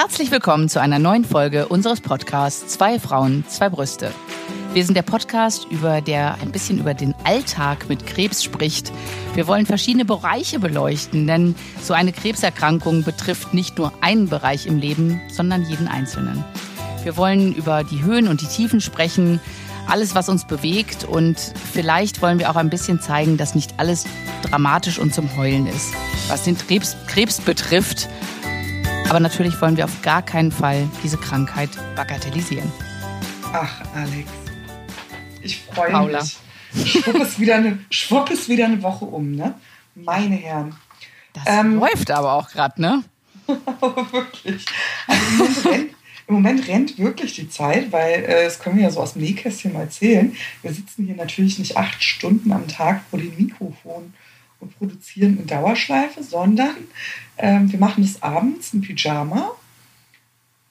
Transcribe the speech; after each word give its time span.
Herzlich 0.00 0.30
willkommen 0.30 0.68
zu 0.68 0.80
einer 0.80 1.00
neuen 1.00 1.24
Folge 1.24 1.66
unseres 1.66 2.00
Podcasts 2.00 2.74
Zwei 2.74 3.00
Frauen, 3.00 3.44
zwei 3.48 3.68
Brüste. 3.68 4.12
Wir 4.72 4.84
sind 4.84 4.94
der 4.94 5.02
Podcast, 5.02 5.66
über 5.72 6.00
der 6.00 6.36
ein 6.40 6.52
bisschen 6.52 6.78
über 6.78 6.94
den 6.94 7.16
Alltag 7.24 7.88
mit 7.88 8.06
Krebs 8.06 8.44
spricht. 8.44 8.92
Wir 9.34 9.48
wollen 9.48 9.66
verschiedene 9.66 10.04
Bereiche 10.04 10.60
beleuchten, 10.60 11.26
denn 11.26 11.56
so 11.82 11.94
eine 11.94 12.12
Krebserkrankung 12.12 13.02
betrifft 13.02 13.54
nicht 13.54 13.76
nur 13.76 13.92
einen 14.00 14.28
Bereich 14.28 14.66
im 14.66 14.78
Leben, 14.78 15.20
sondern 15.32 15.64
jeden 15.64 15.88
einzelnen. 15.88 16.44
Wir 17.02 17.16
wollen 17.16 17.52
über 17.52 17.82
die 17.82 18.04
Höhen 18.04 18.28
und 18.28 18.40
die 18.40 18.46
Tiefen 18.46 18.80
sprechen, 18.80 19.40
alles, 19.88 20.14
was 20.14 20.28
uns 20.28 20.46
bewegt 20.46 21.02
und 21.02 21.40
vielleicht 21.72 22.22
wollen 22.22 22.38
wir 22.38 22.50
auch 22.50 22.56
ein 22.56 22.70
bisschen 22.70 23.00
zeigen, 23.00 23.36
dass 23.36 23.56
nicht 23.56 23.74
alles 23.78 24.04
dramatisch 24.42 25.00
und 25.00 25.12
zum 25.12 25.36
Heulen 25.36 25.66
ist, 25.66 25.92
was 26.28 26.44
den 26.44 26.56
Krebs, 26.56 26.96
Krebs 27.08 27.40
betrifft. 27.40 28.08
Aber 29.08 29.20
natürlich 29.20 29.58
wollen 29.62 29.76
wir 29.78 29.86
auf 29.86 30.02
gar 30.02 30.20
keinen 30.20 30.52
Fall 30.52 30.86
diese 31.02 31.16
Krankheit 31.16 31.70
bagatellisieren. 31.96 32.70
Ach, 33.52 33.80
Alex, 33.94 34.30
ich 35.40 35.62
freue 35.62 35.90
Paula. 35.90 36.20
mich. 36.20 36.36
Schwupp 36.84 37.16
ist, 37.16 37.40
wieder 37.40 37.56
eine, 37.56 37.78
schwupp 37.88 38.30
ist 38.30 38.50
wieder 38.50 38.66
eine 38.66 38.82
Woche 38.82 39.06
um, 39.06 39.32
ne? 39.32 39.54
Meine 39.94 40.36
Herren. 40.36 40.74
Das 41.32 41.44
ähm, 41.46 41.76
läuft 41.76 42.10
aber 42.10 42.34
auch 42.34 42.50
gerade, 42.50 42.80
ne? 42.80 43.02
wirklich. 44.10 44.66
Also 45.06 45.24
im 45.24 45.38
Moment, 45.38 45.64
rennt, 45.64 45.94
im 46.26 46.34
Moment, 46.34 46.68
rennt, 46.68 46.98
wirklich 46.98 47.32
die 47.32 47.48
Zeit, 47.48 47.90
weil 47.90 48.24
äh, 48.24 48.44
das 48.44 48.58
können 48.58 48.76
wir 48.76 48.84
ja 48.84 48.90
so 48.90 49.00
aus 49.00 49.14
dem 49.14 49.22
Nähkästchen 49.22 49.72
mal 49.72 49.80
erzählen. 49.80 50.36
Wir 50.60 50.74
sitzen 50.74 51.06
hier 51.06 51.16
natürlich 51.16 51.58
nicht 51.58 51.78
acht 51.78 52.02
Stunden 52.02 52.52
am 52.52 52.68
Tag 52.68 53.00
vor 53.08 53.18
dem 53.18 53.34
Mikrofon 53.38 54.12
und 54.60 54.76
produzieren 54.76 55.38
in 55.38 55.46
Dauerschleife, 55.46 56.22
sondern 56.22 56.76
ähm, 57.38 57.70
wir 57.70 57.78
machen 57.78 58.02
das 58.02 58.22
abends 58.22 58.72
in 58.74 58.80
Pyjama. 58.80 59.52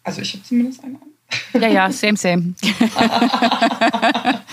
Also 0.04 0.22
ich 0.22 0.34
habe 0.34 0.44
zumindest 0.44 0.84
einen 0.84 0.96
an. 0.96 1.62
Ja, 1.62 1.68
ja, 1.68 1.92
same, 1.92 2.18
same. 2.18 2.54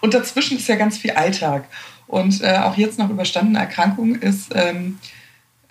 und 0.00 0.14
dazwischen 0.14 0.56
ist 0.56 0.68
ja 0.68 0.76
ganz 0.76 0.96
viel 0.96 1.10
Alltag. 1.10 1.66
Und 2.06 2.42
äh, 2.42 2.58
auch 2.58 2.76
jetzt 2.76 2.98
nach 2.98 3.10
überstandener 3.10 3.60
Erkrankung 3.60 4.14
ist, 4.16 4.54
ähm, 4.54 4.98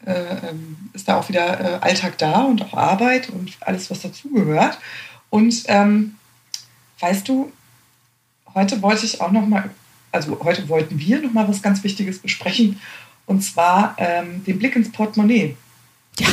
äh, 0.06 0.14
ähm, 0.50 0.90
ist 0.94 1.08
da 1.08 1.18
auch 1.18 1.30
wieder 1.30 1.60
äh, 1.60 1.80
Alltag 1.82 2.18
da 2.18 2.42
und 2.42 2.62
auch 2.62 2.74
Arbeit 2.74 3.30
und 3.30 3.56
alles, 3.62 3.90
was 3.90 4.02
dazugehört. 4.02 4.78
Und 5.30 5.64
ähm, 5.68 6.16
weißt 7.00 7.28
du, 7.28 7.52
heute 8.54 8.82
wollte 8.82 9.06
ich 9.06 9.22
auch 9.22 9.32
noch 9.32 9.46
mal, 9.48 9.70
also 10.12 10.40
heute 10.44 10.68
wollten 10.70 11.00
wir 11.00 11.22
noch 11.22 11.34
mal 11.34 11.48
was 11.48 11.62
ganz 11.62 11.84
Wichtiges 11.84 12.20
besprechen, 12.20 12.80
und 13.26 13.42
zwar 13.42 13.96
ähm, 13.98 14.44
den 14.46 14.60
Blick 14.60 14.76
ins 14.76 14.92
Portemonnaie. 14.92 15.56
Ja. 16.20 16.28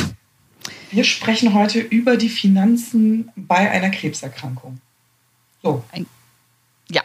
Wir 0.91 1.03
sprechen 1.03 1.53
heute 1.53 1.79
über 1.79 2.17
die 2.17 2.29
Finanzen 2.29 3.31
bei 3.35 3.71
einer 3.71 3.89
Krebserkrankung. 3.89 4.79
So. 5.63 5.83
Ein, 5.91 6.05
ja, 6.89 7.01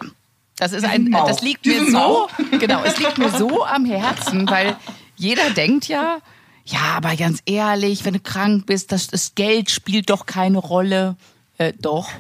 das 0.57 0.73
ist 0.73 0.85
ein, 0.85 1.11
das 1.13 1.43
liegt 1.43 1.67
mir 1.67 1.89
so, 1.91 2.29
genau, 2.59 2.83
es 2.83 2.99
liegt 2.99 3.19
mir 3.19 3.31
so 3.31 3.65
am 3.65 3.85
Herzen, 3.85 4.49
weil 4.49 4.77
jeder 5.17 5.51
denkt 5.51 5.87
ja, 5.87 6.19
ja, 6.65 6.97
aber 6.97 7.15
ganz 7.15 7.41
ehrlich, 7.47 8.05
wenn 8.05 8.15
du 8.15 8.21
krank 8.21 8.67
bist, 8.67 8.91
das, 8.91 9.07
das 9.07 9.37
Geld 9.37 9.71
spielt 9.71 10.11
doch 10.11 10.27
keine 10.27 10.59
Rolle. 10.59 11.17
Äh, 11.59 11.73
doch. 11.81 12.11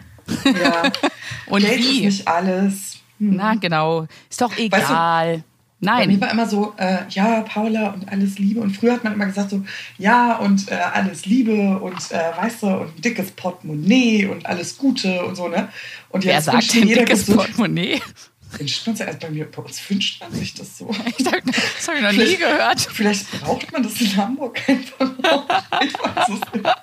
Ja. 0.44 0.84
Und 1.46 1.62
Geld 1.62 1.80
wie? 1.80 2.04
ist 2.04 2.18
nicht 2.18 2.28
alles. 2.28 2.98
Hm. 3.18 3.36
Na 3.36 3.54
genau, 3.56 4.06
ist 4.30 4.40
doch 4.40 4.56
egal. 4.56 5.32
Weißt 5.32 5.40
du, 5.40 5.44
Nein. 5.86 6.08
Bei 6.08 6.14
mir 6.14 6.20
war 6.20 6.30
immer 6.32 6.48
so, 6.48 6.74
äh, 6.78 6.98
ja, 7.10 7.42
Paula 7.42 7.90
und 7.90 8.08
alles 8.08 8.40
Liebe. 8.40 8.60
Und 8.60 8.76
früher 8.76 8.94
hat 8.94 9.04
man 9.04 9.12
immer 9.12 9.26
gesagt 9.26 9.50
so, 9.50 9.62
ja 9.98 10.36
und 10.36 10.68
äh, 10.68 10.74
alles 10.74 11.26
Liebe 11.26 11.78
und 11.78 12.10
äh, 12.10 12.36
weißt 12.36 12.64
du, 12.64 12.66
und 12.66 12.98
ein 12.98 13.02
dickes 13.02 13.30
Portemonnaie 13.30 14.26
und 14.26 14.46
alles 14.46 14.76
Gute 14.78 15.24
und 15.24 15.36
so, 15.36 15.46
ne? 15.46 15.68
Und 16.08 16.24
jetzt 16.24 16.46
Wer 16.46 16.54
sagt 16.54 16.74
denn 16.74 16.88
dickes 16.88 17.26
Portemonnaie? 17.26 18.00
Wünscht 18.58 18.84
man 18.84 18.96
sich, 18.96 19.06
also 19.06 19.18
bei, 19.20 19.30
mir, 19.30 19.48
bei 19.48 19.62
uns 19.62 19.80
wünscht 19.88 20.20
man 20.20 20.32
sich 20.32 20.54
das 20.54 20.76
so. 20.76 20.90
Ich 21.06 21.24
sag, 21.24 21.44
das 21.44 21.86
habe 21.86 21.98
ich 21.98 22.02
noch 22.02 22.12
nie 22.12 22.36
gehört. 22.36 22.80
Vielleicht 22.80 23.30
braucht 23.40 23.70
man 23.70 23.84
das 23.84 24.00
in 24.00 24.16
Hamburg 24.16 24.60
einfach 24.68 25.12
noch. 25.22 25.48
Ich 25.84 25.94
weiß 25.94 26.28
es 26.28 26.52
nicht. 26.52 26.76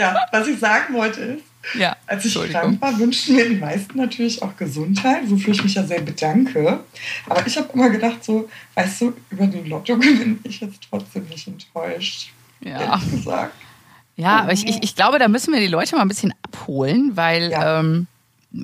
Ja, 0.00 0.26
was 0.32 0.48
ich 0.48 0.58
sagen 0.58 0.94
wollte 0.94 1.20
ist, 1.20 1.44
ja, 1.78 1.96
Als 2.06 2.24
ich 2.24 2.34
krank 2.34 2.80
war, 2.80 2.98
wünschten 2.98 3.36
mir 3.36 3.48
die 3.48 3.56
meisten 3.56 3.98
natürlich 3.98 4.42
auch 4.42 4.56
Gesundheit, 4.56 5.22
wofür 5.26 5.54
ich 5.54 5.62
mich 5.62 5.74
ja 5.74 5.84
sehr 5.84 6.00
bedanke. 6.00 6.80
Aber 7.28 7.46
ich 7.46 7.56
habe 7.56 7.68
immer 7.72 7.90
gedacht, 7.90 8.22
so, 8.22 8.48
weißt 8.74 9.00
du, 9.00 9.14
über 9.30 9.46
den 9.46 9.66
Lotto 9.66 9.96
bin 9.98 10.38
ich 10.44 10.60
jetzt 10.60 10.80
trotzdem 10.88 11.24
nicht 11.26 11.46
enttäuscht. 11.46 12.30
Ja. 12.60 12.80
Ehrlich 12.80 13.10
gesagt. 13.10 13.54
Ja, 14.16 14.40
aber 14.40 14.52
ich, 14.52 14.66
ich, 14.68 14.82
ich 14.82 14.94
glaube, 14.94 15.18
da 15.18 15.28
müssen 15.28 15.52
wir 15.52 15.60
die 15.60 15.66
Leute 15.66 15.96
mal 15.96 16.02
ein 16.02 16.08
bisschen 16.08 16.34
abholen, 16.42 17.16
weil 17.16 17.50
ja. 17.50 17.80
ähm, 17.80 18.06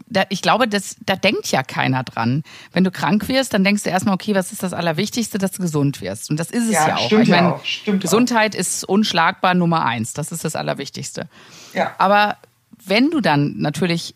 da, 0.06 0.24
ich 0.28 0.42
glaube, 0.42 0.68
das, 0.68 0.96
da 1.04 1.16
denkt 1.16 1.50
ja 1.50 1.62
keiner 1.62 2.04
dran. 2.04 2.44
Wenn 2.72 2.84
du 2.84 2.90
krank 2.90 3.28
wirst, 3.28 3.52
dann 3.52 3.64
denkst 3.64 3.82
du 3.82 3.90
erstmal, 3.90 4.14
okay, 4.14 4.34
was 4.34 4.52
ist 4.52 4.62
das 4.62 4.72
Allerwichtigste, 4.72 5.38
dass 5.38 5.52
du 5.52 5.62
gesund 5.62 6.00
wirst. 6.00 6.30
Und 6.30 6.38
das 6.38 6.50
ist 6.50 6.66
es 6.66 6.72
ja, 6.72 6.88
ja 6.88 6.96
auch. 6.96 7.06
Stimmt 7.06 7.22
ich 7.24 7.28
meine, 7.30 7.48
ja 7.48 7.54
auch. 7.54 7.64
Stimmt 7.64 8.02
Gesundheit 8.02 8.54
auch. 8.54 8.60
ist 8.60 8.84
unschlagbar 8.84 9.54
Nummer 9.54 9.84
eins. 9.84 10.12
Das 10.12 10.30
ist 10.30 10.44
das 10.44 10.54
Allerwichtigste. 10.54 11.28
Ja. 11.74 11.94
Aber 11.98 12.36
wenn 12.84 13.10
du 13.10 13.20
dann 13.20 13.58
natürlich 13.58 14.14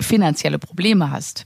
finanzielle 0.00 0.58
Probleme 0.58 1.10
hast, 1.10 1.44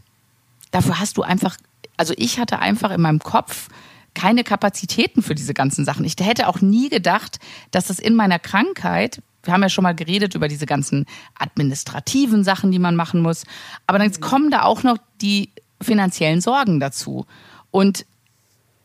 dafür 0.71 0.99
hast 0.99 1.17
du 1.17 1.23
einfach, 1.23 1.57
also 1.97 2.15
ich 2.17 2.39
hatte 2.39 2.59
einfach 2.59 2.91
in 2.91 3.01
meinem 3.01 3.21
Kopf 3.21 3.69
keine 4.15 4.45
Kapazitäten 4.45 5.23
für 5.23 5.35
diese 5.35 5.55
ganzen 5.55 5.85
Sachen. 5.85 6.05
Ich 6.05 6.17
hätte 6.21 6.49
auch 6.49 6.61
nie 6.61 6.89
gedacht, 6.89 7.39
dass 7.71 7.87
das 7.87 7.99
in 7.99 8.15
meiner 8.15 8.39
Krankheit, 8.39 9.23
wir 9.45 9.53
haben 9.53 9.63
ja 9.63 9.69
schon 9.69 9.85
mal 9.85 9.95
geredet 9.95 10.35
über 10.35 10.49
diese 10.49 10.67
ganzen 10.67 11.07
administrativen 11.39 12.45
Sachen, 12.45 12.73
die 12.73 12.79
man 12.79 12.97
machen 12.97 13.23
muss, 13.23 13.45
aber 13.87 13.99
dann 13.99 14.09
mhm. 14.09 14.21
kommen 14.21 14.51
da 14.51 14.63
auch 14.63 14.83
noch 14.83 14.99
die 15.21 15.51
finanziellen 15.81 16.41
Sorgen 16.41 16.81
dazu. 16.81 17.27
Und 17.71 18.05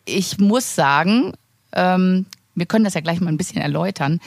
ich 0.05 0.37
muss 0.37 0.75
sagen, 0.75 1.33
ähm, 1.73 2.27
wir 2.53 2.67
können 2.67 2.85
das 2.85 2.93
ja 2.93 3.01
gleich 3.01 3.19
mal 3.19 3.29
ein 3.29 3.37
bisschen 3.37 3.61
erläutern, 3.61 4.19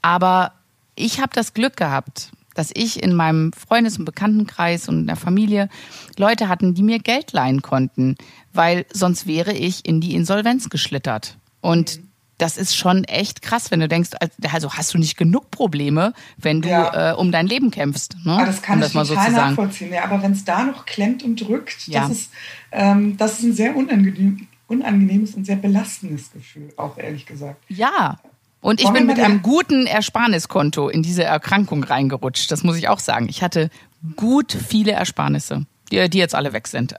aber 0.00 0.52
ich 0.94 1.20
habe 1.20 1.32
das 1.34 1.52
Glück 1.52 1.76
gehabt, 1.76 2.30
dass 2.54 2.70
ich 2.72 3.02
in 3.02 3.14
meinem 3.14 3.52
Freundes- 3.52 3.98
und 3.98 4.04
Bekanntenkreis 4.04 4.88
und 4.88 5.00
in 5.00 5.06
der 5.06 5.16
Familie 5.16 5.68
Leute 6.16 6.48
hatten, 6.48 6.74
die 6.74 6.82
mir 6.82 6.98
Geld 6.98 7.32
leihen 7.32 7.62
konnten, 7.62 8.16
weil 8.52 8.86
sonst 8.92 9.26
wäre 9.26 9.52
ich 9.52 9.84
in 9.84 10.00
die 10.00 10.14
Insolvenz 10.14 10.70
geschlittert. 10.70 11.36
Und 11.60 11.98
mhm. 11.98 12.08
das 12.38 12.56
ist 12.56 12.76
schon 12.76 13.04
echt 13.04 13.42
krass, 13.42 13.70
wenn 13.70 13.80
du 13.80 13.88
denkst, 13.88 14.10
also 14.50 14.72
hast 14.74 14.94
du 14.94 14.98
nicht 14.98 15.16
genug 15.16 15.50
Probleme, 15.50 16.12
wenn 16.38 16.62
du 16.62 16.68
ja. 16.68 17.12
äh, 17.12 17.14
um 17.14 17.32
dein 17.32 17.46
Leben 17.46 17.70
kämpfst. 17.70 18.16
Ne? 18.24 18.32
Ah, 18.32 18.46
das 18.46 18.62
kann 18.62 18.76
um 18.76 18.80
das 18.80 18.90
ich 18.90 18.94
mal 18.94 19.06
total 19.06 19.30
so 19.30 19.36
nachvollziehen. 19.36 19.92
Ja, 19.92 20.04
aber 20.04 20.22
wenn 20.22 20.32
es 20.32 20.44
da 20.44 20.64
noch 20.64 20.86
klemmt 20.86 21.22
und 21.22 21.36
drückt, 21.36 21.88
ja. 21.88 22.02
das, 22.02 22.10
ist, 22.10 22.30
ähm, 22.72 23.16
das 23.16 23.38
ist 23.38 23.44
ein 23.44 23.52
sehr 23.52 23.76
unangenehm, 23.76 24.46
unangenehmes 24.68 25.34
und 25.34 25.44
sehr 25.44 25.56
belastendes 25.56 26.32
Gefühl, 26.32 26.72
auch 26.76 26.96
ehrlich 26.98 27.26
gesagt. 27.26 27.62
Ja, 27.68 28.18
und 28.64 28.80
ich 28.80 28.90
bin 28.94 29.04
mit 29.04 29.20
einem 29.20 29.42
guten 29.42 29.86
Ersparniskonto 29.86 30.88
in 30.88 31.02
diese 31.02 31.22
Erkrankung 31.22 31.84
reingerutscht. 31.84 32.50
Das 32.50 32.64
muss 32.64 32.78
ich 32.78 32.88
auch 32.88 32.98
sagen. 32.98 33.28
Ich 33.28 33.42
hatte 33.42 33.68
gut 34.16 34.52
viele 34.52 34.92
Ersparnisse, 34.92 35.66
die, 35.92 36.08
die 36.08 36.16
jetzt 36.16 36.34
alle 36.34 36.54
weg 36.54 36.66
sind. 36.66 36.94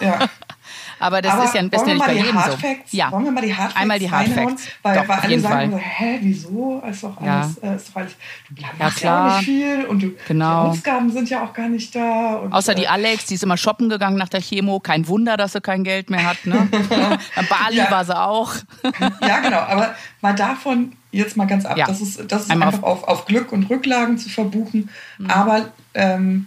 Ja. 0.00 0.28
Aber 1.00 1.22
das 1.22 1.32
Aber 1.32 1.44
ist 1.44 1.54
ja 1.54 1.60
ein 1.60 1.70
bisschen 1.70 1.94
nicht 1.94 2.06
bei 2.06 2.12
jedem 2.12 2.38
so. 2.38 2.58
Ja. 2.90 3.10
Wollen 3.10 3.24
wir 3.24 3.32
mal 3.32 3.40
die 3.40 3.54
Hardfacts 3.54 3.80
Einmal 3.80 3.98
die 3.98 4.10
Hardfacts. 4.10 4.68
Weil, 4.82 4.98
doch, 4.98 5.08
weil 5.08 5.18
alle 5.18 5.40
sagen 5.40 5.70
so, 5.72 5.78
hä, 5.78 6.18
wieso? 6.20 6.82
Ist 6.88 7.02
doch 7.02 7.16
alles, 7.20 7.58
ja. 7.62 7.72
äh, 7.72 7.76
ist 7.76 7.88
doch 7.88 7.96
alles, 7.96 8.12
du 8.50 8.62
machst 8.78 9.02
ja, 9.02 9.10
ja 9.10 9.32
auch 9.32 9.36
nicht 9.38 9.44
viel 9.46 9.84
und 9.86 10.02
du, 10.02 10.12
genau. 10.28 10.64
die 10.64 10.70
Ausgaben 10.70 11.10
sind 11.10 11.30
ja 11.30 11.42
auch 11.42 11.54
gar 11.54 11.68
nicht 11.70 11.94
da. 11.94 12.34
Und, 12.36 12.52
Außer 12.52 12.74
die 12.74 12.84
äh, 12.84 12.88
Alex, 12.88 13.26
die 13.26 13.34
ist 13.34 13.42
immer 13.42 13.56
shoppen 13.56 13.88
gegangen 13.88 14.18
nach 14.18 14.28
der 14.28 14.42
Chemo. 14.42 14.78
Kein 14.78 15.08
Wunder, 15.08 15.38
dass 15.38 15.52
sie 15.52 15.62
kein 15.62 15.84
Geld 15.84 16.10
mehr 16.10 16.24
hat. 16.24 16.44
Ne? 16.44 16.68
Bali 17.48 17.76
ja. 17.76 17.90
war 17.90 18.04
sie 18.04 18.18
auch. 18.18 18.52
ja, 19.22 19.38
genau. 19.40 19.60
Aber 19.60 19.94
mal 20.20 20.34
davon 20.34 20.92
jetzt 21.12 21.36
mal 21.36 21.46
ganz 21.46 21.64
ab. 21.64 21.76
Ja. 21.78 21.86
Das 21.86 22.00
ist, 22.00 22.30
das 22.30 22.42
ist 22.42 22.50
einfach 22.50 22.82
auf, 22.82 23.04
auf 23.04 23.24
Glück 23.24 23.52
und 23.52 23.70
Rücklagen 23.70 24.18
zu 24.18 24.28
verbuchen. 24.28 24.90
Mhm. 25.18 25.30
Aber 25.30 25.70
ähm, 25.94 26.46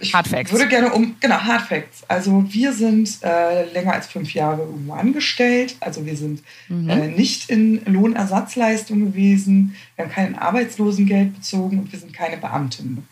ich 0.00 0.14
Hard 0.14 0.28
Facts. 0.28 0.52
würde 0.52 0.68
gerne 0.68 0.92
um, 0.92 1.16
genau, 1.20 1.36
Hard 1.36 1.62
Facts. 1.62 2.02
Also 2.08 2.44
wir 2.48 2.72
sind 2.72 3.18
äh, 3.22 3.70
länger 3.72 3.92
als 3.92 4.06
fünf 4.08 4.34
Jahre 4.34 4.62
irgendwo 4.62 4.94
angestellt. 4.94 5.76
Also 5.80 6.04
wir 6.06 6.16
sind 6.16 6.42
mhm. 6.68 6.88
äh, 6.88 7.08
nicht 7.08 7.50
in 7.50 7.84
Lohnersatzleistung 7.84 9.00
gewesen. 9.00 9.76
Wir 9.96 10.04
haben 10.04 10.12
kein 10.12 10.38
Arbeitslosengeld 10.38 11.34
bezogen 11.34 11.78
und 11.78 11.92
wir 11.92 11.98
sind 11.98 12.12
keine 12.12 12.36
Beamtinnen. 12.36 13.06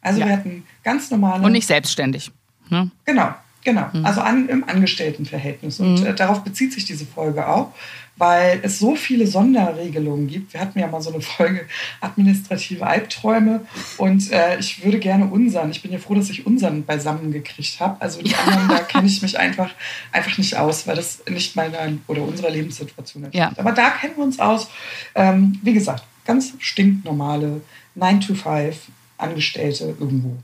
Also 0.00 0.20
ja. 0.20 0.26
wir 0.26 0.32
hatten 0.32 0.64
ganz 0.82 1.10
normale... 1.10 1.44
Und 1.44 1.52
nicht 1.52 1.66
selbstständig. 1.66 2.32
Ne? 2.68 2.90
Genau, 3.04 3.34
genau. 3.62 3.88
Mhm. 3.92 4.04
Also 4.04 4.20
an, 4.20 4.48
im 4.48 4.64
Angestelltenverhältnis. 4.68 5.80
Und 5.80 6.00
mhm. 6.00 6.06
äh, 6.06 6.14
darauf 6.14 6.44
bezieht 6.44 6.72
sich 6.72 6.84
diese 6.84 7.06
Folge 7.06 7.48
auch 7.48 7.72
weil 8.16 8.60
es 8.62 8.78
so 8.78 8.94
viele 8.94 9.26
Sonderregelungen 9.26 10.28
gibt. 10.28 10.52
Wir 10.52 10.60
hatten 10.60 10.78
ja 10.78 10.86
mal 10.86 11.02
so 11.02 11.12
eine 11.12 11.20
Folge 11.36 11.66
administrative 12.00 12.86
Albträume 12.86 13.62
und 13.98 14.30
äh, 14.30 14.58
ich 14.58 14.84
würde 14.84 14.98
gerne 14.98 15.26
unseren, 15.26 15.70
ich 15.70 15.82
bin 15.82 15.92
ja 15.92 15.98
froh, 15.98 16.14
dass 16.14 16.30
ich 16.30 16.46
unseren 16.46 16.84
beisammen 16.84 17.32
gekriegt 17.32 17.80
habe. 17.80 18.00
Also 18.00 18.22
die 18.22 18.34
anderen, 18.34 18.68
da 18.68 18.78
kenne 18.78 19.06
ich 19.06 19.22
mich 19.22 19.38
einfach, 19.40 19.70
einfach 20.12 20.38
nicht 20.38 20.56
aus, 20.56 20.86
weil 20.86 20.96
das 20.96 21.22
nicht 21.28 21.56
meiner 21.56 21.78
oder 22.06 22.22
unserer 22.22 22.50
Lebenssituation 22.50 23.24
entspricht. 23.24 23.56
Ja. 23.56 23.58
Aber 23.58 23.72
da 23.72 23.90
kennen 23.90 24.14
wir 24.16 24.24
uns 24.24 24.38
aus. 24.38 24.68
Ähm, 25.14 25.58
wie 25.62 25.72
gesagt, 25.72 26.04
ganz 26.24 26.52
stinknormale 26.58 27.62
9 27.94 28.20
to 28.20 28.34
5 28.34 28.76
Angestellte 29.18 29.96
irgendwo. 29.98 30.36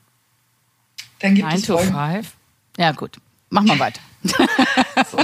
Dann 1.20 1.34
gibt 1.34 1.48
9 1.48 1.56
es 1.56 1.62
to 1.62 1.78
5? 1.78 2.37
Ja, 2.78 2.92
gut. 2.92 3.18
Mach 3.50 3.62
mal 3.64 3.78
weiter. 3.78 4.00
so. 5.10 5.18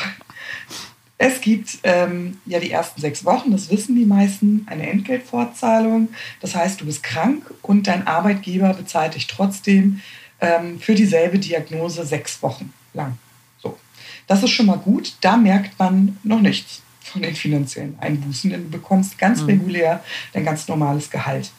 Es 1.17 1.41
gibt 1.41 1.79
ähm, 1.85 2.39
ja 2.45 2.59
die 2.59 2.73
ersten 2.73 3.01
sechs 3.01 3.25
Wochen, 3.25 3.53
das 3.53 3.71
wissen 3.71 3.95
die 3.95 4.05
meisten, 4.05 4.67
eine 4.69 4.91
Entgeltfortzahlung. 4.91 6.09
Das 6.41 6.55
heißt, 6.55 6.81
du 6.81 6.87
bist 6.87 7.03
krank 7.03 7.43
und 7.63 7.87
dein 7.87 8.07
Arbeitgeber 8.07 8.75
bezahlt 8.75 9.15
dich 9.15 9.29
trotzdem 9.29 10.01
ähm, 10.41 10.81
für 10.81 10.95
dieselbe 10.95 11.39
Diagnose 11.39 12.05
sechs 12.05 12.43
Wochen 12.43 12.75
lang. 12.93 13.17
So. 13.63 13.79
Das 14.27 14.43
ist 14.43 14.51
schon 14.51 14.67
mal 14.67 14.79
gut. 14.79 15.15
Da 15.21 15.37
merkt 15.37 15.79
man 15.79 16.19
noch 16.25 16.41
nichts 16.41 16.83
von 17.03 17.23
den 17.23 17.37
finanziellen 17.37 17.97
Einbußen, 18.01 18.51
denn 18.51 18.65
du 18.65 18.71
bekommst 18.71 19.17
ganz 19.17 19.43
mhm. 19.43 19.47
regulär 19.47 20.03
dein 20.33 20.45
ganz 20.45 20.67
normales 20.67 21.11
Gehalt. 21.11 21.53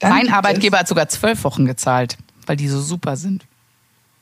Dann 0.00 0.10
mein 0.10 0.28
Arbeitgeber 0.28 0.78
hat 0.78 0.88
sogar 0.88 1.08
zwölf 1.08 1.42
Wochen 1.44 1.64
gezahlt, 1.64 2.18
weil 2.44 2.56
die 2.56 2.68
so 2.68 2.80
super 2.82 3.16
sind. 3.16 3.46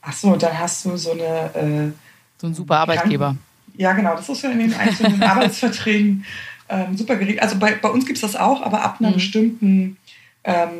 Ach 0.05 0.13
so, 0.13 0.37
dann 0.37 0.59
hast 0.59 0.85
du 0.85 0.97
so 0.97 1.13
eine. 1.13 1.55
Äh, 1.55 1.93
so 2.41 2.47
ein 2.49 2.55
super 2.55 2.79
Arbeitgeber. 2.79 3.27
Kranken 3.27 3.55
ja, 3.77 3.93
genau, 3.93 4.15
das 4.15 4.29
ist 4.29 4.43
ja 4.43 4.51
in 4.51 4.59
den 4.59 4.75
einzelnen 4.75 5.23
Arbeitsverträgen 5.23 6.25
ähm, 6.69 6.97
super 6.97 7.17
geregelt. 7.17 7.43
Also 7.43 7.59
bei, 7.59 7.75
bei 7.75 7.91
uns 7.91 8.07
gibt 8.07 8.17
es 8.17 8.23
das 8.23 8.37
auch, 8.37 8.63
aber 8.63 8.83
ab 8.83 8.97
einer 9.01 9.11
mhm. 9.11 9.15
bestimmten 9.15 9.97
ähm, 10.45 10.71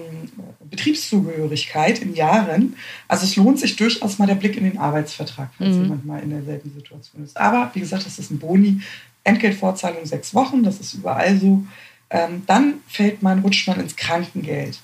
Betriebszugehörigkeit 0.71 2.01
in 2.01 2.15
Jahren. 2.15 2.77
Also 3.09 3.25
es 3.25 3.37
lohnt 3.37 3.59
sich 3.59 3.77
durchaus 3.77 4.19
mal 4.19 4.27
der 4.27 4.35
Blick 4.37 4.57
in 4.57 4.65
den 4.65 4.79
Arbeitsvertrag, 4.79 5.51
falls 5.59 5.75
mhm. 5.77 5.83
jemand 5.83 6.07
mal 6.07 6.23
in 6.23 6.31
derselben 6.31 6.73
Situation 6.73 7.25
ist. 7.25 7.37
Aber 7.37 7.71
wie 7.75 7.81
gesagt, 7.81 8.07
das 8.07 8.19
ist 8.19 8.31
ein 8.31 8.39
Boni. 8.39 8.81
Entgeltvorzahlung 9.25 10.05
sechs 10.05 10.35
Wochen, 10.35 10.63
das 10.63 10.81
ist 10.81 10.95
überall 10.95 11.39
so. 11.39 11.65
Ähm, 12.11 12.43
dann 12.47 12.75
fällt 12.87 13.23
man, 13.23 13.41
rutscht 13.41 13.67
man 13.67 13.81
ins 13.81 13.97
Krankengeld. 13.97 14.79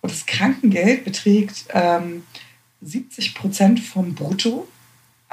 Und 0.00 0.12
das 0.12 0.26
Krankengeld 0.26 1.04
beträgt 1.04 1.66
ähm, 1.72 2.22
70 2.84 3.34
Prozent 3.34 3.80
vom 3.80 4.14
Brutto 4.14 4.68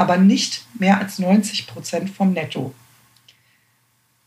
aber 0.01 0.17
nicht 0.17 0.65
mehr 0.79 0.99
als 0.99 1.19
90 1.19 1.67
Prozent 1.67 2.09
vom 2.09 2.33
Netto. 2.33 2.73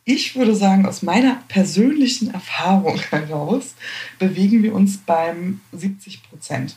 Ich 0.05 0.37
würde 0.37 0.55
sagen, 0.55 0.87
aus 0.87 1.03
meiner 1.03 1.43
persönlichen 1.49 2.33
Erfahrung 2.33 2.99
heraus 3.11 3.75
bewegen 4.19 4.63
wir 4.63 4.75
uns 4.75 4.99
beim 4.99 5.61
70 5.73 6.23
Prozent. 6.29 6.77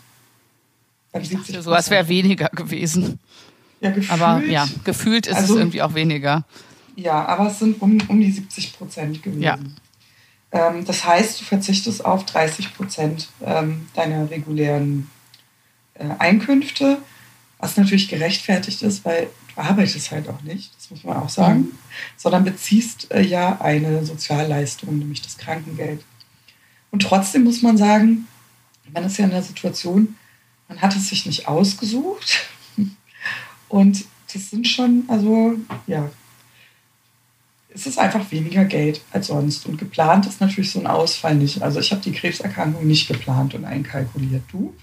Beim 1.12 1.24
70 1.24 1.48
dachte, 1.48 1.62
sowas 1.62 1.90
wäre 1.90 2.08
weniger 2.08 2.50
gewesen. 2.50 3.20
Ja, 3.82 3.92
gefühlt, 3.92 4.12
aber 4.12 4.44
ja, 4.46 4.68
gefühlt 4.84 5.28
ist 5.28 5.36
also, 5.36 5.54
es 5.54 5.60
irgendwie 5.60 5.82
auch 5.84 5.94
weniger. 5.94 6.46
Ja, 6.96 7.26
aber 7.26 7.48
es 7.48 7.60
sind 7.60 7.80
um, 7.82 8.00
um 8.08 8.20
die 8.20 8.32
70 8.32 8.74
Prozent 8.74 9.22
gewesen. 9.22 9.44
Ja. 9.44 9.60
Ähm, 10.52 10.86
das 10.86 11.06
heißt, 11.06 11.42
du 11.42 11.46
verzichtest 11.46 12.04
auf 12.04 12.26
30 12.26 12.74
Prozent 12.74 13.28
ähm, 13.46 13.88
deiner 13.94 14.32
regulären 14.32 15.12
Einkünfte 16.20 17.00
was 17.60 17.78
natürlich 17.78 18.08
gerechtfertigt 18.08 18.82
ist, 18.84 19.04
weil 19.04 19.30
du 19.56 19.62
arbeitest 19.62 20.12
halt 20.12 20.30
auch 20.30 20.42
nicht, 20.42 20.76
das 20.76 20.92
muss 20.92 21.04
man 21.04 21.18
auch 21.18 21.30
sagen, 21.30 21.60
mhm. 21.60 21.72
sondern 22.16 22.44
beziehst 22.44 23.12
äh, 23.12 23.22
ja 23.22 23.60
eine 23.62 24.06
Sozialleistung, 24.06 24.98
nämlich 24.98 25.22
das 25.22 25.38
Krankengeld. 25.38 26.04
Und 26.92 27.02
trotzdem 27.02 27.44
muss 27.44 27.62
man 27.62 27.78
sagen, 27.78 28.28
man 28.94 29.04
ist 29.04 29.18
ja 29.18 29.26
in 29.26 29.32
der 29.32 29.44
Situation, 29.44 30.16
man 30.68 30.82
hat 30.82 30.96
es 30.96 31.10
sich 31.10 31.26
nicht 31.26 31.48
ausgesucht. 31.48 32.48
Und 33.70 34.06
das 34.34 34.50
sind 34.50 34.68
schon, 34.68 35.04
also 35.08 35.56
ja, 35.88 36.10
es 37.74 37.86
ist 37.86 38.00
einfach 38.00 38.32
weniger 38.32 38.66
Geld 38.66 39.02
als 39.12 39.28
sonst. 39.28 39.66
Und 39.66 39.78
geplant 39.78 40.26
ist 40.26 40.42
natürlich 40.42 40.72
so 40.72 40.80
ein 40.80 40.88
Ausfall 40.88 41.36
nicht. 41.36 41.62
Also 41.62 41.80
ich 41.80 41.92
habe 41.92 42.02
die 42.02 42.12
Krebserkrankung 42.12 42.88
nicht 42.88 43.08
geplant 43.08 43.54
und 43.54 43.66
einkalkuliert. 43.66 44.44
Du? 44.52 44.74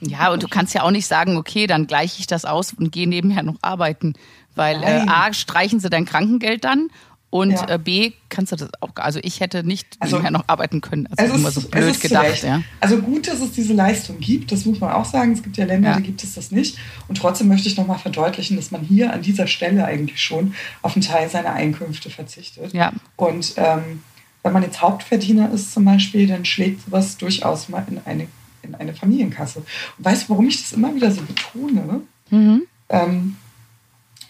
Ja, 0.00 0.32
und 0.32 0.42
du 0.42 0.48
kannst 0.48 0.74
ja 0.74 0.82
auch 0.82 0.90
nicht 0.90 1.06
sagen, 1.06 1.36
okay, 1.36 1.66
dann 1.66 1.86
gleiche 1.86 2.20
ich 2.20 2.26
das 2.26 2.44
aus 2.44 2.72
und 2.72 2.92
gehe 2.92 3.08
nebenher 3.08 3.42
noch 3.42 3.56
arbeiten. 3.62 4.14
Weil 4.54 4.82
äh, 4.82 5.04
A, 5.08 5.32
streichen 5.32 5.80
sie 5.80 5.90
dein 5.90 6.04
Krankengeld 6.04 6.64
dann 6.64 6.88
und 7.30 7.52
ja. 7.52 7.68
äh, 7.68 7.78
B, 7.78 8.12
kannst 8.30 8.52
du 8.52 8.56
das 8.56 8.70
auch, 8.80 8.90
also 8.96 9.20
ich 9.22 9.40
hätte 9.40 9.62
nicht 9.62 9.86
also, 9.98 10.16
nebenher 10.16 10.30
noch 10.30 10.44
arbeiten 10.46 10.80
können. 10.80 11.06
Also 11.14 11.34
immer 11.34 11.50
so 11.50 11.60
blöd 11.60 12.00
gedacht. 12.00 12.42
Ja. 12.42 12.62
Also 12.80 12.98
gut, 12.98 13.28
dass 13.28 13.40
es 13.40 13.52
diese 13.52 13.74
Leistung 13.74 14.18
gibt, 14.18 14.50
das 14.50 14.64
muss 14.64 14.80
man 14.80 14.92
auch 14.92 15.04
sagen. 15.04 15.32
Es 15.32 15.42
gibt 15.42 15.58
ja 15.58 15.66
Länder, 15.66 15.90
ja. 15.90 15.94
da 15.96 16.00
gibt 16.00 16.24
es 16.24 16.34
das 16.34 16.50
nicht. 16.50 16.78
Und 17.06 17.18
trotzdem 17.18 17.48
möchte 17.48 17.68
ich 17.68 17.76
nochmal 17.76 17.98
verdeutlichen, 17.98 18.56
dass 18.56 18.70
man 18.70 18.80
hier 18.80 19.12
an 19.12 19.20
dieser 19.20 19.46
Stelle 19.46 19.84
eigentlich 19.84 20.22
schon 20.22 20.54
auf 20.80 20.96
einen 20.96 21.04
Teil 21.04 21.28
seiner 21.28 21.52
Einkünfte 21.52 22.08
verzichtet. 22.08 22.72
Ja. 22.72 22.92
Und 23.16 23.54
ähm, 23.56 24.02
wenn 24.42 24.52
man 24.54 24.62
jetzt 24.62 24.80
Hauptverdiener 24.80 25.52
ist 25.52 25.74
zum 25.74 25.84
Beispiel, 25.84 26.26
dann 26.26 26.46
schlägt 26.46 26.82
sowas 26.82 27.18
durchaus 27.18 27.68
mal 27.68 27.84
in 27.90 28.00
eine 28.06 28.26
in 28.68 28.74
eine 28.74 28.94
Familienkasse. 28.94 29.60
Und 29.60 30.04
weißt 30.04 30.24
du, 30.24 30.30
warum 30.30 30.48
ich 30.48 30.62
das 30.62 30.72
immer 30.72 30.94
wieder 30.94 31.10
so 31.10 31.22
betone? 31.22 32.02
Mhm. 32.30 32.62
Ähm, 32.88 33.36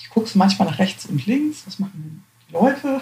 ich 0.01 0.09
gucke 0.11 0.27
so 0.27 0.39
manchmal 0.39 0.69
nach 0.69 0.79
rechts 0.79 1.07
und 1.07 1.27
links, 1.27 1.63
was 1.67 1.79
machen 1.79 1.93
denn 1.95 2.23
die 2.49 2.53
Leute 2.53 3.01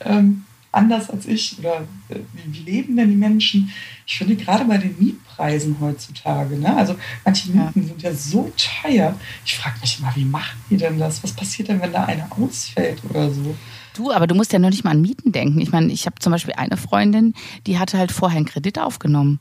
ähm, 0.00 0.44
anders 0.70 1.10
als 1.10 1.26
ich 1.26 1.58
oder 1.58 1.82
äh, 2.08 2.16
wie, 2.32 2.54
wie, 2.54 2.70
leben 2.70 2.96
denn 2.96 3.10
die 3.10 3.16
Menschen? 3.16 3.70
Ich 4.06 4.18
finde 4.18 4.36
gerade 4.36 4.64
bei 4.64 4.78
den 4.78 4.96
Mietpreisen 4.98 5.76
heutzutage, 5.80 6.56
ne? 6.56 6.74
also 6.74 6.96
manche 7.24 7.50
Mieten 7.50 7.82
ja. 7.82 7.88
sind 7.88 8.02
ja 8.02 8.14
so 8.14 8.50
teuer. 8.56 9.14
Ich 9.44 9.56
frage 9.56 9.78
mich 9.80 9.98
immer, 9.98 10.12
wie 10.14 10.24
machen 10.24 10.58
die 10.70 10.76
denn 10.76 10.98
das? 10.98 11.22
Was 11.22 11.32
passiert 11.32 11.68
denn, 11.68 11.80
wenn 11.80 11.92
da 11.92 12.04
eine 12.04 12.30
ausfällt 12.32 13.02
oder 13.08 13.30
so? 13.30 13.54
Du, 13.94 14.10
aber 14.10 14.26
du 14.26 14.34
musst 14.34 14.52
ja 14.52 14.58
noch 14.58 14.70
nicht 14.70 14.84
mal 14.84 14.92
an 14.92 15.02
Mieten 15.02 15.32
denken. 15.32 15.60
Ich 15.60 15.70
meine, 15.70 15.92
ich 15.92 16.06
habe 16.06 16.16
zum 16.18 16.32
Beispiel 16.32 16.54
eine 16.54 16.78
Freundin, 16.78 17.34
die 17.66 17.78
hatte 17.78 17.98
halt 17.98 18.10
vorher 18.10 18.38
einen 18.38 18.46
Kredit 18.46 18.78
aufgenommen. 18.78 19.38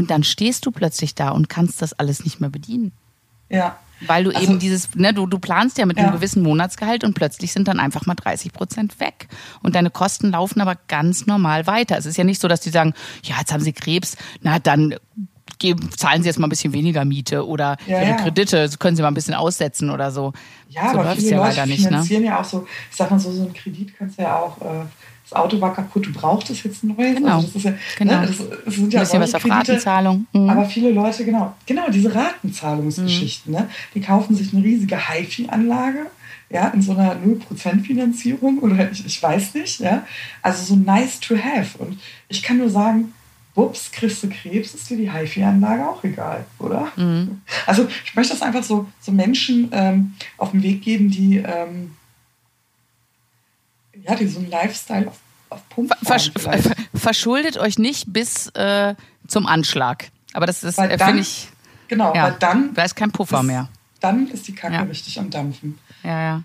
Und 0.00 0.10
dann 0.10 0.24
stehst 0.24 0.64
du 0.64 0.70
plötzlich 0.70 1.14
da 1.14 1.28
und 1.28 1.50
kannst 1.50 1.82
das 1.82 1.92
alles 1.92 2.24
nicht 2.24 2.40
mehr 2.40 2.48
bedienen. 2.48 2.92
Ja. 3.50 3.76
Weil 4.06 4.24
du 4.24 4.30
also, 4.30 4.42
eben 4.42 4.58
dieses, 4.58 4.94
ne, 4.94 5.12
du, 5.12 5.26
du 5.26 5.38
planst 5.38 5.76
ja 5.76 5.84
mit 5.84 5.98
ja. 5.98 6.04
einem 6.04 6.14
gewissen 6.14 6.42
Monatsgehalt 6.42 7.04
und 7.04 7.12
plötzlich 7.12 7.52
sind 7.52 7.68
dann 7.68 7.78
einfach 7.78 8.06
mal 8.06 8.14
30 8.14 8.54
Prozent 8.54 8.98
weg. 8.98 9.28
Und 9.62 9.74
deine 9.74 9.90
Kosten 9.90 10.30
laufen 10.30 10.62
aber 10.62 10.78
ganz 10.88 11.26
normal 11.26 11.66
weiter. 11.66 11.98
Es 11.98 12.06
ist 12.06 12.16
ja 12.16 12.24
nicht 12.24 12.40
so, 12.40 12.48
dass 12.48 12.62
die 12.62 12.70
sagen, 12.70 12.94
ja, 13.24 13.36
jetzt 13.38 13.52
haben 13.52 13.60
sie 13.60 13.74
Krebs, 13.74 14.16
na 14.40 14.58
dann 14.58 14.94
geben, 15.58 15.90
zahlen 15.94 16.22
sie 16.22 16.30
jetzt 16.30 16.38
mal 16.38 16.46
ein 16.46 16.50
bisschen 16.50 16.72
weniger 16.72 17.04
Miete 17.04 17.46
oder 17.46 17.76
ja, 17.86 18.00
ihre 18.00 18.10
ja. 18.12 18.16
Kredite 18.16 18.70
können 18.78 18.96
sie 18.96 19.02
mal 19.02 19.08
ein 19.08 19.14
bisschen 19.14 19.34
aussetzen 19.34 19.90
oder 19.90 20.12
so. 20.12 20.32
Ja, 20.70 20.92
so 20.92 21.00
aber 21.00 21.14
viele 21.14 21.32
ja 21.32 21.46
Leute 21.46 21.66
nicht, 21.66 21.82
ne? 21.82 21.88
finanzieren 21.88 22.24
ja 22.24 22.40
auch 22.40 22.44
so, 22.44 22.66
ich 22.90 22.96
sag 22.96 23.10
mal 23.10 23.20
so, 23.20 23.30
so 23.30 23.42
ein 23.42 23.52
Kredit 23.52 23.94
kannst 23.98 24.18
du 24.18 24.22
ja 24.22 24.38
auch 24.38 24.58
äh, 24.62 24.86
das 25.30 25.38
Auto 25.38 25.60
war 25.60 25.74
kaputt, 25.74 26.06
du 26.06 26.12
brauchtest 26.12 26.64
jetzt 26.64 26.82
ein 26.82 26.94
neues. 26.96 27.16
Genau. 27.16 27.36
Also 27.36 27.46
das 27.46 27.56
ist 27.56 27.64
ja, 27.64 27.74
genau. 27.96 28.20
Ne, 28.20 28.26
das, 28.26 28.36
das 28.64 28.74
sind 28.74 28.92
ja 28.92 29.00
bisschen 29.00 29.20
was 29.20 29.34
auf 29.34 29.48
Ratenzahlung. 29.48 30.26
Mhm. 30.32 30.50
Aber 30.50 30.64
viele 30.64 30.90
Leute, 30.90 31.24
genau, 31.24 31.54
genau 31.66 31.88
diese 31.90 32.14
Ratenzahlungsgeschichten, 32.14 33.52
mhm. 33.52 33.60
ne, 33.60 33.68
die 33.94 34.00
kaufen 34.00 34.34
sich 34.34 34.52
eine 34.52 34.64
riesige 34.64 34.96
HiFi-Anlage, 35.08 36.06
ja, 36.50 36.68
in 36.68 36.82
so 36.82 36.92
einer 36.92 37.14
0% 37.14 37.82
Finanzierung 37.82 38.58
oder 38.62 38.90
ich, 38.90 39.06
ich 39.06 39.22
weiß 39.22 39.54
nicht, 39.54 39.80
ja. 39.80 40.04
Also 40.42 40.74
so 40.74 40.76
nice 40.76 41.20
to 41.20 41.36
have. 41.36 41.78
Und 41.78 42.00
ich 42.28 42.42
kann 42.42 42.58
nur 42.58 42.70
sagen, 42.70 43.12
wups, 43.54 43.92
kriegst 43.92 44.22
du 44.24 44.28
Krebs, 44.28 44.74
ist 44.74 44.90
dir 44.90 44.96
die 44.96 45.12
HiFi-Anlage 45.12 45.88
auch 45.88 46.02
egal, 46.02 46.44
oder? 46.58 46.88
Mhm. 46.96 47.40
Also 47.66 47.86
ich 48.04 48.16
möchte 48.16 48.32
das 48.32 48.42
einfach 48.42 48.64
so, 48.64 48.86
so 49.00 49.12
Menschen 49.12 49.68
ähm, 49.72 50.14
auf 50.38 50.50
den 50.50 50.62
Weg 50.64 50.82
geben, 50.82 51.08
die 51.10 51.36
ähm, 51.36 51.92
ja, 54.02 54.14
die 54.14 54.26
so 54.26 54.38
einen 54.38 54.50
Lifestyle 54.50 55.08
auf, 55.08 55.18
auf 55.48 55.68
Pump 55.68 55.94
Versch 56.02 56.32
Verschuldet 56.94 57.56
euch 57.58 57.78
nicht 57.78 58.12
bis 58.12 58.48
äh, 58.48 58.94
zum 59.26 59.46
Anschlag. 59.46 60.10
Aber 60.32 60.46
das 60.46 60.62
ist, 60.62 60.78
äh, 60.78 60.98
finde 60.98 61.20
ich. 61.20 61.48
Genau, 61.88 62.14
ja, 62.14 62.24
weil 62.24 62.36
dann. 62.38 62.74
Da 62.74 62.84
ist 62.84 62.94
kein 62.94 63.10
Puffer 63.10 63.40
ist, 63.40 63.46
mehr. 63.46 63.68
Dann 64.00 64.28
ist 64.28 64.46
die 64.46 64.54
Kacke 64.54 64.74
ja. 64.74 64.82
richtig 64.82 65.18
am 65.18 65.30
Dampfen. 65.30 65.78
Ja, 66.02 66.22
ja. 66.22 66.42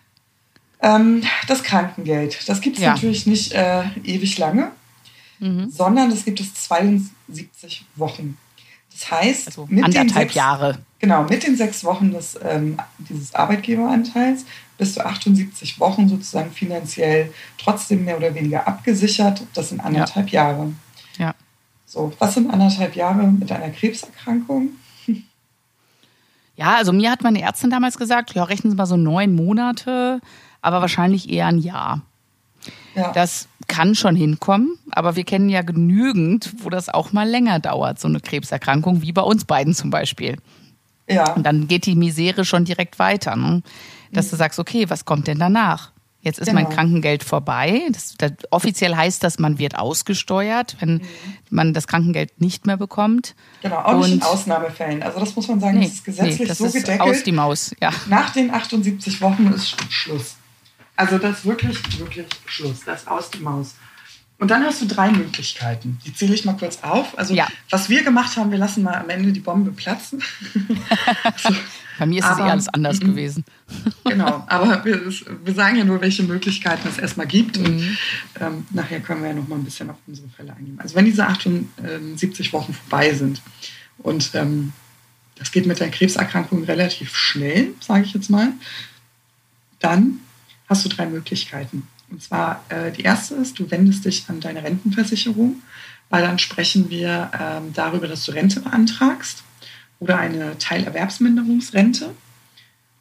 Ähm, 0.81 1.23
das 1.47 1.63
Krankengeld, 1.63 2.47
das 2.47 2.61
gibt 2.61 2.77
es 2.77 2.83
ja. 2.83 2.93
natürlich 2.93 3.25
nicht 3.25 3.53
äh, 3.53 3.83
ewig 4.03 4.37
lange, 4.37 4.71
mhm. 5.39 5.69
sondern 5.69 6.09
das 6.09 6.25
gibt 6.25 6.39
es 6.39 6.53
72 6.53 7.85
Wochen. 7.95 8.37
Das 8.97 9.11
heißt, 9.11 9.47
also 9.47 9.67
mit 9.69 9.83
anderthalb 9.83 10.29
sechs, 10.29 10.35
Jahre. 10.35 10.77
Genau, 10.99 11.23
mit 11.23 11.45
den 11.45 11.57
sechs 11.57 11.83
Wochen 11.83 12.11
des, 12.11 12.39
ähm, 12.41 12.77
dieses 12.97 13.35
Arbeitgeberanteils 13.35 14.45
bis 14.77 14.93
zu 14.93 15.05
78 15.05 15.79
Wochen 15.79 16.07
sozusagen 16.07 16.51
finanziell 16.51 17.33
trotzdem 17.57 18.05
mehr 18.05 18.17
oder 18.17 18.33
weniger 18.33 18.65
abgesichert. 18.67 19.43
Das 19.53 19.69
sind 19.69 19.81
anderthalb 19.81 20.29
ja. 20.29 20.49
Jahre. 20.49 20.71
Ja. 21.17 21.35
So, 21.85 22.13
was 22.19 22.35
sind 22.35 22.49
anderthalb 22.49 22.95
Jahre 22.95 23.27
mit 23.27 23.51
einer 23.51 23.69
Krebserkrankung? 23.69 24.69
Ja, 26.55 26.75
also 26.75 26.93
mir 26.93 27.11
hat 27.11 27.21
meine 27.21 27.41
Ärztin 27.41 27.69
damals 27.69 27.97
gesagt, 27.97 28.33
ja, 28.33 28.45
rechnen 28.45 28.71
Sie 28.71 28.77
mal 28.77 28.85
so 28.85 28.95
neun 28.95 29.35
Monate, 29.35 30.21
aber 30.61 30.79
wahrscheinlich 30.79 31.29
eher 31.29 31.47
ein 31.47 31.59
Jahr. 31.59 32.01
Ja. 32.95 33.11
Das 33.11 33.49
kann 33.67 33.95
schon 33.95 34.15
hinkommen, 34.15 34.77
aber 34.91 35.15
wir 35.15 35.23
kennen 35.23 35.49
ja 35.49 35.61
genügend, 35.61 36.53
wo 36.57 36.69
das 36.69 36.89
auch 36.89 37.11
mal 37.13 37.27
länger 37.27 37.59
dauert, 37.59 37.99
so 37.99 38.07
eine 38.07 38.19
Krebserkrankung, 38.19 39.01
wie 39.01 39.11
bei 39.11 39.21
uns 39.21 39.45
beiden 39.45 39.73
zum 39.73 39.89
Beispiel. 39.89 40.37
Ja. 41.07 41.33
Und 41.33 41.43
dann 41.43 41.67
geht 41.67 41.85
die 41.85 41.95
Misere 41.95 42.45
schon 42.45 42.65
direkt 42.65 42.97
weiter. 42.97 43.35
Ne? 43.35 43.61
dass 44.15 44.29
du 44.29 44.35
sagst, 44.35 44.59
okay, 44.59 44.89
was 44.89 45.05
kommt 45.05 45.27
denn 45.27 45.39
danach? 45.39 45.91
Jetzt 46.21 46.39
ist 46.39 46.47
genau. 46.47 46.61
mein 46.61 46.69
Krankengeld 46.69 47.23
vorbei. 47.23 47.83
Das, 47.91 48.15
das, 48.17 48.31
offiziell 48.49 48.95
heißt 48.95 49.23
das, 49.23 49.37
man 49.37 49.59
wird 49.59 49.77
ausgesteuert, 49.77 50.75
wenn 50.79 50.95
mhm. 50.95 51.01
man 51.51 51.73
das 51.73 51.85
Krankengeld 51.85 52.41
nicht 52.41 52.65
mehr 52.65 52.77
bekommt. 52.77 53.35
Genau, 53.61 53.77
auch 53.77 53.93
Und 53.93 53.99
nicht 53.99 54.13
in 54.13 54.21
Ausnahmefällen. 54.23 55.03
Also 55.03 55.19
das 55.19 55.35
muss 55.35 55.47
man 55.47 55.59
sagen, 55.59 55.77
nee, 55.77 55.85
das 55.85 55.93
ist 55.93 56.05
gesetzlich 56.05 56.39
nee, 56.39 56.45
das 56.45 56.57
so 56.57 56.65
ist 56.65 56.73
gedeckelt. 56.73 57.01
Aus 57.01 57.23
die 57.23 57.31
Maus, 57.31 57.75
ja. 57.79 57.91
Nach 58.07 58.31
den 58.31 58.51
78 58.51 59.21
Wochen 59.21 59.53
ist 59.53 59.75
Schluss. 59.91 60.37
Also 60.95 61.17
das 61.17 61.39
ist 61.39 61.45
wirklich, 61.45 61.99
wirklich 61.99 62.27
Schluss. 62.45 62.81
Das 62.85 63.01
ist 63.01 63.07
aus 63.07 63.29
die 63.31 63.39
Maus. 63.39 63.75
Und 64.37 64.51
dann 64.51 64.63
hast 64.65 64.81
du 64.81 64.85
drei 64.85 65.11
Möglichkeiten. 65.11 65.97
Die 66.05 66.13
zähle 66.13 66.33
ich 66.33 66.43
mal 66.43 66.57
kurz 66.57 66.79
auf. 66.83 67.17
Also 67.17 67.33
ja. 67.33 67.47
was 67.69 67.89
wir 67.89 68.03
gemacht 68.03 68.35
haben, 68.35 68.51
wir 68.51 68.57
lassen 68.57 68.83
mal 68.83 68.95
am 68.95 69.09
Ende 69.09 69.31
die 69.31 69.39
Bombe 69.39 69.71
platzen. 69.71 70.21
so. 71.37 71.55
Bei 71.97 72.05
mir 72.05 72.19
ist 72.19 72.25
aber, 72.25 72.39
es 72.39 72.39
eh 72.39 72.51
alles 72.51 72.67
anders 72.73 72.99
m 72.99 73.07
gewesen. 73.11 73.45
genau, 74.03 74.43
aber 74.47 74.83
wir, 74.83 75.01
wir, 75.05 75.53
sagen 75.53 75.77
ja 75.77 75.85
nur, 75.85 76.01
welche 76.01 76.23
Möglichkeiten 76.23 76.87
es 76.89 76.97
erstmal 76.97 77.27
gibt. 77.27 77.57
Mhm. 77.57 77.65
Und 77.65 77.97
ähm, 78.41 78.67
nachher 78.71 78.99
können 78.99 79.21
wir 79.21 79.29
ja 79.29 79.35
noch 79.35 79.47
mal 79.47 79.55
ein 79.55 79.63
bisschen 79.63 79.89
auf 79.89 79.97
unsere 80.05 80.27
Fälle 80.27 80.53
eingehen. 80.53 80.77
Also 80.81 80.95
wenn 80.95 81.05
diese 81.05 81.25
78 81.25 82.51
Wochen 82.51 82.73
vorbei 82.73 83.13
sind 83.13 83.41
und 83.99 84.31
ähm, 84.33 84.73
das 85.35 85.51
geht 85.51 85.65
mit 85.65 85.79
der 85.79 85.89
Krebserkrankung 85.89 86.63
relativ 86.63 87.15
schnell, 87.15 87.73
sage 87.79 88.03
ich 88.03 88.13
jetzt 88.13 88.29
mal, 88.29 88.51
dann 89.79 90.19
hast 90.67 90.85
du 90.85 90.89
drei 90.89 91.05
Möglichkeiten. 91.05 91.87
Und 92.09 92.21
zwar 92.21 92.63
äh, 92.69 92.91
die 92.91 93.03
erste 93.03 93.35
ist, 93.35 93.59
du 93.59 93.69
wendest 93.71 94.05
dich 94.05 94.25
an 94.27 94.39
deine 94.39 94.63
Rentenversicherung, 94.63 95.61
weil 96.09 96.21
dann 96.21 96.39
sprechen 96.39 96.89
wir 96.89 97.31
ähm, 97.39 97.73
darüber, 97.73 98.07
dass 98.07 98.25
du 98.25 98.31
Rente 98.31 98.59
beantragst 98.59 99.43
oder 99.99 100.17
eine 100.17 100.57
Teilerwerbsminderungsrente. 100.57 102.11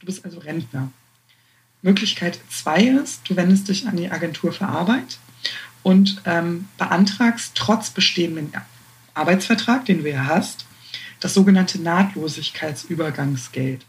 Du 0.01 0.07
bist 0.07 0.25
also 0.25 0.39
Rentner. 0.39 0.91
Möglichkeit 1.83 2.39
zwei 2.49 2.85
ist, 2.85 3.29
du 3.29 3.37
wendest 3.37 3.69
dich 3.69 3.87
an 3.87 3.97
die 3.97 4.11
Agentur 4.11 4.53
für 4.53 4.67
Arbeit 4.67 5.19
und 5.83 6.23
ähm, 6.25 6.69
beantragst 6.79 7.53
trotz 7.55 7.91
bestehendem 7.91 8.51
Arbeitsvertrag, 9.13 9.85
den 9.85 10.03
du 10.03 10.11
ja 10.11 10.25
hast, 10.27 10.65
das 11.21 11.35
sogenannte 11.35 11.81
Nahtlosigkeitsübergangsgeld. 11.81 13.85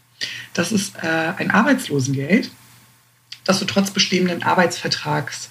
Das 0.52 0.72
ist 0.72 0.96
äh, 0.96 1.32
ein 1.36 1.50
Arbeitslosengeld, 1.50 2.50
das 3.46 3.60
du 3.60 3.64
trotz 3.64 3.90
bestehenden 3.90 4.42
Arbeitsvertrags 4.42 5.48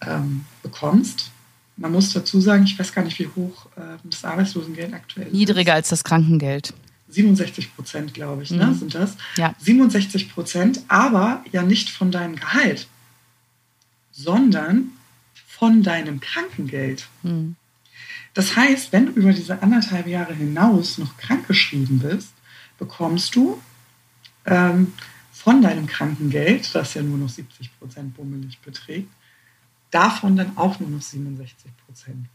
ähm, 0.00 0.46
bekommst. 0.62 1.30
Man 1.76 1.92
muss 1.92 2.12
dazu 2.12 2.40
sagen, 2.40 2.64
ich 2.64 2.78
weiß 2.78 2.92
gar 2.92 3.04
nicht, 3.04 3.18
wie 3.18 3.28
hoch 3.28 3.66
äh, 3.76 3.80
das 4.04 4.24
Arbeitslosengeld 4.24 4.94
aktuell 4.94 5.26
ist. 5.26 5.34
Niedriger 5.34 5.74
als 5.74 5.90
das 5.90 6.02
Krankengeld. 6.02 6.72
67 7.10 7.74
Prozent, 7.74 8.14
glaube 8.14 8.42
ich, 8.42 8.50
ne, 8.50 8.64
mhm. 8.64 8.72
ne, 8.72 8.78
sind 8.78 8.94
das. 8.94 9.16
Ja. 9.36 9.54
67 9.58 10.32
Prozent, 10.32 10.80
aber 10.88 11.44
ja 11.52 11.62
nicht 11.62 11.90
von 11.90 12.10
deinem 12.10 12.36
Gehalt, 12.36 12.86
sondern 14.12 14.92
von 15.46 15.82
deinem 15.82 16.20
Krankengeld. 16.20 17.06
Mhm. 17.22 17.56
Das 18.34 18.54
heißt, 18.56 18.92
wenn 18.92 19.06
du 19.06 19.12
über 19.12 19.32
diese 19.32 19.62
anderthalb 19.62 20.06
Jahre 20.06 20.34
hinaus 20.34 20.98
noch 20.98 21.16
krankgeschrieben 21.16 21.98
bist, 21.98 22.32
bekommst 22.78 23.34
du 23.34 23.60
ähm, 24.46 24.92
von 25.48 25.62
deinem 25.62 25.86
Krankengeld, 25.86 26.74
das 26.74 26.92
ja 26.92 27.00
nur 27.00 27.16
noch 27.16 27.30
70 27.30 27.70
Prozent 27.78 28.14
bummelig 28.14 28.58
beträgt, 28.58 29.08
davon 29.90 30.36
dann 30.36 30.58
auch 30.58 30.78
nur 30.78 30.90
noch 30.90 31.00
67 31.00 31.72
Prozent. 31.86 32.26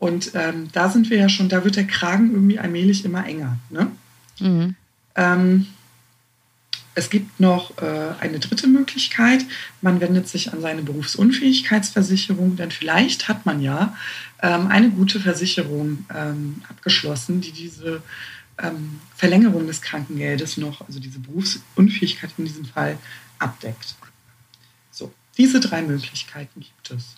Und 0.00 0.32
ähm, 0.34 0.66
da 0.72 0.88
sind 0.88 1.08
wir 1.08 1.18
ja 1.18 1.28
schon, 1.28 1.48
da 1.48 1.62
wird 1.62 1.76
der 1.76 1.86
Kragen 1.86 2.32
irgendwie 2.32 2.58
allmählich 2.58 3.04
immer 3.04 3.24
enger. 3.24 3.58
Ne? 3.70 3.92
Mhm. 4.40 4.74
Ähm, 5.14 5.68
es 6.96 7.10
gibt 7.10 7.38
noch 7.38 7.78
äh, 7.80 8.14
eine 8.18 8.40
dritte 8.40 8.66
Möglichkeit. 8.66 9.44
Man 9.80 10.00
wendet 10.00 10.26
sich 10.26 10.52
an 10.52 10.60
seine 10.60 10.82
Berufsunfähigkeitsversicherung, 10.82 12.56
denn 12.56 12.72
vielleicht 12.72 13.28
hat 13.28 13.46
man 13.46 13.62
ja 13.62 13.96
ähm, 14.42 14.66
eine 14.66 14.90
gute 14.90 15.20
Versicherung 15.20 16.06
ähm, 16.12 16.62
abgeschlossen, 16.68 17.40
die 17.40 17.52
diese 17.52 18.02
ähm, 18.58 19.00
Verlängerung 19.16 19.66
des 19.66 19.82
Krankengeldes 19.82 20.56
noch, 20.56 20.86
also 20.86 21.00
diese 21.00 21.18
Berufsunfähigkeit 21.18 22.30
in 22.38 22.44
diesem 22.44 22.64
Fall, 22.64 22.98
abdeckt. 23.38 23.94
So, 24.90 25.12
diese 25.36 25.60
drei 25.60 25.82
Möglichkeiten 25.82 26.60
gibt 26.60 26.90
es. 26.90 27.16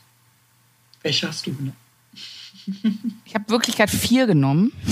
Welche 1.02 1.28
hast 1.28 1.46
du 1.46 1.54
genommen? 1.54 1.76
Ich 3.24 3.34
habe 3.34 3.48
Wirklichkeit 3.48 3.90
vier 3.90 4.26
genommen. 4.26 4.72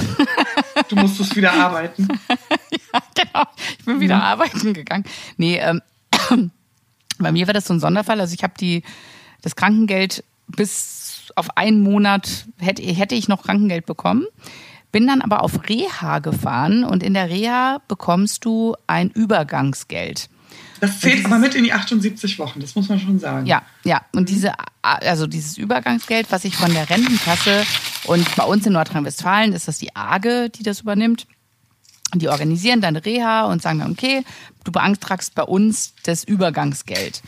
Du 0.89 0.97
musstest 0.97 1.37
wieder 1.37 1.53
arbeiten. 1.53 2.09
ja, 2.29 3.03
genau. 3.15 3.47
Ich 3.79 3.85
bin 3.85 4.01
wieder 4.01 4.17
ja. 4.17 4.23
arbeiten 4.23 4.75
gegangen. 4.75 5.05
Nee, 5.37 5.59
ähm, 5.59 5.81
bei 7.19 7.31
mir 7.31 7.47
war 7.47 7.55
das 7.55 7.67
so 7.67 7.75
ein 7.75 7.81
Sonderfall. 7.81 8.21
Also 8.21 8.35
ich 8.35 8.43
habe 8.43 8.55
die 8.59 8.83
das 9.43 9.55
Krankengeld 9.55 10.25
bis 10.49 11.33
auf 11.37 11.57
einen 11.57 11.81
Monat 11.81 12.47
hätte, 12.59 12.83
hätte 12.83 13.15
ich 13.15 13.29
noch 13.29 13.43
Krankengeld 13.43 13.87
bekommen. 13.87 14.27
Bin 14.93 15.07
dann 15.07 15.23
aber 15.23 15.43
auf 15.43 15.69
Reha 15.69 16.19
gefahren 16.19 16.85
und 16.85 17.03
in 17.03 17.15
der 17.15 17.31
Reha 17.31 17.81
bekommst 17.89 18.45
du 18.45 18.77
ein 18.87 19.11
Übergangsgeld. 19.11 20.29
Das 20.81 21.01
zählt 21.01 21.25
aber 21.25 21.39
mit 21.39 21.55
in 21.55 21.65
die 21.65 21.73
78 21.73 22.39
Wochen, 22.39 22.61
das 22.61 22.75
muss 22.75 22.89
man 22.89 22.99
schon 22.99 23.19
sagen. 23.19 23.47
Ja, 23.47 23.63
ja. 23.85 24.03
Und 24.15 24.29
diese, 24.29 24.53
also 24.83 25.27
dieses 25.27 25.57
Übergangsgeld, 25.57 26.27
was 26.31 26.45
ich 26.45 26.57
von 26.57 26.73
der 26.75 26.91
Rentenkasse 26.91 27.65
und 28.05 28.35
bei 28.37 28.45
uns 28.45 28.67
in 28.67 28.73
Nordrhein-Westfalen 28.73 29.53
ist 29.53 29.69
das 29.69 29.79
die 29.79 29.95
AGE, 29.95 30.51
die 30.51 30.63
das 30.63 30.81
übernimmt. 30.81 31.27
Die 32.15 32.29
organisieren 32.29 32.81
dann 32.81 32.97
Reha 32.97 33.45
und 33.45 33.63
sagen 33.63 33.79
dann, 33.79 33.93
okay, 33.93 34.25
du 34.65 34.73
beantragst 34.73 35.35
bei 35.35 35.45
uns 35.45 35.95
das 36.03 36.25
Übergangsgeld. 36.25 37.23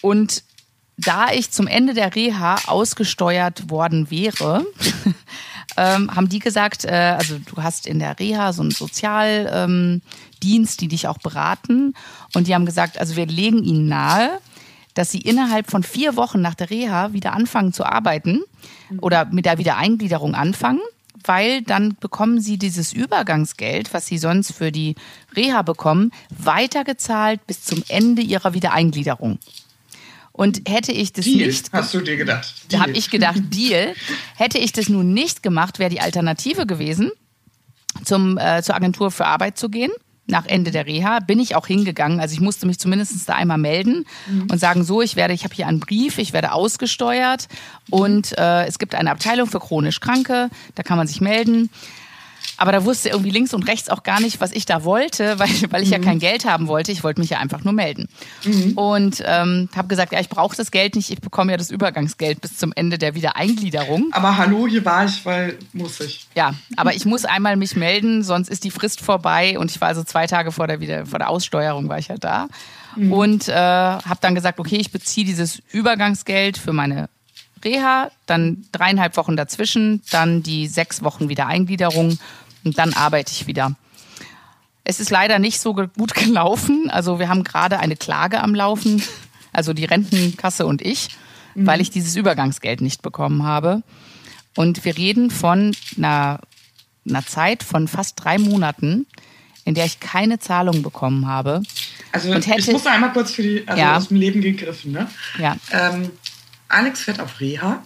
Und 0.00 0.42
da 0.96 1.30
ich 1.30 1.50
zum 1.50 1.66
Ende 1.66 1.94
der 1.94 2.14
Reha 2.14 2.56
ausgesteuert 2.66 3.70
worden 3.70 4.10
wäre, 4.10 4.64
ähm, 5.76 6.14
haben 6.14 6.28
die 6.28 6.38
gesagt, 6.38 6.84
äh, 6.84 7.16
also 7.18 7.38
du 7.38 7.62
hast 7.62 7.86
in 7.86 7.98
der 7.98 8.18
Reha 8.18 8.52
so 8.52 8.62
einen 8.62 8.70
Sozialdienst, 8.70 10.80
die 10.80 10.88
dich 10.88 11.08
auch 11.08 11.18
beraten. 11.18 11.94
Und 12.34 12.46
die 12.46 12.54
haben 12.54 12.66
gesagt, 12.66 12.98
also 12.98 13.16
wir 13.16 13.26
legen 13.26 13.64
ihnen 13.64 13.88
nahe, 13.88 14.38
dass 14.94 15.10
sie 15.10 15.20
innerhalb 15.20 15.70
von 15.70 15.82
vier 15.82 16.16
Wochen 16.16 16.40
nach 16.40 16.54
der 16.54 16.70
Reha 16.70 17.12
wieder 17.12 17.34
anfangen 17.34 17.72
zu 17.72 17.84
arbeiten 17.84 18.42
oder 19.00 19.26
mit 19.26 19.44
der 19.44 19.58
Wiedereingliederung 19.58 20.34
anfangen, 20.34 20.80
weil 21.24 21.60
dann 21.62 21.96
bekommen 22.00 22.40
sie 22.40 22.56
dieses 22.56 22.94
Übergangsgeld, 22.94 23.92
was 23.92 24.06
sie 24.06 24.16
sonst 24.16 24.52
für 24.52 24.72
die 24.72 24.94
Reha 25.34 25.62
bekommen, 25.62 26.12
weitergezahlt 26.30 27.46
bis 27.46 27.62
zum 27.62 27.82
Ende 27.88 28.22
ihrer 28.22 28.54
Wiedereingliederung. 28.54 29.38
Und 30.36 30.68
hätte 30.68 30.92
ich 30.92 31.14
das 31.14 31.24
Deal, 31.24 31.46
nicht. 31.46 31.72
Hast 31.72 31.94
du 31.94 32.00
dir 32.00 32.18
gedacht? 32.18 32.52
Da 32.68 32.80
habe 32.80 32.92
ich 32.92 33.08
gedacht, 33.08 33.38
Deal. 33.54 33.94
Hätte 34.36 34.58
ich 34.58 34.70
das 34.70 34.90
nun 34.90 35.14
nicht 35.14 35.42
gemacht, 35.42 35.78
wäre 35.78 35.88
die 35.88 36.00
Alternative 36.00 36.66
gewesen, 36.66 37.10
zum, 38.04 38.36
äh, 38.36 38.62
zur 38.62 38.74
Agentur 38.74 39.10
für 39.10 39.24
Arbeit 39.24 39.56
zu 39.56 39.70
gehen. 39.70 39.90
Nach 40.26 40.44
Ende 40.44 40.72
der 40.72 40.84
Reha 40.84 41.20
bin 41.20 41.40
ich 41.40 41.56
auch 41.56 41.66
hingegangen. 41.66 42.20
Also 42.20 42.34
ich 42.34 42.40
musste 42.40 42.66
mich 42.66 42.78
zumindest 42.78 43.26
da 43.26 43.34
einmal 43.34 43.56
melden 43.56 44.04
mhm. 44.26 44.48
und 44.50 44.58
sagen, 44.58 44.84
so, 44.84 45.00
ich 45.00 45.16
werde, 45.16 45.32
ich 45.32 45.44
habe 45.44 45.54
hier 45.54 45.68
einen 45.68 45.80
Brief, 45.80 46.18
ich 46.18 46.34
werde 46.34 46.52
ausgesteuert 46.52 47.48
und 47.88 48.36
äh, 48.36 48.66
es 48.66 48.78
gibt 48.78 48.94
eine 48.94 49.12
Abteilung 49.12 49.46
für 49.48 49.60
chronisch 49.60 50.00
Kranke, 50.00 50.50
da 50.74 50.82
kann 50.82 50.98
man 50.98 51.06
sich 51.06 51.22
melden. 51.22 51.70
Aber 52.58 52.72
da 52.72 52.84
wusste 52.84 53.10
irgendwie 53.10 53.30
links 53.30 53.52
und 53.54 53.64
rechts 53.64 53.90
auch 53.90 54.02
gar 54.02 54.20
nicht, 54.20 54.40
was 54.40 54.52
ich 54.52 54.64
da 54.66 54.84
wollte, 54.84 55.38
weil, 55.38 55.50
weil 55.70 55.82
ich 55.82 55.88
mhm. 55.88 55.94
ja 55.94 55.98
kein 55.98 56.18
Geld 56.18 56.44
haben 56.44 56.68
wollte. 56.68 56.92
Ich 56.92 57.04
wollte 57.04 57.20
mich 57.20 57.30
ja 57.30 57.38
einfach 57.38 57.64
nur 57.64 57.72
melden. 57.72 58.08
Mhm. 58.44 58.72
Und 58.72 59.22
ähm, 59.26 59.68
habe 59.76 59.88
gesagt, 59.88 60.12
ja, 60.12 60.20
ich 60.20 60.28
brauche 60.28 60.56
das 60.56 60.70
Geld 60.70 60.96
nicht, 60.96 61.10
ich 61.10 61.20
bekomme 61.20 61.52
ja 61.52 61.58
das 61.58 61.70
Übergangsgeld 61.70 62.40
bis 62.40 62.56
zum 62.56 62.72
Ende 62.74 62.98
der 62.98 63.14
Wiedereingliederung. 63.14 64.08
Aber 64.12 64.36
hallo, 64.36 64.66
hier 64.66 64.84
war 64.84 65.04
ich, 65.04 65.24
weil 65.24 65.58
muss 65.72 66.00
ich. 66.00 66.26
Ja, 66.34 66.54
aber 66.76 66.94
ich 66.94 67.04
muss 67.04 67.24
einmal 67.24 67.56
mich 67.56 67.76
melden, 67.76 68.22
sonst 68.22 68.48
ist 68.48 68.64
die 68.64 68.70
Frist 68.70 69.00
vorbei. 69.00 69.58
Und 69.58 69.70
ich 69.70 69.80
war 69.80 69.88
also 69.88 70.02
zwei 70.02 70.26
Tage 70.26 70.52
vor 70.52 70.66
der, 70.66 70.80
Wieder 70.80 71.06
vor 71.06 71.18
der 71.18 71.28
Aussteuerung 71.28 71.88
war 71.88 71.98
ich 71.98 72.08
ja 72.08 72.16
da. 72.16 72.48
Mhm. 72.96 73.12
Und 73.12 73.48
äh, 73.48 73.52
habe 73.54 74.18
dann 74.20 74.34
gesagt, 74.34 74.58
okay, 74.58 74.76
ich 74.76 74.90
beziehe 74.90 75.26
dieses 75.26 75.62
Übergangsgeld 75.72 76.58
für 76.58 76.72
meine 76.72 77.08
Reha, 77.64 78.10
dann 78.26 78.64
dreieinhalb 78.72 79.16
Wochen 79.16 79.36
dazwischen, 79.36 80.02
dann 80.10 80.42
die 80.42 80.68
sechs 80.68 81.02
Wochen 81.02 81.28
Wiedereingliederung 81.28 82.18
und 82.66 82.78
dann 82.78 82.92
arbeite 82.92 83.32
ich 83.32 83.46
wieder. 83.46 83.74
Es 84.84 85.00
ist 85.00 85.10
leider 85.10 85.38
nicht 85.38 85.60
so 85.60 85.72
gut 85.72 86.14
gelaufen. 86.14 86.90
Also 86.90 87.18
wir 87.18 87.28
haben 87.28 87.44
gerade 87.44 87.78
eine 87.78 87.96
Klage 87.96 88.42
am 88.42 88.54
Laufen, 88.54 89.02
also 89.52 89.72
die 89.72 89.84
Rentenkasse 89.84 90.66
und 90.66 90.82
ich, 90.82 91.08
mhm. 91.54 91.66
weil 91.66 91.80
ich 91.80 91.90
dieses 91.90 92.16
Übergangsgeld 92.16 92.82
nicht 92.82 93.00
bekommen 93.02 93.44
habe. 93.44 93.82
Und 94.56 94.84
wir 94.84 94.96
reden 94.96 95.30
von 95.30 95.74
einer, 95.96 96.40
einer 97.08 97.24
Zeit 97.24 97.62
von 97.62 97.88
fast 97.88 98.22
drei 98.22 98.38
Monaten, 98.38 99.06
in 99.64 99.74
der 99.74 99.84
ich 99.84 100.00
keine 100.00 100.38
Zahlung 100.38 100.82
bekommen 100.82 101.26
habe. 101.26 101.62
Also 102.12 102.34
hätte, 102.34 102.54
ich 102.58 102.70
muss 102.72 102.86
einmal 102.86 103.12
kurz 103.12 103.32
für 103.32 103.42
die, 103.42 103.66
also 103.66 103.80
ja. 103.80 103.96
aus 103.96 104.08
dem 104.08 104.16
Leben 104.16 104.40
gegriffen. 104.40 104.92
Ne? 104.92 105.08
Ja. 105.38 105.56
Ähm, 105.70 106.10
Alex 106.68 107.02
fährt 107.02 107.20
auf 107.20 107.40
Reha 107.40 107.82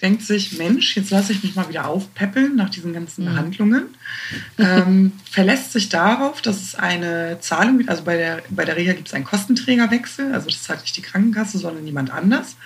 denkt 0.00 0.22
sich, 0.22 0.58
Mensch, 0.58 0.96
jetzt 0.96 1.10
lasse 1.10 1.32
ich 1.32 1.42
mich 1.42 1.56
mal 1.56 1.68
wieder 1.68 1.88
aufpäppeln 1.88 2.54
nach 2.54 2.70
diesen 2.70 2.92
ganzen 2.92 3.24
mhm. 3.24 3.30
Behandlungen, 3.30 3.86
ähm, 4.58 5.12
verlässt 5.30 5.72
sich 5.72 5.88
darauf, 5.88 6.40
dass 6.40 6.62
es 6.62 6.74
eine 6.74 7.38
Zahlung 7.40 7.78
gibt. 7.78 7.90
Also 7.90 8.04
bei 8.04 8.16
der, 8.16 8.42
bei 8.50 8.64
der 8.64 8.76
Reha 8.76 8.92
gibt 8.92 9.08
es 9.08 9.14
einen 9.14 9.24
Kostenträgerwechsel, 9.24 10.32
also 10.32 10.48
das 10.48 10.62
zahlt 10.62 10.82
nicht 10.82 10.96
die 10.96 11.02
Krankenkasse, 11.02 11.58
sondern 11.58 11.84
niemand 11.84 12.12
anders. 12.12 12.56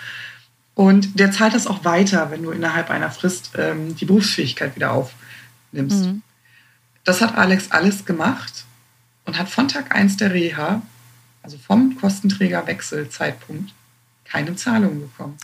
Und 0.74 1.18
der 1.18 1.32
zahlt 1.32 1.54
das 1.54 1.66
auch 1.66 1.84
weiter, 1.84 2.30
wenn 2.30 2.42
du 2.42 2.50
innerhalb 2.50 2.90
einer 2.90 3.10
Frist 3.10 3.52
ähm, 3.56 3.94
die 3.96 4.06
Berufsfähigkeit 4.06 4.74
wieder 4.74 4.92
aufnimmst. 4.92 6.06
Mhm. 6.06 6.22
Das 7.04 7.20
hat 7.20 7.36
Alex 7.36 7.70
alles 7.70 8.04
gemacht 8.04 8.64
und 9.24 9.38
hat 9.38 9.48
von 9.48 9.68
Tag 9.68 9.94
1 9.94 10.18
der 10.18 10.32
Reha, 10.32 10.82
also 11.42 11.58
vom 11.58 11.96
Kostenträgerwechselzeitpunkt, 11.96 13.72
keine 14.24 14.54
Zahlung 14.56 15.00
bekommen. 15.00 15.36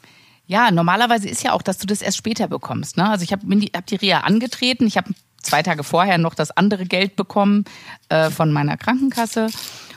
Ja, 0.48 0.70
normalerweise 0.70 1.28
ist 1.28 1.44
ja 1.44 1.52
auch, 1.52 1.60
dass 1.60 1.76
du 1.76 1.86
das 1.86 2.00
erst 2.00 2.16
später 2.16 2.48
bekommst. 2.48 2.96
Ne? 2.96 3.08
Also 3.08 3.22
ich 3.22 3.32
habe 3.32 3.46
hab 3.76 3.86
die 3.86 3.96
Reha 3.96 4.20
angetreten, 4.20 4.86
ich 4.86 4.96
habe 4.96 5.12
zwei 5.42 5.62
Tage 5.62 5.84
vorher 5.84 6.16
noch 6.16 6.34
das 6.34 6.50
andere 6.50 6.86
Geld 6.86 7.16
bekommen 7.16 7.66
äh, 8.08 8.30
von 8.30 8.50
meiner 8.50 8.78
Krankenkasse 8.78 9.48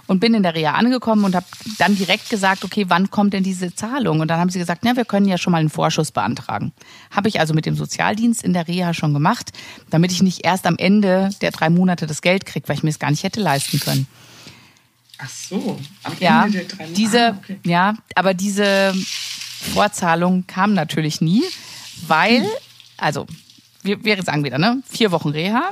und 0.07 0.19
bin 0.19 0.33
in 0.33 0.43
der 0.43 0.53
Reha 0.53 0.73
angekommen 0.73 1.23
und 1.23 1.35
habe 1.35 1.45
dann 1.77 1.95
direkt 1.95 2.29
gesagt, 2.29 2.65
okay, 2.65 2.85
wann 2.89 3.09
kommt 3.09 3.31
denn 3.31 3.43
diese 3.43 3.73
Zahlung? 3.73 4.19
Und 4.19 4.27
dann 4.27 4.41
haben 4.41 4.49
sie 4.49 4.59
gesagt, 4.59 4.81
na, 4.83 4.97
wir 4.97 5.05
können 5.05 5.25
ja 5.25 5.37
schon 5.37 5.51
mal 5.51 5.59
einen 5.59 5.69
Vorschuss 5.69 6.11
beantragen. 6.11 6.73
Habe 7.11 7.29
ich 7.29 7.39
also 7.39 7.53
mit 7.53 7.65
dem 7.65 7.75
Sozialdienst 7.77 8.43
in 8.43 8.51
der 8.51 8.67
Reha 8.67 8.93
schon 8.93 9.13
gemacht, 9.13 9.53
damit 9.89 10.11
ich 10.11 10.21
nicht 10.21 10.43
erst 10.43 10.67
am 10.67 10.75
Ende 10.77 11.29
der 11.39 11.51
drei 11.51 11.69
Monate 11.69 12.07
das 12.07 12.21
Geld 12.21 12.45
kriege, 12.45 12.67
weil 12.67 12.75
ich 12.75 12.83
mir 12.83 12.89
es 12.89 12.99
gar 12.99 13.09
nicht 13.09 13.23
hätte 13.23 13.39
leisten 13.39 13.79
können. 13.79 14.05
Ach 15.17 15.29
so, 15.29 15.79
am 16.03 16.11
Ende 16.11 16.25
ja, 16.25 16.47
der 16.49 16.63
drei 16.65 16.83
Monate. 16.83 16.93
Diese, 16.93 17.27
ah, 17.27 17.37
okay. 17.41 17.59
Ja, 17.63 17.93
aber 18.15 18.33
diese 18.33 18.93
Vorzahlung 19.61 20.45
kam 20.47 20.73
natürlich 20.73 21.21
nie, 21.21 21.43
weil, 22.07 22.45
also, 22.97 23.27
wir, 23.83 24.03
wir 24.03 24.21
sagen 24.23 24.43
wieder, 24.43 24.57
ne? 24.57 24.81
Vier 24.89 25.11
Wochen 25.11 25.29
Reha, 25.29 25.71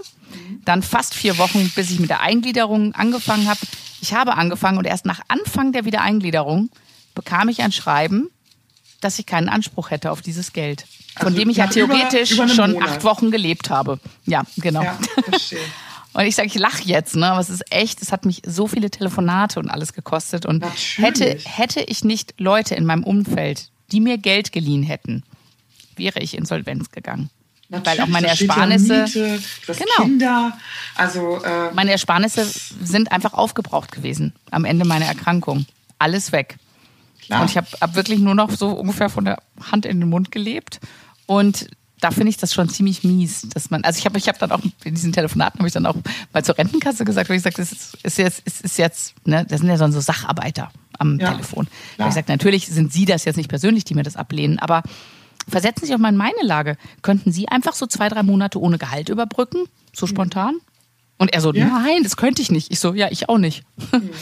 dann 0.66 0.84
fast 0.84 1.14
vier 1.14 1.38
Wochen, 1.38 1.70
bis 1.76 1.92
ich 1.92 2.00
mit 2.00 2.10
der 2.10 2.22
Eingliederung 2.22 2.94
angefangen 2.94 3.48
habe. 3.48 3.60
Ich 4.02 4.14
habe 4.14 4.36
angefangen 4.36 4.78
und 4.78 4.86
erst 4.86 5.06
nach 5.06 5.22
Anfang 5.28 5.72
der 5.72 5.86
Wiedereingliederung 5.86 6.70
bekam 7.16 7.50
ich 7.50 7.62
ein 7.62 7.72
Schreiben, 7.72 8.30
dass 9.02 9.20
ich 9.20 9.26
keinen 9.26 9.50
Anspruch 9.50 9.92
hätte 9.92 10.12
auf 10.12 10.22
dieses 10.22 10.54
Geld. 10.54 10.86
Von 11.18 11.28
also 11.28 11.40
dem 11.40 11.50
ich 11.50 11.58
ja 11.58 11.68
theoretisch 11.68 12.32
über, 12.32 12.46
über 12.46 12.54
schon 12.54 12.72
Monat. 12.74 12.90
acht 12.90 13.04
Wochen 13.04 13.32
gelebt 13.32 13.70
habe. 13.70 14.00
Ja, 14.26 14.44
genau. 14.58 14.84
Ja, 14.84 14.98
und 16.14 16.26
ich 16.26 16.36
sage, 16.36 16.48
ich 16.48 16.56
lache 16.56 16.84
jetzt, 16.84 17.16
ne? 17.16 17.32
Aber 17.32 17.42
es 17.42 17.50
ist 17.50 17.64
echt, 17.72 18.02
es 18.02 18.12
hat 18.12 18.26
mich 18.26 18.42
so 18.46 18.68
viele 18.68 18.90
Telefonate 18.90 19.60
und 19.60 19.70
alles 19.70 19.94
gekostet. 19.94 20.46
Und 20.46 20.64
hätte, 20.98 21.38
hätte 21.44 21.82
ich 21.82 22.04
nicht 22.04 22.36
Leute 22.38 22.76
in 22.76 22.86
meinem 22.86 23.04
Umfeld, 23.04 23.70
die 23.92 24.00
mir 24.00 24.18
Geld 24.18 24.52
geliehen 24.52 24.84
hätten, 24.84 25.24
wäre 25.96 26.20
ich 26.20 26.38
insolvenz 26.38 26.92
gegangen. 26.92 27.30
Natürlich, 27.70 28.00
Weil 28.00 28.06
auch 28.06 28.10
meine 28.10 28.28
Ersparnisse. 28.28 29.04
Miete, 29.04 29.40
genau. 29.68 30.04
Kinder. 30.04 30.58
Also, 30.96 31.44
äh, 31.44 31.72
meine 31.74 31.92
Ersparnisse 31.92 32.46
sind 32.46 33.12
einfach 33.12 33.34
aufgebraucht 33.34 33.92
gewesen 33.92 34.34
am 34.50 34.66
Ende 34.66 34.86
meiner 34.86 35.06
Erkrankung. 35.06 35.68
Alles 36.00 36.32
weg. 36.32 36.58
Klar. 37.22 37.42
Und 37.42 37.52
ich 37.52 37.58
habe 37.58 37.68
hab 37.80 37.96
wirklich 37.96 38.20
nur 38.20 38.34
noch 38.34 38.50
so 38.50 38.72
ungefähr 38.72 39.10
von 39.10 39.26
der 39.26 39.38
Hand 39.72 39.86
in 39.86 40.00
den 40.00 40.10
Mund 40.10 40.32
gelebt. 40.32 40.80
Und 41.28 41.68
da 42.02 42.12
finde 42.12 42.30
ich 42.30 42.38
das 42.38 42.54
schon 42.54 42.70
ziemlich 42.70 43.04
mies, 43.04 43.48
dass 43.54 43.70
man, 43.70 43.84
also 43.84 43.98
ich 43.98 44.06
habe 44.06 44.18
ich 44.18 44.28
hab 44.28 44.40
dann 44.40 44.52
auch 44.52 44.62
in 44.84 44.96
diesen 44.96 45.12
Telefonaten 45.12 45.60
habe 45.60 45.68
ich 45.68 45.74
dann 45.74 45.86
auch 45.86 45.96
mal 46.34 46.44
zur 46.44 46.58
Rentenkasse 46.58 47.06
gesagt, 47.06 47.30
wo 47.30 47.34
ich 47.34 47.40
gesagt, 47.40 47.60
das 47.60 47.72
ist, 47.72 47.98
ist 48.04 48.18
jetzt, 48.18 48.42
ist, 48.46 48.62
ist 48.62 48.78
jetzt, 48.78 49.16
ne, 49.28 49.46
das 49.48 49.60
sind 49.60 49.70
ja 49.70 49.78
so 49.78 50.00
Sacharbeiter 50.00 50.72
am 50.98 51.20
ja, 51.20 51.32
Telefon. 51.32 51.68
Ich 51.98 52.06
gesagt, 52.06 52.30
natürlich 52.30 52.68
sind 52.68 52.94
Sie 52.94 53.06
das 53.06 53.26
jetzt 53.26 53.38
nicht 53.38 53.50
persönlich, 53.50 53.86
die 53.86 53.96
mir 53.96 54.04
das 54.04 54.16
ablehnen, 54.16 54.60
aber 54.60 54.84
versetzen 55.48 55.82
Sie 55.82 55.88
sich 55.88 55.96
auch 55.96 56.00
mal 56.00 56.10
in 56.10 56.18
meine 56.18 56.42
Lage. 56.44 56.78
Könnten 57.02 57.32
Sie 57.32 57.48
einfach 57.48 57.74
so 57.74 57.88
zwei, 57.88 58.10
drei 58.10 58.24
Monate 58.24 58.60
ohne 58.60 58.78
Gehalt 58.78 59.10
überbrücken? 59.10 59.66
So 59.94 60.06
mhm. 60.06 60.10
spontan? 60.10 60.56
Und 61.18 61.34
er 61.34 61.42
so, 61.42 61.54
ja. 61.54 61.66
nein, 61.66 62.04
das 62.04 62.16
könnte 62.16 62.42
ich 62.42 62.52
nicht. 62.52 62.72
Ich 62.72 62.80
so, 62.80 62.94
ja, 62.94 63.10
ich 63.12 63.30
auch 63.30 63.38
nicht. 63.38 63.64
Mhm. 63.92 64.10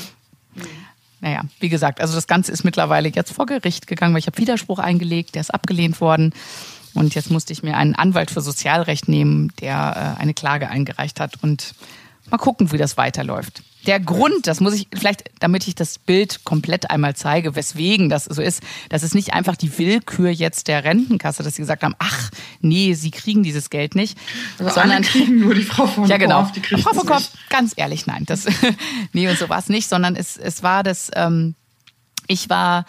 Naja, 1.19 1.41
wie 1.59 1.69
gesagt, 1.69 1.99
also 1.99 2.13
das 2.13 2.27
Ganze 2.27 2.51
ist 2.51 2.63
mittlerweile 2.63 3.09
jetzt 3.09 3.31
vor 3.31 3.47
Gericht 3.47 3.87
gegangen, 3.87 4.13
weil 4.13 4.19
ich 4.19 4.27
habe 4.27 4.37
Widerspruch 4.37 4.77
eingelegt, 4.77 5.33
der 5.33 5.41
ist 5.41 5.51
abgelehnt 5.51 5.99
worden. 5.99 6.31
Und 6.97 7.13
jetzt 7.15 7.29
musste 7.29 7.53
ich 7.53 7.63
mir 7.63 7.77
einen 7.77 7.95
Anwalt 7.95 8.31
für 8.31 8.41
Sozialrecht 8.41 9.07
nehmen, 9.07 9.51
der 9.61 10.15
äh, 10.17 10.21
eine 10.21 10.33
Klage 10.33 10.69
eingereicht 10.69 11.19
hat. 11.19 11.41
Und 11.43 11.75
mal 12.31 12.37
gucken, 12.37 12.71
wie 12.71 12.77
das 12.77 12.97
weiterläuft. 12.97 13.61
Der 13.85 13.99
Grund, 14.01 14.47
das 14.47 14.59
muss 14.59 14.73
ich 14.73 14.87
vielleicht, 14.93 15.25
damit 15.39 15.65
ich 15.67 15.75
das 15.75 15.97
Bild 15.97 16.43
komplett 16.43 16.89
einmal 16.89 17.15
zeige, 17.15 17.55
weswegen 17.55 18.09
das 18.09 18.25
so 18.25 18.41
ist, 18.41 18.61
das 18.89 19.03
ist 19.03 19.15
nicht 19.15 19.33
einfach 19.33 19.55
die 19.55 19.77
Willkür 19.77 20.29
jetzt 20.29 20.67
der 20.67 20.83
Rentenkasse, 20.83 21.41
dass 21.41 21.55
sie 21.55 21.61
gesagt 21.61 21.83
haben, 21.83 21.95
ach 21.99 22.31
nee, 22.59 22.95
sie 22.95 23.11
kriegen 23.11 23.43
dieses 23.43 23.69
Geld 23.69 23.95
nicht, 23.95 24.17
also 24.59 24.73
sondern 24.73 25.03
kriegen 25.03 25.39
nur 25.39 25.55
die 25.55 25.61
Frau 25.61 25.87
von 25.87 26.05
ja 26.05 26.17
genau, 26.17 26.41
Korf, 26.41 26.51
die 26.51 26.59
kriegt 26.59 26.81
Frau 26.81 26.93
von 26.93 27.05
Korf, 27.07 27.31
ganz 27.49 27.73
ehrlich, 27.77 28.07
nein, 28.07 28.23
das 28.25 28.47
nee 29.13 29.29
und 29.29 29.37
so 29.37 29.47
war 29.47 29.59
es 29.59 29.69
nicht, 29.69 29.87
sondern 29.87 30.17
es 30.17 30.35
es 30.35 30.63
war 30.63 30.83
das, 30.83 31.09
ähm, 31.15 31.55
ich 32.27 32.49
war 32.49 32.85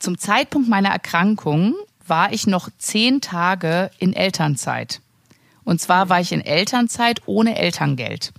zum 0.00 0.18
Zeitpunkt 0.18 0.68
meiner 0.68 0.90
Erkrankung 0.90 1.74
war 2.10 2.32
ich 2.32 2.46
noch 2.46 2.68
zehn 2.76 3.20
Tage 3.20 3.90
in 3.98 4.12
Elternzeit. 4.12 5.00
Und 5.64 5.80
zwar 5.80 6.08
war 6.08 6.20
ich 6.20 6.32
in 6.32 6.40
Elternzeit 6.40 7.22
ohne 7.26 7.56
Elterngeld. 7.56 8.32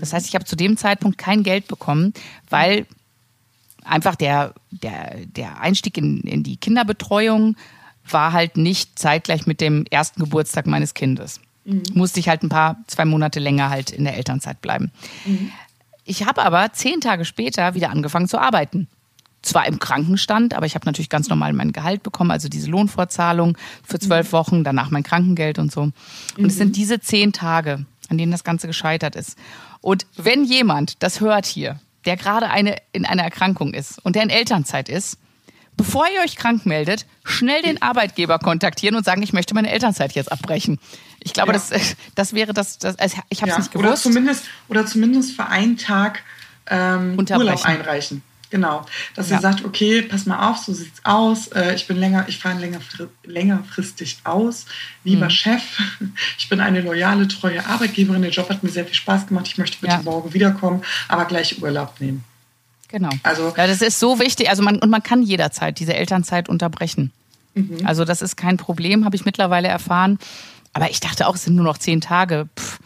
Das 0.00 0.12
heißt, 0.12 0.26
ich 0.26 0.34
habe 0.34 0.46
zu 0.46 0.56
dem 0.56 0.76
Zeitpunkt 0.76 1.18
kein 1.18 1.42
Geld 1.42 1.68
bekommen, 1.68 2.14
weil 2.48 2.86
einfach 3.84 4.14
der, 4.14 4.54
der, 4.70 5.16
der 5.26 5.60
Einstieg 5.60 5.98
in, 5.98 6.20
in 6.22 6.42
die 6.42 6.56
Kinderbetreuung 6.56 7.56
war 8.08 8.32
halt 8.32 8.56
nicht 8.56 8.98
zeitgleich 8.98 9.46
mit 9.46 9.60
dem 9.60 9.84
ersten 9.90 10.20
Geburtstag 10.20 10.66
meines 10.66 10.94
Kindes. 10.94 11.40
Mhm. 11.64 11.82
Musste 11.92 12.20
ich 12.20 12.28
halt 12.28 12.42
ein 12.42 12.48
paar, 12.48 12.78
zwei 12.86 13.04
Monate 13.04 13.40
länger 13.40 13.68
halt 13.68 13.90
in 13.90 14.04
der 14.04 14.16
Elternzeit 14.16 14.62
bleiben. 14.62 14.92
Mhm. 15.24 15.52
Ich 16.04 16.24
habe 16.24 16.42
aber 16.42 16.72
zehn 16.72 17.00
Tage 17.00 17.24
später 17.24 17.74
wieder 17.74 17.90
angefangen 17.90 18.28
zu 18.28 18.38
arbeiten. 18.38 18.88
Zwar 19.46 19.68
im 19.68 19.78
Krankenstand, 19.78 20.54
aber 20.54 20.66
ich 20.66 20.74
habe 20.74 20.86
natürlich 20.86 21.08
ganz 21.08 21.28
normal 21.28 21.52
mein 21.52 21.70
Gehalt 21.70 22.02
bekommen, 22.02 22.32
also 22.32 22.48
diese 22.48 22.68
Lohnfortzahlung 22.68 23.56
für 23.84 24.00
zwölf 24.00 24.32
mhm. 24.32 24.32
Wochen, 24.32 24.64
danach 24.64 24.90
mein 24.90 25.04
Krankengeld 25.04 25.60
und 25.60 25.70
so. 25.70 25.82
Und 25.82 25.94
mhm. 26.36 26.46
es 26.46 26.56
sind 26.56 26.74
diese 26.74 26.98
zehn 26.98 27.32
Tage, 27.32 27.86
an 28.08 28.18
denen 28.18 28.32
das 28.32 28.42
Ganze 28.42 28.66
gescheitert 28.66 29.14
ist. 29.14 29.38
Und 29.80 30.04
wenn 30.16 30.42
jemand 30.42 31.00
das 31.04 31.20
hört 31.20 31.46
hier, 31.46 31.78
der 32.06 32.16
gerade 32.16 32.50
eine, 32.50 32.76
in 32.90 33.06
einer 33.06 33.22
Erkrankung 33.22 33.72
ist 33.72 34.04
und 34.04 34.16
der 34.16 34.24
in 34.24 34.30
Elternzeit 34.30 34.88
ist, 34.88 35.16
bevor 35.76 36.06
ihr 36.12 36.22
euch 36.22 36.34
krank 36.34 36.66
meldet, 36.66 37.06
schnell 37.22 37.62
den 37.62 37.80
Arbeitgeber 37.80 38.40
kontaktieren 38.40 38.96
und 38.96 39.04
sagen, 39.04 39.22
ich 39.22 39.32
möchte 39.32 39.54
meine 39.54 39.70
Elternzeit 39.70 40.12
jetzt 40.12 40.32
abbrechen. 40.32 40.80
Ich 41.22 41.34
glaube, 41.34 41.52
ja. 41.52 41.58
das, 41.58 41.96
das 42.16 42.32
wäre 42.32 42.52
das, 42.52 42.78
das 42.78 42.98
also 42.98 43.18
ich 43.28 43.42
habe 43.42 43.50
es 43.50 43.56
ja. 43.56 43.62
nicht 43.62 43.72
gewusst. 43.72 43.86
Oder 43.86 43.96
zumindest, 43.96 44.44
oder 44.68 44.86
zumindest 44.86 45.36
für 45.36 45.46
einen 45.46 45.76
Tag 45.76 46.24
ähm, 46.68 47.16
Urlaub 47.16 47.64
einreichen. 47.64 48.22
Genau, 48.56 48.86
dass 49.14 49.28
ja. 49.28 49.36
sie 49.36 49.42
sagt, 49.42 49.66
okay, 49.66 50.00
pass 50.00 50.24
mal 50.24 50.48
auf, 50.50 50.56
so 50.56 50.72
sieht's 50.72 51.00
aus. 51.04 51.48
Äh, 51.48 51.74
ich 51.74 51.86
bin 51.86 51.98
länger, 51.98 52.24
ich 52.26 52.38
fahre 52.38 52.58
länger, 52.58 52.80
längerfristig 53.22 54.16
aus. 54.24 54.64
Lieber 55.04 55.26
mhm. 55.26 55.30
Chef, 55.30 55.62
ich 56.38 56.48
bin 56.48 56.60
eine 56.60 56.80
loyale, 56.80 57.28
treue 57.28 57.66
Arbeitgeberin. 57.66 58.22
Der 58.22 58.30
Job 58.30 58.48
hat 58.48 58.62
mir 58.62 58.70
sehr 58.70 58.86
viel 58.86 58.94
Spaß 58.94 59.26
gemacht. 59.26 59.46
Ich 59.46 59.58
möchte 59.58 59.76
bitte 59.78 59.92
ja. 59.92 60.02
morgen 60.02 60.32
wiederkommen, 60.32 60.82
aber 61.06 61.26
gleich 61.26 61.60
Urlaub 61.60 62.00
nehmen. 62.00 62.24
Genau. 62.88 63.10
Also 63.24 63.52
ja, 63.54 63.66
das 63.66 63.82
ist 63.82 64.00
so 64.00 64.20
wichtig. 64.20 64.48
Also 64.48 64.62
man 64.62 64.78
und 64.78 64.88
man 64.88 65.02
kann 65.02 65.22
jederzeit 65.22 65.78
diese 65.78 65.92
Elternzeit 65.94 66.48
unterbrechen. 66.48 67.12
Mhm. 67.52 67.80
Also 67.84 68.06
das 68.06 68.22
ist 68.22 68.36
kein 68.36 68.56
Problem, 68.56 69.04
habe 69.04 69.16
ich 69.16 69.26
mittlerweile 69.26 69.68
erfahren. 69.68 70.18
Aber 70.72 70.88
ich 70.88 71.00
dachte 71.00 71.26
auch, 71.26 71.34
es 71.34 71.44
sind 71.44 71.56
nur 71.56 71.64
noch 71.66 71.76
zehn 71.76 72.00
Tage. 72.00 72.48
Pff 72.58 72.78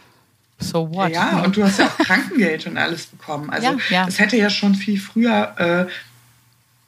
so 0.61 0.93
what? 0.93 1.11
Ja, 1.11 1.43
und 1.43 1.57
du 1.57 1.63
hast 1.63 1.79
ja 1.79 1.87
auch 1.87 1.97
Krankengeld 1.97 2.67
und 2.67 2.77
alles 2.77 3.07
bekommen. 3.07 3.49
Also 3.49 3.67
ja, 3.67 3.77
ja. 3.89 4.07
es 4.07 4.19
hätte 4.19 4.37
ja 4.37 4.49
schon 4.49 4.75
viel 4.75 4.99
früher 4.99 5.89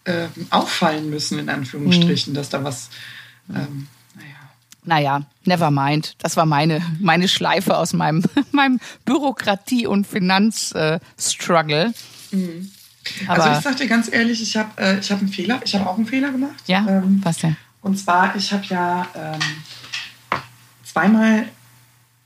äh, 0.05 0.11
äh, 0.11 0.27
auffallen 0.49 1.09
müssen, 1.09 1.39
in 1.39 1.49
Anführungsstrichen, 1.49 2.33
mhm. 2.33 2.35
dass 2.35 2.49
da 2.49 2.63
was. 2.63 2.89
Ähm, 3.53 3.87
naja, 4.85 5.23
never 5.45 5.71
mind. 5.71 6.15
Das 6.19 6.35
war 6.35 6.45
meine, 6.45 6.81
meine 6.99 7.27
Schleife 7.27 7.77
aus 7.77 7.93
meinem, 7.93 8.23
meinem 8.51 8.79
Bürokratie- 9.05 9.87
und 9.87 10.05
Finanzstruggle. 10.05 11.93
Äh, 12.31 12.35
mhm. 12.35 12.71
also 13.27 13.49
ich 13.49 13.63
sag 13.63 13.77
dir 13.77 13.87
ganz 13.87 14.11
ehrlich, 14.11 14.41
ich 14.41 14.57
habe 14.57 14.81
äh, 14.81 15.01
hab 15.01 15.19
einen 15.19 15.29
Fehler. 15.29 15.61
Ich 15.63 15.73
habe 15.75 15.89
auch 15.89 15.97
einen 15.97 16.05
Fehler 16.05 16.31
gemacht. 16.31 16.63
Ja, 16.67 16.85
ähm, 16.87 17.21
was 17.23 17.37
denn? 17.37 17.55
Und 17.81 17.97
zwar, 17.97 18.35
ich 18.35 18.51
habe 18.51 18.65
ja 18.65 19.07
ähm, 19.15 19.39
zweimal, 20.83 21.49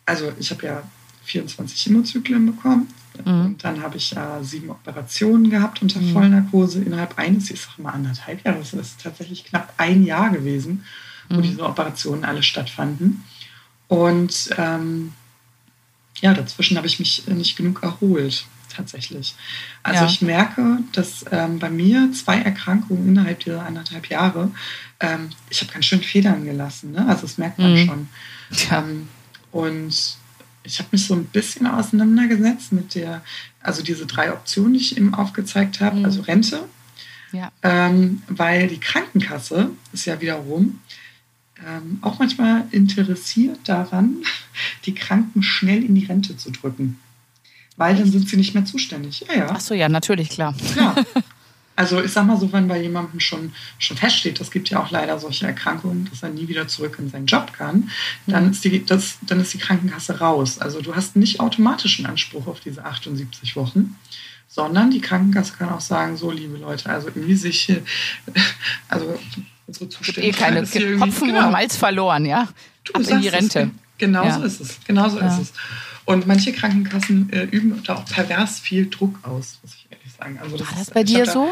also 0.06 0.32
ich 0.40 0.52
habe 0.52 0.66
ja 0.66 0.84
24 1.28 1.80
Chemozyklen 1.80 2.46
bekommen. 2.46 2.88
Mhm. 3.26 3.46
Und 3.46 3.64
dann 3.64 3.82
habe 3.82 3.98
ich 3.98 4.12
ja 4.12 4.44
sieben 4.44 4.70
Operationen 4.70 5.50
gehabt 5.50 5.82
unter 5.82 6.00
mhm. 6.00 6.14
Vollnarkose 6.14 6.82
innerhalb 6.84 7.18
eines, 7.18 7.52
ich 7.52 7.62
sage 7.62 7.82
mal 7.82 7.92
anderthalb 7.92 8.44
Jahre, 8.46 8.60
das 8.60 8.74
ist 8.74 9.02
tatsächlich 9.02 9.46
knapp 9.46 9.74
ein 9.78 10.04
Jahr 10.04 10.30
gewesen, 10.30 10.86
wo 11.30 11.38
mhm. 11.38 11.44
diese 11.44 11.64
Operationen 11.64 12.24
alle 12.26 12.44
stattfanden. 12.44 13.24
Und 13.88 14.50
ähm, 14.58 15.14
ja, 16.22 16.34
dazwischen 16.34 16.78
habe 16.78 16.88
ich 16.88 17.00
mich 17.00 17.28
nicht 17.28 17.56
genug 17.56 17.84
erholt. 17.84 18.46
tatsächlich. 18.76 19.36
Also 19.82 20.02
ja. 20.02 20.08
ich 20.08 20.22
merke, 20.22 20.80
dass 20.92 21.26
ähm, 21.32 21.58
bei 21.58 21.70
mir 21.70 22.12
zwei 22.12 22.40
Erkrankungen 22.40 23.08
innerhalb 23.08 23.40
dieser 23.40 23.66
anderthalb 23.66 24.08
Jahre, 24.08 24.52
ähm, 25.00 25.30
ich 25.50 25.62
habe 25.62 25.72
ganz 25.72 25.86
schön 25.86 26.04
Federn 26.04 26.46
gelassen. 26.46 26.92
Ne? 26.92 27.06
Also 27.08 27.24
das 27.24 27.38
merkt 27.38 27.60
man 27.60 27.74
mhm. 27.74 27.86
schon. 27.86 28.10
Ja. 28.70 28.80
Ähm, 28.80 29.08
und 29.52 30.18
ich 30.68 30.80
habe 30.80 30.90
mich 30.92 31.06
so 31.06 31.16
ein 31.16 31.26
bisschen 31.26 31.66
auseinandergesetzt 31.66 32.74
mit 32.74 32.94
der, 32.94 33.24
also 33.62 33.82
diese 33.82 34.06
drei 34.06 34.32
Optionen, 34.34 34.74
die 34.74 34.80
ich 34.80 34.98
eben 34.98 35.14
aufgezeigt 35.14 35.80
habe, 35.80 35.98
mhm. 35.98 36.06
also 36.06 36.22
Rente, 36.22 36.64
ja. 37.32 37.52
ähm, 37.64 38.22
weil 38.28 38.68
die 38.68 38.80
Krankenkasse 38.80 39.72
ist 39.94 40.06
ja 40.06 40.20
wiederum 40.20 40.80
ähm, 41.66 42.00
auch 42.02 42.20
manchmal 42.20 42.66
interessiert 42.72 43.60
daran, 43.64 44.18
die 44.86 44.94
Kranken 44.94 45.42
schnell 45.42 45.84
in 45.84 45.96
die 45.96 46.06
Rente 46.06 46.38
zu 46.38 46.52
drücken. 46.52 47.00
Weil 47.78 47.96
dann 47.96 48.12
sind 48.12 48.28
sie 48.28 48.38
nicht 48.38 48.54
mehr 48.54 48.66
zuständig. 48.66 49.26
Ja, 49.28 49.36
ja. 49.36 49.48
Ach 49.52 49.60
so, 49.60 49.74
ja, 49.74 49.88
natürlich, 49.88 50.30
klar. 50.30 50.54
Ja. 50.76 50.96
Also 51.78 52.04
ich 52.04 52.12
sag 52.12 52.26
mal 52.26 52.38
so, 52.38 52.52
wenn 52.52 52.68
bei 52.68 52.82
jemandem 52.82 53.20
schon, 53.20 53.54
schon 53.78 53.98
feststeht, 53.98 54.40
das 54.40 54.50
gibt 54.50 54.70
ja 54.70 54.82
auch 54.82 54.90
leider 54.90 55.20
solche 55.20 55.46
Erkrankungen, 55.46 56.10
dass 56.10 56.24
er 56.24 56.30
nie 56.30 56.48
wieder 56.48 56.68
zurück 56.68 56.98
in 56.98 57.10
seinen 57.10 57.28
Job 57.28 57.54
kann, 57.54 57.92
dann, 58.26 58.46
mhm. 58.46 58.52
ist 58.52 58.64
die, 58.66 58.84
das, 58.84 59.20
dann 59.22 59.40
ist 59.40 59.54
die 59.54 59.60
Krankenkasse 59.60 60.20
raus. 60.20 60.58
Also 60.58 60.82
du 60.82 60.96
hast 60.96 61.16
nicht 61.16 61.40
automatisch 61.40 62.00
einen 62.00 62.08
Anspruch 62.08 62.48
auf 62.48 62.60
diese 62.62 62.84
78 62.84 63.56
Wochen, 63.56 63.96
sondern 64.48 64.90
die 64.90 65.02
Krankenkasse 65.02 65.54
kann 65.56 65.70
auch 65.70 65.80
sagen, 65.80 66.18
so 66.18 66.32
liebe 66.32 66.58
Leute, 66.58 66.90
also 66.90 67.10
irgendwie 67.10 67.36
sich, 67.36 67.72
also 68.90 69.20
unsere 69.68 69.88
Zustände. 69.88 70.22
Gibt 70.22 70.36
eh 70.36 70.44
keine 70.44 70.64
gibt 70.64 71.00
Hopfen 71.00 71.28
genau. 71.28 71.46
und 71.46 71.52
Malz 71.52 71.78
verloren, 71.78 72.26
ja? 72.26 72.48
Du 72.86 72.94
Ab 72.94 73.04
in 73.08 73.22
die 73.22 73.28
Rente. 73.28 73.70
Genau 74.00 74.24
ja. 74.24 74.40
so 74.40 74.44
ist 74.44 74.62
es. 74.62 74.80
Genau 74.88 75.10
so 75.10 75.20
ja. 75.20 75.28
ist 75.28 75.40
es. 75.40 75.54
Und 76.06 76.26
manche 76.26 76.54
Krankenkassen 76.54 77.32
äh, 77.34 77.44
üben 77.44 77.84
da 77.84 77.96
auch 77.98 78.06
pervers 78.06 78.60
viel 78.60 78.90
Druck 78.90 79.20
aus, 79.24 79.60
muss 79.62 79.76
ich 79.76 79.88
ehrlich 79.92 80.07
sagen. 80.18 80.40
Also 80.42 80.58
das 80.58 80.68
War 80.68 80.78
das 80.78 80.92
bei 80.92 81.04
dir 81.04 81.26
so? 81.26 81.52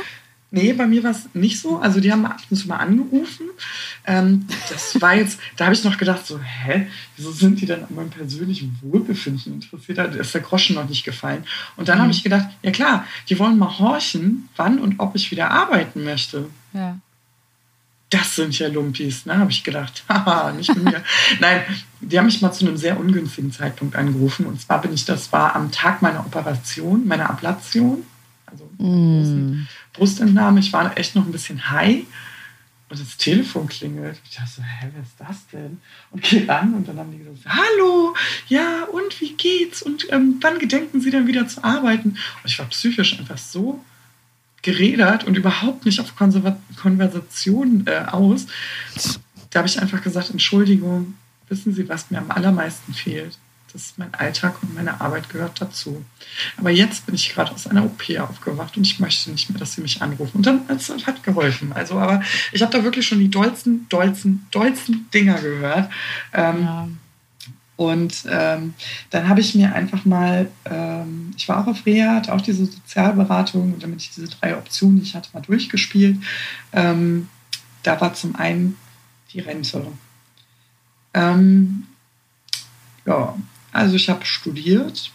Nee, 0.51 0.71
bei 0.73 0.85
mir 0.87 1.03
war 1.03 1.11
es 1.11 1.27
nicht 1.33 1.59
so. 1.59 1.79
Also 1.79 1.99
die 1.99 2.11
haben 2.11 2.25
ab 2.25 2.39
und 2.49 2.55
zu 2.55 2.67
mal 2.67 2.77
angerufen. 2.77 3.47
Ähm, 4.05 4.45
das 4.69 5.01
war 5.01 5.15
jetzt, 5.15 5.39
da 5.57 5.65
habe 5.65 5.75
ich 5.75 5.83
noch 5.83 5.97
gedacht, 5.97 6.25
so, 6.25 6.39
hä, 6.39 6.87
wieso 7.17 7.31
sind 7.31 7.59
die 7.59 7.65
dann 7.65 7.83
an 7.83 7.93
meinem 7.93 8.09
persönlichen 8.09 8.79
Wohlbefinden 8.81 9.55
interessiert? 9.55 9.97
Da 9.97 10.05
ist 10.05 10.33
der 10.33 10.41
Groschen 10.41 10.75
noch 10.75 10.87
nicht 10.87 11.03
gefallen. 11.03 11.43
Und 11.75 11.89
dann 11.89 11.97
mhm. 11.97 12.03
habe 12.03 12.11
ich 12.11 12.23
gedacht, 12.23 12.47
ja 12.61 12.71
klar, 12.71 13.05
die 13.27 13.37
wollen 13.37 13.57
mal 13.57 13.79
horchen, 13.79 14.47
wann 14.55 14.79
und 14.79 14.99
ob 14.99 15.15
ich 15.15 15.29
wieder 15.31 15.51
arbeiten 15.51 16.03
möchte. 16.03 16.47
Ja 16.73 16.99
das 18.09 18.35
sind 18.35 18.57
ja 18.59 18.67
Lumpis, 18.67 19.25
ne? 19.25 19.37
habe 19.37 19.51
ich 19.51 19.63
gedacht. 19.63 20.03
Haha, 20.09 20.51
nicht 20.51 20.73
mit 20.75 20.83
mir. 20.83 21.03
Nein, 21.39 21.61
die 22.01 22.17
haben 22.17 22.25
mich 22.25 22.41
mal 22.41 22.51
zu 22.51 22.65
einem 22.65 22.77
sehr 22.77 22.99
ungünstigen 22.99 23.51
Zeitpunkt 23.51 23.95
angerufen. 23.95 24.45
Und 24.45 24.61
zwar 24.61 24.81
bin 24.81 24.93
ich, 24.93 25.05
das 25.05 25.31
war 25.33 25.55
am 25.55 25.71
Tag 25.71 26.01
meiner 26.01 26.19
Operation, 26.19 27.07
meiner 27.07 27.29
Ablation, 27.29 28.03
mm. 28.77 29.67
Brustentnahme. 29.93 30.59
Ich 30.59 30.73
war 30.73 30.97
echt 30.97 31.15
noch 31.15 31.25
ein 31.25 31.31
bisschen 31.31 31.69
high. 31.69 32.03
Und 32.87 32.99
das 32.99 33.17
Telefon 33.17 33.67
klingelt. 33.67 34.21
Ich 34.29 34.35
dachte 34.35 34.51
so, 34.57 34.61
hä, 34.61 34.89
wer 34.93 35.01
ist 35.01 35.15
das 35.17 35.47
denn? 35.47 35.79
Und 36.11 36.21
gehe 36.21 36.47
an 36.47 36.75
und 36.75 36.87
dann 36.87 36.99
haben 36.99 37.11
die 37.11 37.17
gesagt, 37.17 37.45
hallo, 37.45 38.15
ja, 38.47 38.83
und 38.83 39.19
wie 39.21 39.33
geht's? 39.33 39.81
Und 39.81 40.07
ähm, 40.11 40.37
wann 40.41 40.59
gedenken 40.59 41.01
Sie 41.01 41.09
dann 41.09 41.25
wieder 41.25 41.47
zu 41.47 41.63
arbeiten? 41.63 42.09
Und 42.09 42.45
ich 42.45 42.59
war 42.59 42.67
psychisch 42.67 43.17
einfach 43.17 43.39
so 43.39 43.83
geredet 44.61 45.23
und 45.23 45.35
überhaupt 45.35 45.85
nicht 45.85 45.99
auf 45.99 46.15
Konserva 46.15 46.57
Konversation 46.79 47.85
äh, 47.87 48.05
aus. 48.11 48.47
Da 49.49 49.59
habe 49.59 49.67
ich 49.67 49.81
einfach 49.81 50.01
gesagt, 50.03 50.29
Entschuldigung, 50.29 51.15
wissen 51.47 51.73
Sie, 51.73 51.89
was 51.89 52.11
mir 52.11 52.19
am 52.19 52.29
allermeisten 52.29 52.93
fehlt? 52.93 53.37
Das 53.75 53.87
ist 53.87 53.97
mein 53.97 54.13
Alltag 54.13 54.63
und 54.63 54.73
meine 54.73 55.01
Arbeit 55.01 55.27
gehört 55.27 55.59
dazu. 55.59 56.05
Aber 56.55 56.69
jetzt 56.69 57.05
bin 57.05 57.13
ich 57.13 57.33
gerade 57.33 57.51
aus 57.51 57.67
einer 57.67 57.83
OP 57.83 58.03
aufgewacht 58.21 58.77
und 58.77 58.87
ich 58.87 59.01
möchte 59.01 59.29
nicht 59.31 59.49
mehr, 59.49 59.59
dass 59.59 59.73
Sie 59.73 59.81
mich 59.81 60.01
anrufen. 60.01 60.37
Und 60.37 60.45
dann 60.45 60.65
das 60.69 60.89
hat 61.05 61.23
geholfen. 61.23 61.73
Also, 61.73 61.99
aber 61.99 62.23
ich 62.53 62.61
habe 62.61 62.71
da 62.71 62.85
wirklich 62.85 63.05
schon 63.05 63.19
die 63.19 63.27
dollsten, 63.27 63.85
dollsten, 63.89 64.47
dollsten 64.51 65.09
Dinger 65.13 65.41
gehört. 65.41 65.91
Ähm, 66.31 66.61
ja. 66.61 66.87
Und 67.75 68.23
ähm, 68.29 68.75
dann 69.09 69.27
habe 69.27 69.41
ich 69.41 69.55
mir 69.55 69.75
einfach 69.75 70.05
mal, 70.05 70.49
ähm, 70.63 71.33
ich 71.35 71.49
war 71.49 71.59
auch 71.59 71.67
auf 71.67 71.85
Reha, 71.85 72.15
hatte 72.15 72.33
auch 72.33 72.39
diese 72.39 72.65
Sozialberatung, 72.67 73.77
damit 73.79 74.03
ich 74.03 74.11
diese 74.11 74.29
drei 74.29 74.55
Optionen, 74.55 74.99
die 74.99 75.03
ich 75.03 75.15
hatte, 75.15 75.31
mal 75.33 75.41
durchgespielt. 75.41 76.17
Ähm, 76.71 77.27
da 77.83 77.99
war 77.99 78.13
zum 78.13 78.37
einen 78.37 78.77
die 79.33 79.41
Rente. 79.41 79.85
Ähm, 81.13 81.87
ja, 83.05 83.35
also 83.75 83.95
ich 83.95 84.09
habe 84.09 84.25
studiert, 84.25 85.11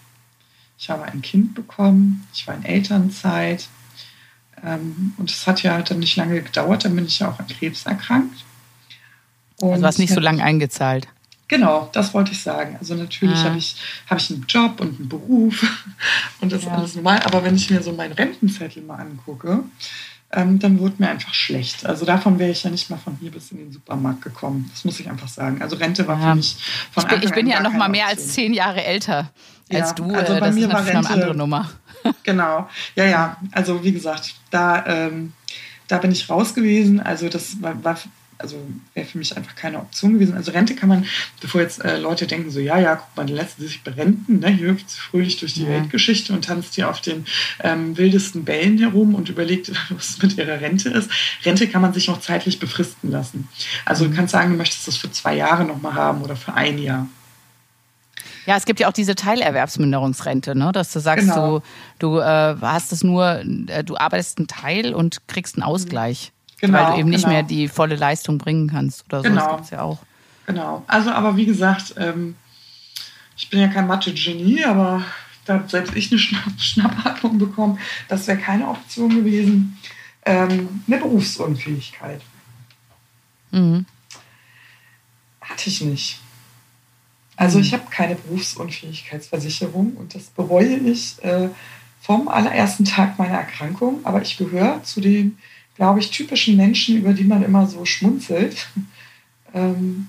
ich 0.79 0.91
habe 0.91 1.05
ein 1.05 1.23
Kind 1.23 1.55
bekommen, 1.55 2.27
ich 2.35 2.47
war 2.47 2.55
in 2.55 2.65
Elternzeit. 2.65 3.69
Ähm, 4.63 5.15
und 5.17 5.31
es 5.31 5.47
hat 5.47 5.63
ja 5.63 5.73
halt 5.73 5.91
dann 5.91 6.01
nicht 6.01 6.17
lange 6.17 6.43
gedauert, 6.43 6.85
dann 6.85 6.95
bin 6.95 7.07
ich 7.07 7.19
ja 7.21 7.31
auch 7.31 7.39
an 7.39 7.47
Krebs 7.47 7.87
erkrankt. 7.87 8.45
Und 9.61 9.71
also 9.71 9.81
du 9.81 9.87
hast 9.87 9.99
nicht 9.99 10.13
so 10.13 10.21
lange 10.21 10.45
eingezahlt. 10.45 11.09
Genau, 11.49 11.89
das 11.93 12.13
wollte 12.13 12.33
ich 12.33 12.43
sagen. 12.43 12.77
Also 12.79 12.95
natürlich 12.95 13.39
ah. 13.39 13.45
habe 13.45 13.59
ich, 13.59 13.77
hab 14.09 14.19
ich 14.19 14.31
einen 14.31 14.45
Job 14.47 14.81
und 14.81 14.99
einen 14.99 15.09
Beruf 15.09 15.63
und 16.41 16.53
das 16.53 16.63
ja. 16.65 16.71
ist 16.71 16.77
alles 16.77 16.95
normal. 16.97 17.21
Aber 17.25 17.43
wenn 17.43 17.57
ich 17.57 17.71
mir 17.71 17.83
so 17.83 17.93
meinen 17.93 18.13
Rentenzettel 18.13 18.83
mal 18.83 18.97
angucke, 18.97 19.65
ähm, 20.33 20.59
dann 20.59 20.79
wurde 20.79 20.95
mir 20.99 21.09
einfach 21.09 21.35
schlecht. 21.35 21.87
Also 21.87 22.05
davon 22.05 22.39
wäre 22.39 22.51
ich 22.51 22.63
ja 22.63 22.71
nicht 22.71 22.89
mal 22.89 22.97
von 22.97 23.17
hier 23.21 23.31
bis 23.31 23.51
in 23.51 23.59
den 23.59 23.73
Supermarkt 23.73 24.23
gekommen. 24.23 24.71
Das 24.73 24.85
muss 24.85 25.01
ich 25.01 25.09
einfach 25.11 25.29
sagen. 25.29 25.61
Also 25.61 25.77
Rente 25.77 26.07
war 26.07 26.21
ja. 26.21 26.31
für 26.31 26.37
mich 26.37 26.57
von 26.93 27.03
Ich 27.03 27.09
bin, 27.09 27.23
ich 27.23 27.35
bin 27.35 27.47
ja 27.49 27.61
noch 27.61 27.73
mal 27.73 27.89
mehr 27.89 28.05
Option. 28.07 28.25
als 28.25 28.35
zehn 28.35 28.55
Jahre 28.55 28.85
älter 28.85 29.31
als 29.73 29.91
ja, 29.91 29.93
du. 29.95 30.15
Also 30.15 30.35
bei 30.35 30.41
das 30.41 30.55
mir 30.55 30.67
ist 30.67 30.73
war 30.73 30.87
Rente, 30.87 30.99
eine 30.99 31.11
andere 31.11 31.35
Nummer. 31.35 31.71
Genau. 32.23 32.67
Ja, 32.95 33.05
ja. 33.05 33.37
Also 33.53 33.85
wie 33.85 33.93
gesagt, 33.93 34.35
da, 34.51 34.87
ähm, 34.87 35.35
da 35.87 35.99
bin 35.99 36.11
ich 36.11 36.31
raus 36.31 36.55
gewesen. 36.55 36.99
Also 36.99 37.29
das 37.29 37.61
war, 37.61 37.85
war 37.85 37.99
also 38.41 38.57
wäre 38.95 39.07
für 39.07 39.19
mich 39.19 39.37
einfach 39.37 39.55
keine 39.55 39.79
Option 39.79 40.15
gewesen. 40.15 40.35
Also 40.35 40.53
Rente 40.53 40.75
kann 40.75 40.89
man, 40.89 41.07
bevor 41.41 41.61
jetzt 41.61 41.85
äh, 41.85 41.99
Leute 41.99 42.27
denken, 42.27 42.51
so 42.51 42.61
ja, 42.61 42.79
ja, 42.79 42.97
guck 42.97 43.17
mal, 43.17 43.27
die 43.27 43.35
letzten 43.35 43.63
sich 43.63 43.83
berenten, 43.83 44.41
ne? 44.41 44.49
hier 44.49 44.69
hüpft 44.69 44.91
sie 44.91 44.99
fröhlich 44.99 45.39
durch 45.39 45.55
die 45.55 45.65
ja. 45.65 45.69
Weltgeschichte 45.71 46.33
und 46.33 46.45
tanzt 46.45 46.75
hier 46.75 46.89
auf 46.89 47.01
den 47.01 47.27
ähm, 47.63 47.97
wildesten 47.97 48.45
Bällen 48.45 48.79
herum 48.79 49.15
und 49.15 49.29
überlegt, 49.29 49.71
was 49.91 50.21
mit 50.23 50.37
ihrer 50.39 50.61
Rente 50.61 50.89
ist. 50.89 51.11
Rente 51.45 51.69
kann 51.69 51.83
man 51.83 51.93
sich 51.93 52.09
noch 52.09 52.21
zeitlich 52.21 52.59
befristen 52.59 53.11
lassen. 53.11 53.49
Also 53.85 54.05
du 54.05 54.11
mhm. 54.11 54.17
kannst 54.17 54.33
sagen, 54.33 54.51
du 54.51 54.57
möchtest 54.57 54.87
das 54.89 54.97
für 54.97 55.11
zwei 55.11 55.37
Jahre 55.37 55.65
nochmal 55.65 55.95
haben 55.95 56.23
oder 56.23 56.37
für 56.37 56.55
ein 56.55 56.79
Jahr. 56.79 57.07
Ja, 58.47 58.57
es 58.57 58.65
gibt 58.65 58.81
ja 58.81 58.89
auch 58.89 58.93
diese 58.93 59.15
Teilerwerbsminderungsrente, 59.15 60.57
ne? 60.57 60.73
dass 60.73 60.93
du 60.93 60.99
sagst, 60.99 61.29
genau. 61.29 61.61
du, 61.99 62.15
du 62.17 62.19
äh, 62.19 62.57
hast 62.61 62.93
es 62.93 63.05
nur, 63.05 63.43
äh, 63.69 63.85
du 63.85 63.97
arbeitest 63.97 64.39
einen 64.39 64.49
Teil 64.49 64.95
und 64.95 65.27
kriegst 65.29 65.57
einen 65.57 65.63
Ausgleich. 65.63 66.33
Genau, 66.61 66.79
weil 66.79 66.93
du 66.93 66.99
eben 66.99 67.09
nicht 67.09 67.25
genau. 67.25 67.35
mehr 67.35 67.43
die 67.43 67.69
volle 67.69 67.97
Leistung 67.97 68.39
bringen 68.39 68.69
kannst 68.69 69.05
oder 69.07 69.23
so. 69.23 69.29
Genau. 69.29 69.57
Das 69.57 69.71
ja 69.71 69.83
auch. 69.83 69.99
Genau. 70.47 70.85
Also, 70.87 71.11
aber 71.11 71.37
wie 71.37 71.47
gesagt, 71.47 71.95
ähm, 71.97 72.37
ich 73.37 73.49
bin 73.49 73.61
ja 73.61 73.69
kein 73.69 73.87
Mathe-Genie, 73.87 74.65
aber 74.65 75.05
da 75.47 75.55
habe 75.55 75.69
selbst 75.69 75.97
ich 75.97 76.11
eine 76.11 76.19
Schnapp 76.19 76.45
Schnappatmung 76.59 77.39
bekommen. 77.39 77.79
Das 78.09 78.27
wäre 78.27 78.39
keine 78.39 78.69
Option 78.69 79.11
gewesen. 79.11 79.79
Ähm, 80.27 80.83
eine 80.87 80.99
Berufsunfähigkeit. 80.99 82.21
Mhm. 83.51 83.87
Hatte 85.41 85.71
ich 85.71 85.81
nicht. 85.81 86.21
Also 87.37 87.59
mhm. 87.59 87.65
ich 87.65 87.73
habe 87.73 87.85
keine 87.91 88.17
Berufsunfähigkeitsversicherung 88.17 89.95
und 89.95 90.15
das 90.15 90.25
bereue 90.25 90.77
ich 90.77 91.23
äh, 91.25 91.49
vom 92.03 92.29
allerersten 92.29 92.85
Tag 92.85 93.19
meiner 93.19 93.39
Erkrankung. 93.39 94.01
Aber 94.05 94.21
ich 94.21 94.37
gehöre 94.37 94.83
zu 94.85 95.01
den 95.01 95.39
glaube 95.81 95.99
ich, 95.99 96.11
typischen 96.11 96.59
Menschen, 96.59 96.99
über 96.99 97.15
die 97.15 97.25
man 97.25 97.43
immer 97.43 97.67
so 97.67 97.85
schmunzelt. 97.85 98.69
Ähm, 99.53 100.07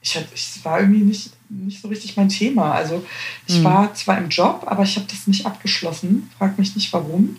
ich, 0.00 0.18
ich 0.34 0.64
war 0.64 0.80
irgendwie 0.80 1.02
nicht, 1.02 1.32
nicht 1.50 1.82
so 1.82 1.88
richtig 1.88 2.16
mein 2.16 2.30
Thema. 2.30 2.72
Also 2.72 3.04
ich 3.46 3.58
mhm. 3.58 3.64
war 3.64 3.92
zwar 3.92 4.16
im 4.16 4.30
Job, 4.30 4.64
aber 4.64 4.84
ich 4.84 4.96
habe 4.96 5.06
das 5.10 5.26
nicht 5.26 5.44
abgeschlossen. 5.44 6.30
Frag 6.38 6.58
mich 6.58 6.74
nicht 6.74 6.90
warum. 6.94 7.36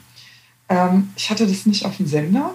Ähm, 0.70 1.10
ich 1.16 1.32
hatte 1.32 1.48
das 1.48 1.66
nicht 1.66 1.86
auf 1.86 1.98
dem 1.98 2.06
Sender. 2.06 2.54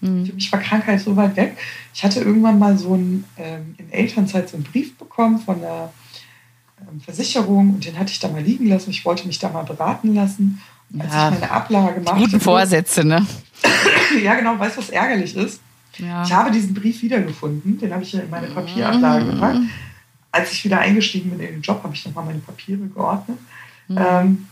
Mhm. 0.00 0.24
Für 0.24 0.32
mich 0.34 0.52
war 0.52 0.60
Krankheit 0.60 1.00
so 1.00 1.16
weit 1.16 1.34
weg. 1.34 1.58
Ich 1.92 2.04
hatte 2.04 2.20
irgendwann 2.20 2.60
mal 2.60 2.78
so 2.78 2.92
einen, 2.92 3.24
ähm, 3.38 3.74
in 3.78 3.90
Elternzeit 3.90 4.48
so 4.48 4.56
einen 4.56 4.62
Brief 4.62 4.96
bekommen 4.96 5.40
von 5.40 5.60
der 5.60 5.92
ähm, 6.80 7.00
Versicherung 7.00 7.74
und 7.74 7.84
den 7.84 7.98
hatte 7.98 8.12
ich 8.12 8.20
da 8.20 8.28
mal 8.28 8.40
liegen 8.40 8.68
lassen. 8.68 8.90
Ich 8.90 9.04
wollte 9.04 9.26
mich 9.26 9.40
da 9.40 9.48
mal 9.48 9.64
beraten 9.64 10.14
lassen. 10.14 10.62
Als 10.98 11.12
ja, 11.12 11.28
ich 11.28 11.40
meine 11.40 11.50
Ablage 11.50 12.00
machte. 12.00 12.20
Guten 12.20 12.40
Vorsätze, 12.40 13.04
ne? 13.04 13.26
ja, 14.22 14.34
genau, 14.34 14.58
weißt 14.58 14.76
du, 14.76 14.80
was 14.80 14.90
ärgerlich 14.90 15.36
ist? 15.36 15.60
Ja. 15.98 16.24
Ich 16.24 16.32
habe 16.32 16.50
diesen 16.50 16.74
Brief 16.74 17.02
wiedergefunden, 17.02 17.78
den 17.78 17.92
habe 17.92 18.02
ich 18.02 18.12
ja 18.12 18.20
in 18.20 18.30
meine 18.30 18.48
Papierablage 18.48 19.24
mhm. 19.24 19.30
gepackt. 19.30 19.58
Als 20.32 20.52
ich 20.52 20.64
wieder 20.64 20.80
eingestiegen 20.80 21.30
bin 21.30 21.40
in 21.40 21.54
den 21.54 21.62
Job, 21.62 21.82
habe 21.84 21.94
ich 21.94 22.04
nochmal 22.04 22.24
meine 22.24 22.40
Papiere 22.40 22.80
geordnet. 22.86 23.38
Mhm. 23.88 23.98
Ähm, 23.98 24.48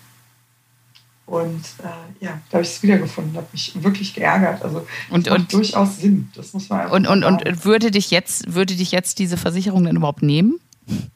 und 1.27 1.65
äh, 1.83 2.25
ja, 2.25 2.41
da 2.51 2.59
habe 2.59 2.63
ich 2.63 2.69
es 2.69 2.83
wiedergefunden, 2.83 3.37
habe 3.37 3.47
mich 3.53 3.73
wirklich 3.83 4.13
geärgert. 4.13 4.63
Also 4.63 4.87
und, 5.09 5.29
und 5.29 5.53
durchaus 5.53 5.99
Sinn. 5.99 6.31
Das 6.35 6.53
muss 6.53 6.69
man 6.69 6.89
und, 6.89 7.07
und, 7.07 7.25
und 7.25 7.65
würde 7.65 7.91
dich 7.91 8.11
jetzt 8.11 8.53
würde 8.53 8.75
dich 8.75 8.93
jetzt 8.93 9.19
diese 9.19 9.37
Versicherung 9.37 9.85
denn 9.85 9.97
überhaupt 9.97 10.23
nehmen? 10.23 10.61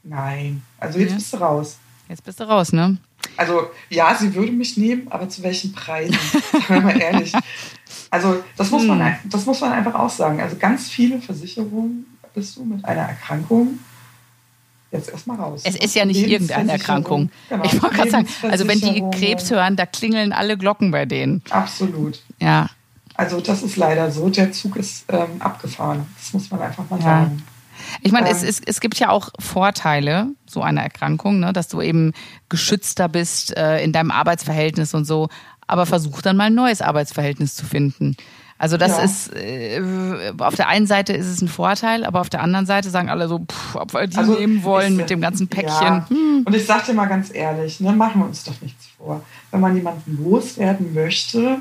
Nein. 0.02 0.62
Also 0.78 0.98
jetzt 0.98 1.10
ja. 1.10 1.16
bist 1.16 1.32
du 1.32 1.36
raus. 1.36 1.78
Jetzt 2.08 2.24
bist 2.24 2.40
du 2.40 2.44
raus, 2.44 2.72
ne? 2.72 2.96
Also 3.36 3.70
ja, 3.90 4.14
sie 4.14 4.34
würde 4.34 4.52
mich 4.52 4.76
nehmen, 4.76 5.08
aber 5.10 5.28
zu 5.28 5.42
welchen 5.42 5.72
Preisen? 5.72 6.16
Sagen 6.52 6.64
wir 6.68 6.80
mal 6.80 7.00
ehrlich. 7.00 7.32
Also 8.10 8.42
das 8.56 8.70
muss, 8.70 8.84
man, 8.84 9.04
hm. 9.04 9.14
das 9.24 9.46
muss 9.46 9.60
man 9.60 9.72
einfach 9.72 9.94
auch 9.94 10.10
sagen. 10.10 10.40
Also 10.40 10.56
ganz 10.56 10.88
viele 10.88 11.20
Versicherungen 11.20 12.06
bist 12.34 12.56
du 12.56 12.64
mit 12.64 12.84
einer 12.84 13.02
Erkrankung 13.02 13.78
jetzt 14.92 15.10
erstmal 15.10 15.38
raus. 15.38 15.62
Es 15.64 15.76
ist 15.76 15.94
ja 15.94 16.04
nicht 16.04 16.26
irgendeine 16.26 16.72
Erkrankung. 16.72 17.30
Genau. 17.48 17.64
Ich 17.64 17.82
wollte 17.82 17.96
gerade 17.96 18.10
sagen, 18.10 18.28
also 18.42 18.68
wenn 18.68 18.80
die 18.80 19.02
Krebs 19.12 19.50
hören, 19.50 19.76
da 19.76 19.86
klingeln 19.86 20.32
alle 20.32 20.56
Glocken 20.56 20.90
bei 20.90 21.06
denen. 21.06 21.42
Absolut. 21.50 22.22
Ja. 22.40 22.70
Also 23.14 23.40
das 23.40 23.62
ist 23.62 23.76
leider 23.76 24.10
so. 24.10 24.28
Der 24.28 24.52
Zug 24.52 24.76
ist 24.76 25.04
ähm, 25.08 25.40
abgefahren. 25.40 26.06
Das 26.18 26.32
muss 26.32 26.50
man 26.50 26.60
einfach 26.60 26.88
mal 26.90 26.98
ja. 26.98 27.04
sagen. 27.04 27.42
Ich 28.02 28.12
meine, 28.12 28.28
es, 28.28 28.42
es, 28.42 28.60
es 28.64 28.80
gibt 28.80 28.98
ja 28.98 29.10
auch 29.10 29.30
Vorteile 29.38 30.28
so 30.46 30.62
einer 30.62 30.82
Erkrankung, 30.82 31.40
ne, 31.40 31.52
dass 31.52 31.68
du 31.68 31.80
eben 31.80 32.12
geschützter 32.48 33.08
bist 33.08 33.56
äh, 33.56 33.82
in 33.82 33.92
deinem 33.92 34.10
Arbeitsverhältnis 34.10 34.94
und 34.94 35.04
so. 35.04 35.28
Aber 35.66 35.86
versuch 35.86 36.22
dann 36.22 36.36
mal 36.36 36.44
ein 36.44 36.54
neues 36.54 36.80
Arbeitsverhältnis 36.80 37.56
zu 37.56 37.66
finden. 37.66 38.16
Also 38.58 38.78
das 38.78 38.96
ja. 38.96 39.02
ist 39.02 39.34
äh, 39.34 39.82
auf 40.38 40.54
der 40.54 40.68
einen 40.68 40.86
Seite 40.86 41.12
ist 41.12 41.26
es 41.26 41.42
ein 41.42 41.48
Vorteil, 41.48 42.04
aber 42.04 42.20
auf 42.20 42.30
der 42.30 42.40
anderen 42.40 42.64
Seite 42.64 42.88
sagen 42.88 43.10
alle 43.10 43.28
so, 43.28 43.40
pff, 43.40 43.76
ob 43.76 43.92
wir 43.92 44.06
die 44.06 44.16
also 44.16 44.32
nehmen 44.32 44.62
wollen 44.62 44.92
ich, 44.92 44.98
mit 44.98 45.10
dem 45.10 45.20
ganzen 45.20 45.48
Päckchen. 45.48 45.86
Ja. 45.86 46.06
Hm. 46.08 46.42
Und 46.44 46.54
ich 46.54 46.64
sag 46.64 46.86
dir 46.86 46.94
mal 46.94 47.06
ganz 47.06 47.34
ehrlich, 47.34 47.80
ne, 47.80 47.92
machen 47.92 48.22
wir 48.22 48.26
uns 48.26 48.44
doch 48.44 48.58
nichts 48.62 48.86
vor. 48.96 49.22
Wenn 49.50 49.60
man 49.60 49.76
jemanden 49.76 50.24
loswerden 50.24 50.94
möchte, 50.94 51.58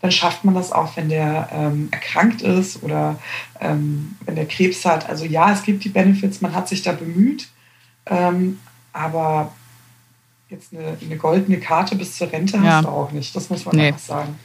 dann 0.00 0.10
schafft 0.10 0.44
man 0.44 0.54
das 0.54 0.72
auch, 0.72 0.96
wenn 0.96 1.08
der 1.08 1.48
ähm, 1.52 1.88
erkrankt 1.90 2.42
ist 2.42 2.82
oder 2.82 3.18
ähm, 3.60 4.16
wenn 4.24 4.34
der 4.34 4.46
Krebs 4.46 4.84
hat. 4.84 5.08
Also 5.08 5.24
ja, 5.24 5.52
es 5.52 5.62
gibt 5.62 5.84
die 5.84 5.90
Benefits, 5.90 6.40
man 6.40 6.54
hat 6.54 6.68
sich 6.68 6.82
da 6.82 6.92
bemüht, 6.92 7.48
ähm, 8.06 8.58
aber 8.92 9.52
jetzt 10.48 10.72
eine, 10.72 10.96
eine, 11.00 11.16
goldene 11.16 11.60
Karte 11.60 11.96
bis 11.96 12.16
zur 12.16 12.32
Rente 12.32 12.56
ja. 12.56 12.62
hast 12.62 12.84
du 12.84 12.88
auch 12.88 13.12
nicht. 13.12 13.36
Das 13.36 13.50
muss 13.50 13.64
man 13.64 13.76
nee. 13.76 13.88
einfach 13.88 14.00
sagen. 14.00 14.38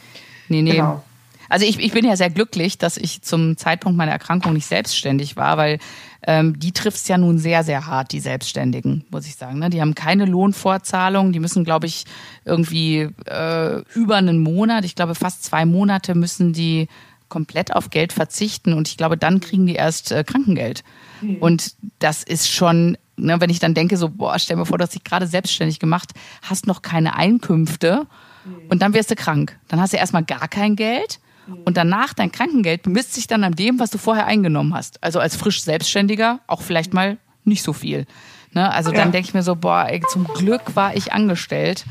Nee, 0.50 0.62
nee. 0.62 0.72
Genau. 0.72 1.04
Also 1.50 1.66
ich, 1.66 1.80
ich 1.80 1.92
bin 1.92 2.06
ja 2.06 2.16
sehr 2.16 2.30
glücklich, 2.30 2.78
dass 2.78 2.98
ich 2.98 3.22
zum 3.22 3.58
Zeitpunkt 3.58 3.98
meiner 3.98 4.12
Erkrankung 4.12 4.54
nicht 4.54 4.66
selbstständig 4.66 5.36
war, 5.36 5.58
weil 5.58 5.80
ähm, 6.28 6.58
die 6.60 6.72
trifft 6.72 6.98
es 6.98 7.08
ja 7.08 7.18
nun 7.18 7.38
sehr, 7.38 7.64
sehr 7.64 7.86
hart, 7.86 8.12
die 8.12 8.20
Selbstständigen, 8.20 9.06
muss 9.12 9.28
ich 9.28 9.36
sagen. 9.36 9.60
Ne? 9.60 9.70
Die 9.70 9.82
haben 9.82 9.96
keine 9.96 10.26
Lohnfortzahlung, 10.26 11.32
die 11.32 11.40
müssen, 11.40 11.64
glaube 11.64 11.86
ich, 11.86 12.06
irgendwie 12.46 13.10
äh, 13.26 13.82
über 13.94 14.16
einen 14.16 14.40
Monat, 14.40 14.86
ich 14.86 14.96
glaube 14.96 15.16
fast 15.16 15.44
zwei 15.44 15.66
Monate 15.66 16.16
müssen 16.16 16.54
die 16.54 16.88
komplett 17.30 17.76
auf 17.76 17.90
Geld 17.90 18.14
verzichten 18.14 18.74
und 18.74 18.88
ich 18.88 18.98
glaube, 18.98 19.18
dann 19.18 19.40
kriegen 19.40 19.66
die 19.66 19.76
erst 19.76 20.12
äh, 20.12 20.24
Krankengeld. 20.24 20.84
Mhm. 21.22 21.38
Und 21.38 21.76
das 22.00 22.24
ist 22.24 22.52
schon, 22.52 22.98
ne, 23.18 23.40
wenn 23.42 23.50
ich 23.50 23.60
dann 23.60 23.74
denke, 23.74 23.98
so, 23.98 24.10
boah, 24.10 24.38
stell 24.40 24.58
mir 24.58 24.66
vor, 24.66 24.78
du 24.78 24.84
hast 24.84 24.96
dich 24.96 25.04
gerade 25.04 25.28
selbstständig 25.28 25.80
gemacht, 25.80 26.12
hast 26.42 26.68
noch 26.68 26.82
keine 26.82 27.16
Einkünfte 27.16 28.08
mhm. 28.46 28.70
und 28.70 28.82
dann 28.82 28.94
wirst 28.94 29.12
du 29.12 29.16
krank. 29.16 29.58
Dann 29.68 29.82
hast 29.82 29.94
du 29.94 29.98
erstmal 29.98 30.24
gar 30.24 30.48
kein 30.48 30.76
Geld 30.76 31.20
und 31.66 31.78
danach 31.78 32.14
dein 32.14 32.32
Krankengeld 32.32 32.84
bemisst 32.84 33.14
sich 33.14 33.28
dann 33.28 33.44
an 33.44 33.54
dem, 33.54 33.80
was 33.80 33.90
du 33.90 33.98
vorher 33.98 34.26
eingenommen 34.26 34.74
hast. 34.74 35.04
Also 35.04 35.20
als 35.20 35.36
frisch 35.36 35.62
Selbstständiger 35.62 36.40
auch 36.48 36.62
vielleicht 36.62 36.94
mal 36.94 37.18
nicht 37.44 37.64
so 37.64 37.74
viel. 37.74 38.06
Ne? 38.54 38.72
Also 38.72 38.92
dann 38.92 39.12
denke 39.12 39.28
ich 39.28 39.34
mir 39.34 39.44
so, 39.44 39.56
boah, 39.56 39.88
ey, 39.90 40.02
zum 40.10 40.26
Glück 40.26 40.76
war 40.76 40.96
ich 40.96 41.14
angestellt. 41.14 41.86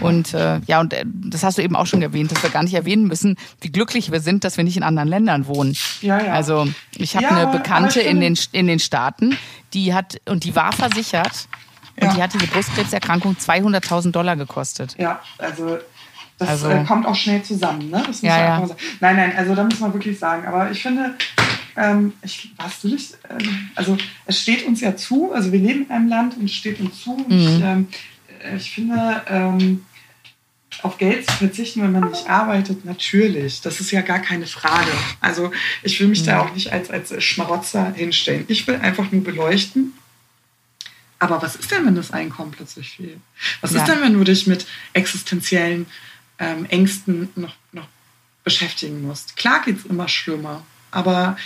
Und 0.00 0.34
äh, 0.34 0.60
ja, 0.66 0.80
und 0.80 0.92
äh, 0.92 1.04
das 1.06 1.42
hast 1.42 1.58
du 1.58 1.62
eben 1.62 1.74
auch 1.74 1.86
schon 1.86 2.02
erwähnt, 2.02 2.30
dass 2.30 2.42
wir 2.42 2.50
gar 2.50 2.62
nicht 2.62 2.74
erwähnen 2.74 3.06
müssen, 3.06 3.36
wie 3.60 3.70
glücklich 3.70 4.12
wir 4.12 4.20
sind, 4.20 4.44
dass 4.44 4.56
wir 4.56 4.64
nicht 4.64 4.76
in 4.76 4.82
anderen 4.82 5.08
Ländern 5.08 5.46
wohnen. 5.46 5.74
Ja, 6.02 6.22
ja. 6.22 6.32
Also 6.32 6.68
ich 6.96 7.16
habe 7.16 7.24
ja, 7.24 7.30
eine 7.30 7.46
Bekannte 7.46 8.00
in 8.00 8.20
den, 8.20 8.38
in 8.52 8.66
den 8.66 8.78
Staaten, 8.78 9.38
die 9.72 9.94
hat, 9.94 10.20
und 10.28 10.44
die 10.44 10.54
war 10.54 10.72
versichert, 10.72 11.48
und 11.98 12.14
die 12.14 12.22
hat 12.22 12.34
diese 12.34 12.46
Brustkrebserkrankung 12.46 13.36
200.000 13.36 14.10
Dollar 14.10 14.36
gekostet. 14.36 14.96
Ja, 14.98 15.20
also 15.38 15.78
das 16.38 16.48
also, 16.48 16.68
äh, 16.68 16.84
kommt 16.84 17.06
auch 17.06 17.14
schnell 17.14 17.42
zusammen, 17.42 17.90
ne? 17.90 17.98
Das 17.98 18.08
muss 18.08 18.22
ja, 18.22 18.38
ja. 18.38 18.66
Sagen. 18.66 18.80
Nein, 19.00 19.16
nein, 19.16 19.36
also 19.36 19.54
da 19.54 19.64
muss 19.64 19.80
man 19.80 19.92
wirklich 19.94 20.18
sagen. 20.18 20.46
Aber 20.46 20.70
ich 20.70 20.82
finde, 20.82 21.14
ähm, 21.76 22.12
ich, 22.22 22.52
was 22.58 22.82
du 22.82 22.88
nicht, 22.88 23.16
ähm, 23.30 23.70
also 23.74 23.96
es 24.26 24.42
steht 24.42 24.66
uns 24.66 24.80
ja 24.80 24.96
zu, 24.96 25.32
also 25.32 25.50
wir 25.50 25.58
leben 25.58 25.84
in 25.84 25.90
einem 25.90 26.08
Land 26.08 26.36
und 26.36 26.44
es 26.44 26.52
steht 26.52 26.78
uns 26.80 27.02
zu. 27.02 27.16
Mhm. 27.16 27.38
Ich, 27.38 27.62
ähm, 27.62 27.88
äh, 28.44 28.56
ich 28.56 28.70
finde, 28.70 29.22
ähm, 29.28 29.86
auf 30.82 30.98
Geld 30.98 31.26
zu 31.26 31.36
verzichten, 31.36 31.82
wenn 31.82 31.92
man 31.92 32.10
nicht 32.10 32.28
arbeitet, 32.28 32.84
natürlich. 32.84 33.62
Das 33.62 33.80
ist 33.80 33.90
ja 33.90 34.02
gar 34.02 34.18
keine 34.18 34.46
Frage. 34.46 34.90
Also 35.20 35.50
ich 35.82 35.98
will 36.00 36.08
mich 36.08 36.20
mhm. 36.20 36.26
da 36.26 36.40
auch 36.40 36.52
nicht 36.52 36.70
als, 36.70 36.90
als 36.90 37.22
Schmarotzer 37.24 37.94
hinstellen. 37.94 38.44
Ich 38.48 38.66
will 38.66 38.76
einfach 38.76 39.10
nur 39.10 39.24
beleuchten, 39.24 39.94
aber 41.18 41.40
was 41.40 41.56
ist 41.56 41.70
denn, 41.70 41.86
wenn 41.86 41.94
das 41.94 42.10
Einkommen 42.10 42.50
plötzlich 42.50 42.90
fehlt? 42.96 43.18
Was 43.60 43.72
ja. 43.72 43.80
ist 43.80 43.88
denn, 43.88 44.02
wenn 44.02 44.12
du 44.12 44.24
dich 44.24 44.46
mit 44.46 44.66
existenziellen 44.92 45.86
ähm, 46.38 46.66
Ängsten 46.66 47.28
noch, 47.36 47.54
noch 47.72 47.86
beschäftigen 48.44 49.02
musst. 49.02 49.36
Klar 49.36 49.62
geht 49.64 49.78
es 49.78 49.86
immer 49.86 50.08
schlimmer, 50.08 50.64
aber 50.90 51.36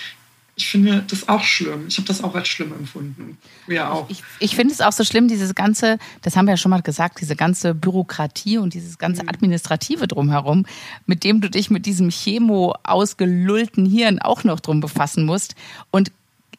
ich 0.60 0.68
finde 0.68 1.02
das 1.08 1.26
auch 1.26 1.42
schlimm. 1.42 1.86
Ich 1.88 1.96
habe 1.96 2.06
das 2.06 2.22
auch 2.22 2.34
als 2.34 2.48
schlimm 2.48 2.72
empfunden. 2.72 3.38
Ja 3.66 3.90
auch. 3.90 4.10
Ich, 4.10 4.22
ich 4.40 4.54
finde 4.54 4.74
es 4.74 4.82
auch 4.82 4.92
so 4.92 5.04
schlimm, 5.04 5.26
dieses 5.26 5.54
ganze, 5.54 5.98
das 6.20 6.36
haben 6.36 6.44
wir 6.44 6.52
ja 6.52 6.58
schon 6.58 6.70
mal 6.70 6.82
gesagt, 6.82 7.22
diese 7.22 7.34
ganze 7.34 7.74
Bürokratie 7.74 8.58
und 8.58 8.74
dieses 8.74 8.98
ganze 8.98 9.22
mhm. 9.22 9.30
Administrative 9.30 10.06
drumherum, 10.06 10.66
mit 11.06 11.24
dem 11.24 11.40
du 11.40 11.48
dich 11.48 11.70
mit 11.70 11.86
diesem 11.86 12.10
Chemo 12.10 12.74
ausgelullten 12.82 13.86
Hirn 13.86 14.18
auch 14.18 14.44
noch 14.44 14.60
drum 14.60 14.80
befassen 14.80 15.24
musst. 15.24 15.54
Und 15.90 16.12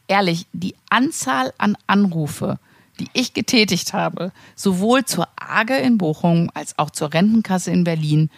ehrlich, 0.07 0.47
die 0.51 0.73
Anzahl 0.89 1.53
an 1.59 1.77
Anrufe, 1.85 2.57
die 3.01 3.09
ich 3.13 3.33
getätigt 3.33 3.93
habe, 3.93 4.31
sowohl 4.55 5.05
zur 5.05 5.27
AGE 5.35 5.77
in 5.77 5.97
Bochum 5.97 6.49
als 6.53 6.77
auch 6.77 6.91
zur 6.91 7.13
Rentenkasse 7.13 7.71
in 7.71 7.83
Berlin, 7.83 8.29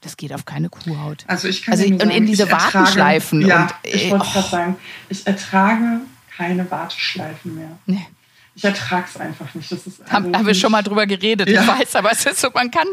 das 0.00 0.16
geht 0.16 0.32
auf 0.32 0.44
keine 0.44 0.68
Kuhhaut. 0.68 1.24
Also 1.28 1.48
ich 1.48 1.62
kann 1.62 1.72
also, 1.72 1.84
sagen, 1.84 2.02
und 2.02 2.10
in 2.10 2.26
diese 2.26 2.44
ertrage, 2.44 2.74
Warteschleifen. 2.74 3.46
Ja, 3.46 3.62
und, 3.62 3.74
ich 3.82 4.10
wollte 4.10 4.24
oh. 4.28 4.32
gerade 4.32 4.48
sagen, 4.48 4.76
ich 5.08 5.26
ertrage 5.26 6.00
keine 6.36 6.68
Warteschleifen 6.70 7.54
mehr. 7.54 7.78
Nee. 7.86 8.06
Ich 8.54 8.64
ertrage 8.64 9.06
es 9.08 9.18
einfach 9.18 9.54
nicht. 9.54 9.72
Das 9.72 9.86
ist 9.86 10.02
also 10.02 10.12
haben, 10.12 10.36
haben 10.36 10.46
wir 10.46 10.54
schon 10.54 10.72
mal 10.72 10.82
drüber 10.82 11.06
geredet, 11.06 11.48
ja. 11.48 11.62
ich 11.62 11.68
weiß, 11.68 11.96
aber 11.96 12.12
es 12.12 12.26
ist 12.26 12.40
so, 12.40 12.50
man 12.52 12.70
kann, 12.70 12.86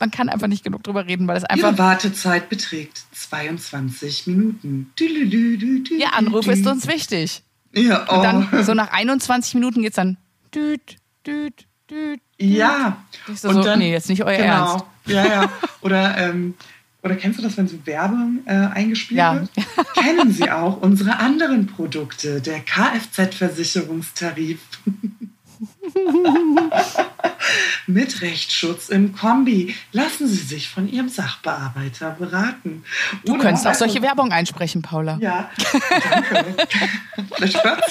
man 0.00 0.10
kann 0.10 0.28
einfach 0.28 0.48
nicht 0.48 0.64
genug 0.64 0.82
drüber 0.82 1.06
reden, 1.06 1.28
weil 1.28 1.36
es 1.36 1.44
einfach. 1.44 1.68
Ihre 1.68 1.78
Wartezeit 1.78 2.48
beträgt 2.48 3.02
22 3.12 4.26
Minuten. 4.26 4.92
Ihr 4.98 6.12
Anruf 6.12 6.48
ist 6.48 6.66
uns 6.66 6.88
wichtig. 6.88 7.42
Ja, 7.72 8.06
oh. 8.08 8.16
Und 8.16 8.22
dann 8.22 8.48
oh. 8.52 8.62
so 8.62 8.74
nach 8.74 8.90
21 8.92 9.54
Minuten 9.54 9.82
geht 9.82 9.92
es 9.92 9.96
dann 9.96 10.16
düt, 10.54 10.96
düt, 11.26 11.66
düt. 11.90 12.20
Ja. 12.38 13.04
Ich 13.26 13.40
so, 13.40 13.48
und 13.48 13.64
dann, 13.64 13.78
nee, 13.78 13.92
jetzt 13.92 14.08
nicht 14.08 14.24
euer 14.24 14.36
genau. 14.36 14.72
Ernst. 14.72 14.84
Ja, 15.06 15.26
ja. 15.26 15.50
Oder, 15.80 16.16
ähm, 16.18 16.54
oder 17.00 17.14
kennst 17.14 17.38
du 17.38 17.42
das, 17.42 17.56
wenn 17.56 17.68
so 17.68 17.78
Werbung 17.86 18.40
äh, 18.44 18.52
eingespielt 18.52 19.18
ja. 19.18 19.40
wird? 19.40 19.50
Kennen 19.94 20.32
Sie 20.32 20.50
auch 20.50 20.82
unsere 20.82 21.20
anderen 21.20 21.68
Produkte, 21.68 22.40
der 22.40 22.58
Kfz-Versicherungstarif. 22.60 24.58
Mit 27.86 28.20
Rechtsschutz 28.20 28.88
im 28.88 29.14
Kombi. 29.14 29.74
Lassen 29.92 30.26
Sie 30.28 30.36
sich 30.36 30.68
von 30.68 30.88
Ihrem 30.88 31.08
Sachbearbeiter 31.08 32.10
beraten. 32.12 32.84
Du 33.24 33.34
Oder 33.34 33.42
könntest 33.42 33.66
auch 33.66 33.74
solche 33.74 33.96
also, 33.96 34.06
Werbung 34.08 34.32
einsprechen, 34.32 34.82
Paula. 34.82 35.18
Ja, 35.20 35.50
danke. 36.10 36.56
Vielleicht 37.34 37.64
hört 37.64 37.82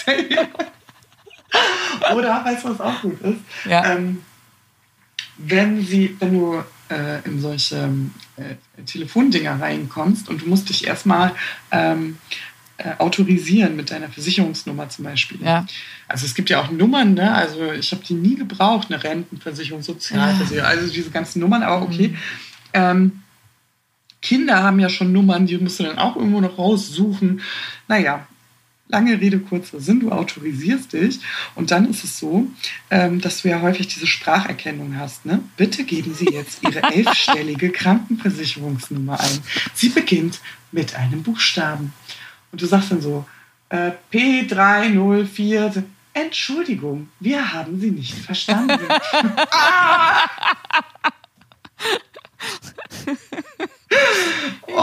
Oder, 2.14 2.46
weißt 2.46 2.64
du, 2.64 2.70
was 2.70 2.82
auch 2.82 3.02
gut 3.02 3.20
ist? 3.22 3.40
Ja. 3.66 3.86
Ähm, 3.86 4.22
wenn, 5.38 5.86
sie, 5.86 6.16
wenn 6.20 6.34
du 6.34 6.64
äh, 6.90 7.22
in 7.26 7.40
solche 7.40 7.90
äh, 8.38 8.84
Telefondinger 8.86 9.60
reinkommst 9.60 10.30
und 10.30 10.42
du 10.42 10.48
musst 10.48 10.70
dich 10.70 10.88
erstmal 10.88 11.34
ähm, 11.72 12.18
äh, 12.78 12.96
autorisieren 13.00 13.76
mit 13.76 13.92
deiner 13.92 14.10
Versicherungsnummer 14.10 14.90
zum 14.90 15.06
Beispiel. 15.06 15.40
Ja. 15.44 15.66
Also 16.08 16.26
es 16.26 16.36
gibt 16.36 16.50
ja 16.50 16.62
auch 16.62 16.70
Nummern, 16.70 17.16
ne? 17.16 17.34
Also 17.34 17.72
ich 17.72 17.92
habe 17.92 18.04
die 18.04 18.13
nie 18.13 18.36
gebraucht, 18.36 18.92
eine 18.92 19.04
Rentenversicherung, 19.04 19.82
Sozialversicherung, 19.82 20.63
ja. 20.63 20.66
also 20.66 20.92
diese 20.92 21.10
ganzen 21.10 21.40
Nummern, 21.40 21.63
aber 21.63 21.84
okay. 21.84 22.10
Mhm. 22.10 22.18
Ähm, 22.74 23.24
Kinder 24.22 24.62
haben 24.62 24.80
ja 24.80 24.90
schon 24.90 25.12
Nummern, 25.12 25.46
die 25.46 25.58
musst 25.58 25.80
du 25.80 25.84
dann 25.84 25.98
auch 25.98 26.16
irgendwo 26.16 26.42
noch 26.42 26.58
raussuchen. 26.58 27.42
Naja, 27.88 28.28
lange 28.90 29.20
Rede, 29.20 29.40
kurzer 29.40 29.80
Sinn, 29.80 30.00
du 30.00 30.12
autorisierst 30.12 30.94
dich 30.94 31.20
und 31.56 31.72
dann 31.72 31.90
ist 31.90 32.04
es 32.04 32.18
so, 32.18 32.48
ähm, 32.90 33.22
dass 33.22 33.42
du 33.42 33.50
ja 33.50 33.62
häufig 33.62 33.88
diese 33.88 34.08
Spracherkennung 34.08 34.98
hast. 34.98 35.26
Ne? 35.26 35.42
Bitte 35.58 35.84
geben 35.84 36.13
Sie 36.13 36.26
jetzt 36.32 36.63
Ihre 36.63 36.84
elfstellige 36.94 37.72
Krankenversicherungsnummer 37.72 39.20
ein. 39.20 39.40
Sie 39.74 39.90
beginnt 39.90 40.40
mit 40.72 40.96
einem 40.96 41.24
Buchstaben. 41.24 41.94
Und 42.52 42.62
du 42.62 42.66
sagst 42.66 42.92
dann 42.92 43.02
so, 43.02 43.26
äh, 43.70 43.92
P304, 44.12 45.84
Entschuldigung, 46.14 47.10
wir 47.20 47.54
haben 47.54 47.80
Sie 47.80 47.92
nicht 47.92 48.14
verstanden. 48.14 48.80
oh, 54.68 54.82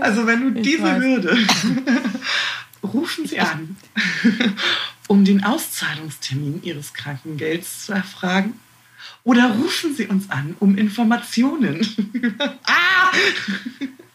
also 0.00 0.26
wenn 0.26 0.54
du 0.54 0.60
ich 0.60 0.66
diese 0.66 0.82
weiß. 0.82 1.02
Hürde 1.02 1.36
rufen 2.82 3.26
Sie 3.26 3.40
an, 3.40 3.76
um 5.08 5.24
den 5.24 5.42
Auszahlungstermin 5.44 6.62
Ihres 6.62 6.94
Krankengelds 6.94 7.86
zu 7.86 7.92
erfragen. 7.92 8.60
Oder 9.24 9.50
rufen 9.50 9.94
Sie 9.94 10.06
uns 10.06 10.30
an 10.30 10.54
um 10.60 10.78
Informationen. 10.78 11.84
ah! 12.64 12.95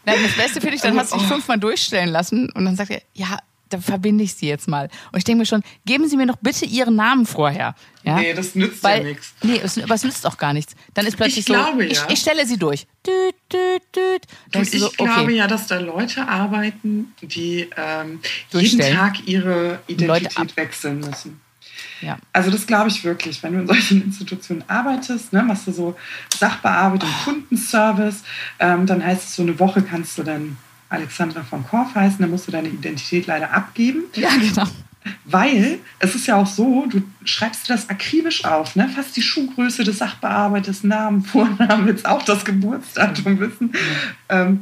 Nein, 0.05 0.17
das 0.23 0.35
Beste 0.35 0.61
finde 0.61 0.75
ich, 0.75 0.81
dann 0.81 0.97
hast 0.97 1.11
du 1.11 1.17
dich 1.17 1.25
oh. 1.25 1.29
fünfmal 1.29 1.59
durchstellen 1.59 2.09
lassen 2.09 2.49
und 2.51 2.65
dann 2.65 2.75
sagt 2.75 2.91
er, 2.91 3.01
ja, 3.13 3.37
da 3.71 3.79
verbinde 3.79 4.23
ich 4.23 4.33
sie 4.33 4.47
jetzt 4.47 4.67
mal. 4.67 4.89
Und 5.11 5.17
ich 5.17 5.23
denke 5.23 5.39
mir 5.39 5.45
schon, 5.45 5.63
geben 5.85 6.07
Sie 6.07 6.17
mir 6.17 6.25
noch 6.25 6.37
bitte 6.37 6.65
Ihren 6.65 6.95
Namen 6.95 7.25
vorher. 7.25 7.75
Ja? 8.03 8.19
Nee, 8.19 8.33
das 8.33 8.55
nützt 8.55 8.83
Weil, 8.83 9.01
ja 9.01 9.07
nichts. 9.09 9.33
Nee, 9.43 9.61
es, 9.63 9.81
aber 9.81 9.95
es 9.95 10.03
nützt 10.03 10.25
auch 10.25 10.37
gar 10.37 10.53
nichts. 10.53 10.75
Dann 10.93 11.05
ist 11.05 11.17
plötzlich 11.17 11.39
ich 11.39 11.45
so, 11.45 11.53
glaube, 11.53 11.85
ich, 11.85 11.97
ja. 11.97 12.07
ich, 12.09 12.19
stelle 12.19 12.45
sie 12.45 12.57
durch. 12.57 12.87
Düt, 13.05 13.35
düt, 13.51 13.83
düt. 13.95 14.27
Du, 14.51 14.59
ich 14.59 14.71
so, 14.71 14.87
okay. 14.87 15.05
glaube 15.05 15.33
ja, 15.33 15.47
dass 15.47 15.67
da 15.67 15.79
Leute 15.79 16.27
arbeiten, 16.27 17.13
die 17.21 17.69
ähm, 17.77 18.19
jeden 18.51 18.79
Tag 18.79 19.27
ihre 19.27 19.79
Identität 19.87 20.57
wechseln 20.57 20.99
müssen. 20.99 21.41
Ja. 22.01 22.17
Also 22.33 22.51
das 22.51 22.67
glaube 22.67 22.89
ich 22.89 23.03
wirklich. 23.03 23.41
Wenn 23.43 23.53
du 23.53 23.59
in 23.59 23.67
solchen 23.67 24.01
Institutionen 24.05 24.63
arbeitest, 24.67 25.33
ne, 25.33 25.43
machst 25.43 25.67
du 25.67 25.71
so 25.71 25.95
Sachbearbeitung, 26.37 27.09
Kundenservice, 27.23 28.23
ähm, 28.59 28.85
dann 28.85 29.03
heißt 29.05 29.29
es, 29.29 29.35
so 29.35 29.43
eine 29.43 29.59
Woche 29.59 29.81
kannst 29.81 30.17
du 30.17 30.23
dann 30.23 30.57
Alexandra 30.89 31.43
von 31.43 31.65
Korf 31.65 31.95
heißen, 31.95 32.19
dann 32.19 32.29
musst 32.29 32.47
du 32.47 32.51
deine 32.51 32.67
Identität 32.67 33.27
leider 33.27 33.53
abgeben. 33.53 34.03
Ja, 34.13 34.29
genau. 34.29 34.67
Weil 35.25 35.79
es 35.99 36.13
ist 36.13 36.27
ja 36.27 36.35
auch 36.35 36.45
so, 36.45 36.85
du 36.85 37.01
schreibst 37.23 37.69
das 37.69 37.89
akribisch 37.89 38.45
auf, 38.45 38.75
ne? 38.75 38.87
fast 38.89 39.15
die 39.15 39.21
Schuhgröße 39.21 39.83
des 39.83 39.97
Sachbearbeiters, 39.97 40.83
Namen, 40.83 41.21
Vornamen, 41.23 41.87
willst 41.87 42.05
auch 42.05 42.23
das 42.23 42.45
Geburtsdatum 42.45 43.39
wissen. 43.39 43.67
Mhm. 43.67 43.75
Ähm, 44.29 44.59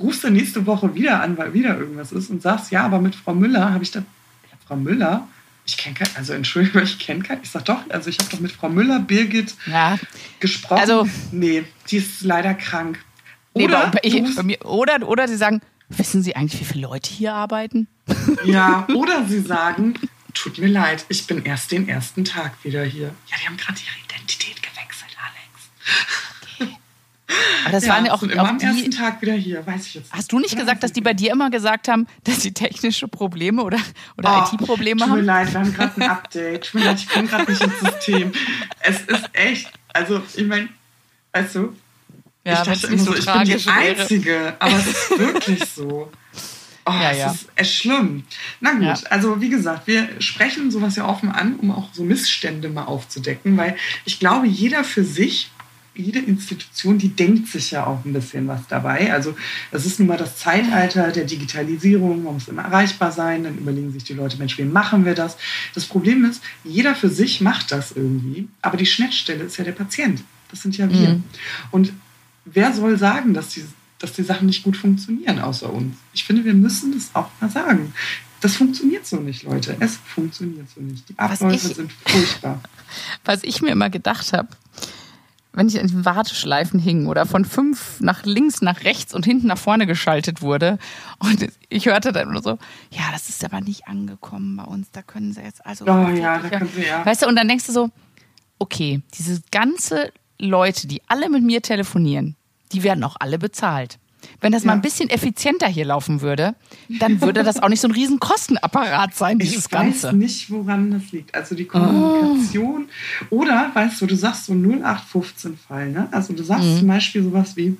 rufst 0.00 0.24
du 0.24 0.30
nächste 0.30 0.64
Woche 0.66 0.94
wieder 0.94 1.20
an, 1.20 1.36
weil 1.36 1.52
wieder 1.52 1.76
irgendwas 1.76 2.12
ist 2.12 2.30
und 2.30 2.42
sagst, 2.42 2.70
ja, 2.70 2.84
aber 2.84 3.00
mit 3.00 3.14
Frau 3.14 3.34
Müller 3.34 3.72
habe 3.72 3.82
ich 3.82 3.90
da, 3.90 4.00
ja, 4.00 4.56
Frau 4.66 4.76
Müller, 4.76 5.28
ich 5.70 5.76
kenne 5.76 5.94
keinen, 5.94 6.16
also 6.16 6.32
Entschuldigung, 6.32 6.82
ich 6.84 6.98
kenne 6.98 7.22
keinen. 7.22 7.42
Ich 7.42 7.50
sage 7.50 7.64
doch, 7.66 7.88
also 7.88 8.10
ich 8.10 8.18
habe 8.18 8.30
doch 8.30 8.40
mit 8.40 8.52
Frau 8.52 8.68
Müller, 8.68 9.00
Birgit 9.00 9.54
ja. 9.66 9.98
gesprochen. 10.40 10.80
Also, 10.80 11.08
nee, 11.32 11.64
die 11.88 11.96
ist 11.96 12.22
leider 12.22 12.54
krank. 12.54 12.98
Oder, 13.52 13.90
nee, 13.94 14.00
ich, 14.02 14.64
oder, 14.64 15.08
oder 15.08 15.26
sie 15.26 15.36
sagen, 15.36 15.60
wissen 15.88 16.22
Sie 16.22 16.36
eigentlich, 16.36 16.60
wie 16.60 16.64
viele 16.64 16.82
Leute 16.82 17.10
hier 17.10 17.34
arbeiten? 17.34 17.88
Ja, 18.44 18.86
oder 18.94 19.26
sie 19.26 19.40
sagen, 19.40 19.94
tut 20.34 20.58
mir 20.58 20.68
leid, 20.68 21.04
ich 21.08 21.26
bin 21.26 21.44
erst 21.44 21.72
den 21.72 21.88
ersten 21.88 22.24
Tag 22.24 22.52
wieder 22.62 22.84
hier. 22.84 23.12
Ja, 23.26 23.36
die 23.40 23.46
haben 23.46 23.56
gerade 23.56 23.78
ihre 23.78 24.04
Identität 24.04 24.62
gewechselt, 24.62 25.16
Alex. 25.18 26.29
Aber 27.64 27.72
das 27.72 27.84
ja, 27.84 27.94
waren 27.94 28.06
ja 28.06 28.12
auch, 28.12 28.22
immer 28.22 28.42
auch 28.42 28.48
am 28.48 28.58
ersten 28.58 28.90
Tag 28.90 29.20
wieder 29.22 29.34
hier, 29.34 29.66
weiß 29.66 29.86
ich 29.86 29.94
jetzt. 29.94 30.12
Hast 30.12 30.32
du 30.32 30.38
nicht 30.38 30.56
gesagt, 30.56 30.82
dass 30.82 30.92
die 30.92 31.00
bei 31.00 31.14
dir 31.14 31.32
immer 31.32 31.50
gesagt 31.50 31.88
haben, 31.88 32.06
dass 32.24 32.42
sie 32.42 32.52
technische 32.52 33.08
Probleme 33.08 33.62
oder, 33.62 33.78
oder 34.16 34.48
oh, 34.50 34.54
IT-Probleme 34.54 35.00
haben? 35.02 35.10
Tut 35.10 35.18
mir 35.18 35.24
leid, 35.24 35.52
wir 35.52 35.60
haben 35.60 35.74
gerade 35.74 36.00
ein 36.00 36.02
Update. 36.10 36.64
Tut 36.64 36.80
mir 36.80 36.86
leid, 36.86 36.98
ich 36.98 37.08
komme 37.08 37.26
gerade 37.26 37.50
nicht 37.50 37.62
ins 37.62 37.80
System. 37.80 38.32
Es 38.80 39.00
ist 39.02 39.30
echt, 39.32 39.70
also 39.92 40.22
ich 40.34 40.46
meine, 40.46 40.68
weißt 41.32 41.54
du, 41.56 41.76
ja, 42.44 42.54
ich 42.54 42.60
dachte 42.60 42.86
immer 42.86 43.02
so, 43.02 43.14
ich 43.14 43.26
bin 43.26 43.44
die 43.44 43.68
Einzige, 43.68 44.30
wäre. 44.30 44.56
aber 44.58 44.76
es 44.76 44.86
ist 44.86 45.18
wirklich 45.18 45.64
so. 45.64 46.10
Oh, 46.86 46.92
ja, 46.92 47.12
ja. 47.12 47.30
ist 47.30 47.48
echt 47.54 47.74
schlimm. 47.74 48.24
Na 48.60 48.72
gut, 48.72 48.82
ja. 48.82 48.94
also 49.10 49.40
wie 49.40 49.50
gesagt, 49.50 49.86
wir 49.86 50.08
sprechen 50.18 50.70
sowas 50.70 50.96
ja 50.96 51.06
offen 51.06 51.30
an, 51.30 51.56
um 51.56 51.70
auch 51.70 51.92
so 51.92 52.02
Missstände 52.02 52.70
mal 52.70 52.84
aufzudecken, 52.84 53.56
weil 53.56 53.76
ich 54.06 54.18
glaube, 54.18 54.46
jeder 54.46 54.82
für 54.82 55.04
sich, 55.04 55.50
jede 55.94 56.20
Institution, 56.20 56.98
die 56.98 57.08
denkt 57.08 57.48
sich 57.48 57.72
ja 57.72 57.86
auch 57.86 58.04
ein 58.04 58.12
bisschen 58.12 58.46
was 58.48 58.66
dabei. 58.68 59.12
Also 59.12 59.36
es 59.70 59.86
ist 59.86 59.98
nun 59.98 60.08
mal 60.08 60.16
das 60.16 60.36
Zeitalter 60.36 61.10
der 61.10 61.24
Digitalisierung, 61.24 62.22
man 62.24 62.34
muss 62.34 62.48
immer 62.48 62.62
erreichbar 62.62 63.12
sein, 63.12 63.44
dann 63.44 63.58
überlegen 63.58 63.92
sich 63.92 64.04
die 64.04 64.14
Leute, 64.14 64.36
Mensch, 64.38 64.56
wie 64.58 64.64
machen 64.64 65.04
wir 65.04 65.14
das? 65.14 65.36
Das 65.74 65.86
Problem 65.86 66.24
ist, 66.24 66.42
jeder 66.64 66.94
für 66.94 67.08
sich 67.08 67.40
macht 67.40 67.72
das 67.72 67.92
irgendwie, 67.92 68.48
aber 68.62 68.76
die 68.76 68.86
Schnittstelle 68.86 69.44
ist 69.44 69.56
ja 69.56 69.64
der 69.64 69.72
Patient. 69.72 70.22
Das 70.50 70.62
sind 70.62 70.76
ja 70.76 70.88
wir. 70.90 71.10
Mhm. 71.10 71.24
Und 71.70 71.92
wer 72.44 72.72
soll 72.72 72.98
sagen, 72.98 73.34
dass 73.34 73.50
die, 73.50 73.64
dass 73.98 74.12
die 74.12 74.22
Sachen 74.22 74.46
nicht 74.46 74.62
gut 74.62 74.76
funktionieren 74.76 75.38
außer 75.38 75.72
uns? 75.72 75.96
Ich 76.12 76.24
finde, 76.24 76.44
wir 76.44 76.54
müssen 76.54 76.92
das 76.92 77.10
auch 77.14 77.28
mal 77.40 77.50
sagen. 77.50 77.92
Das 78.40 78.56
funktioniert 78.56 79.06
so 79.06 79.16
nicht, 79.16 79.42
Leute. 79.42 79.76
Es 79.80 79.96
funktioniert 79.96 80.66
so 80.74 80.80
nicht. 80.80 81.08
Die 81.08 81.18
Abläufe 81.18 81.74
sind 81.74 81.92
furchtbar. 82.06 82.60
Was 83.24 83.44
ich 83.44 83.60
mir 83.60 83.70
immer 83.70 83.90
gedacht 83.90 84.32
habe, 84.32 84.48
wenn 85.52 85.68
ich 85.68 85.76
in 85.76 85.86
den 85.86 86.04
Warteschleifen 86.04 86.78
hing 86.78 87.06
oder 87.06 87.26
von 87.26 87.44
fünf 87.44 88.00
nach 88.00 88.24
links, 88.24 88.62
nach 88.62 88.84
rechts 88.84 89.14
und 89.14 89.24
hinten 89.24 89.48
nach 89.48 89.58
vorne 89.58 89.86
geschaltet 89.86 90.42
wurde 90.42 90.78
und 91.18 91.48
ich 91.68 91.86
hörte 91.86 92.12
dann 92.12 92.30
nur 92.32 92.42
so, 92.42 92.58
ja, 92.90 93.02
das 93.12 93.28
ist 93.28 93.44
aber 93.44 93.60
nicht 93.60 93.88
angekommen 93.88 94.56
bei 94.56 94.64
uns, 94.64 94.90
da 94.92 95.02
können 95.02 95.32
sie 95.32 95.40
jetzt 95.40 95.64
also. 95.66 95.84
Oh 95.86 96.08
ja, 96.08 96.38
da 96.38 96.48
können 96.48 96.70
sie 96.74 96.86
ja. 96.86 97.04
Weißt 97.04 97.22
du, 97.22 97.26
und 97.26 97.36
dann 97.36 97.48
denkst 97.48 97.66
du 97.66 97.72
so, 97.72 97.90
okay, 98.58 99.02
diese 99.18 99.40
ganze 99.50 100.12
Leute, 100.38 100.86
die 100.86 101.02
alle 101.08 101.28
mit 101.28 101.42
mir 101.42 101.62
telefonieren, 101.62 102.36
die 102.72 102.82
werden 102.82 103.02
auch 103.04 103.16
alle 103.18 103.38
bezahlt. 103.38 103.98
Wenn 104.40 104.52
das 104.52 104.62
ja. 104.62 104.68
mal 104.68 104.72
ein 104.74 104.82
bisschen 104.82 105.10
effizienter 105.10 105.66
hier 105.66 105.84
laufen 105.84 106.20
würde, 106.20 106.54
dann 106.88 107.20
würde 107.20 107.42
das 107.42 107.62
auch 107.62 107.68
nicht 107.68 107.80
so 107.80 107.88
ein 107.88 107.92
riesen 107.92 108.20
Kostenapparat 108.20 109.14
sein, 109.14 109.38
dieses 109.38 109.66
ich 109.66 109.70
Ganze. 109.70 109.98
Ich 109.98 110.04
weiß 110.04 110.12
nicht, 110.12 110.50
woran 110.50 110.90
das 110.90 111.12
liegt. 111.12 111.34
Also 111.34 111.54
die 111.54 111.66
Kommunikation. 111.66 112.86
Oh. 113.30 113.36
Oder, 113.40 113.70
weißt 113.74 114.00
du, 114.00 114.06
du 114.06 114.16
sagst 114.16 114.46
so 114.46 114.52
0815-Fall. 114.52 115.90
Ne? 115.90 116.08
Also 116.10 116.32
du 116.32 116.42
sagst 116.42 116.66
mhm. 116.66 116.78
zum 116.78 116.88
Beispiel 116.88 117.22
sowas 117.22 117.56
wie, 117.56 117.76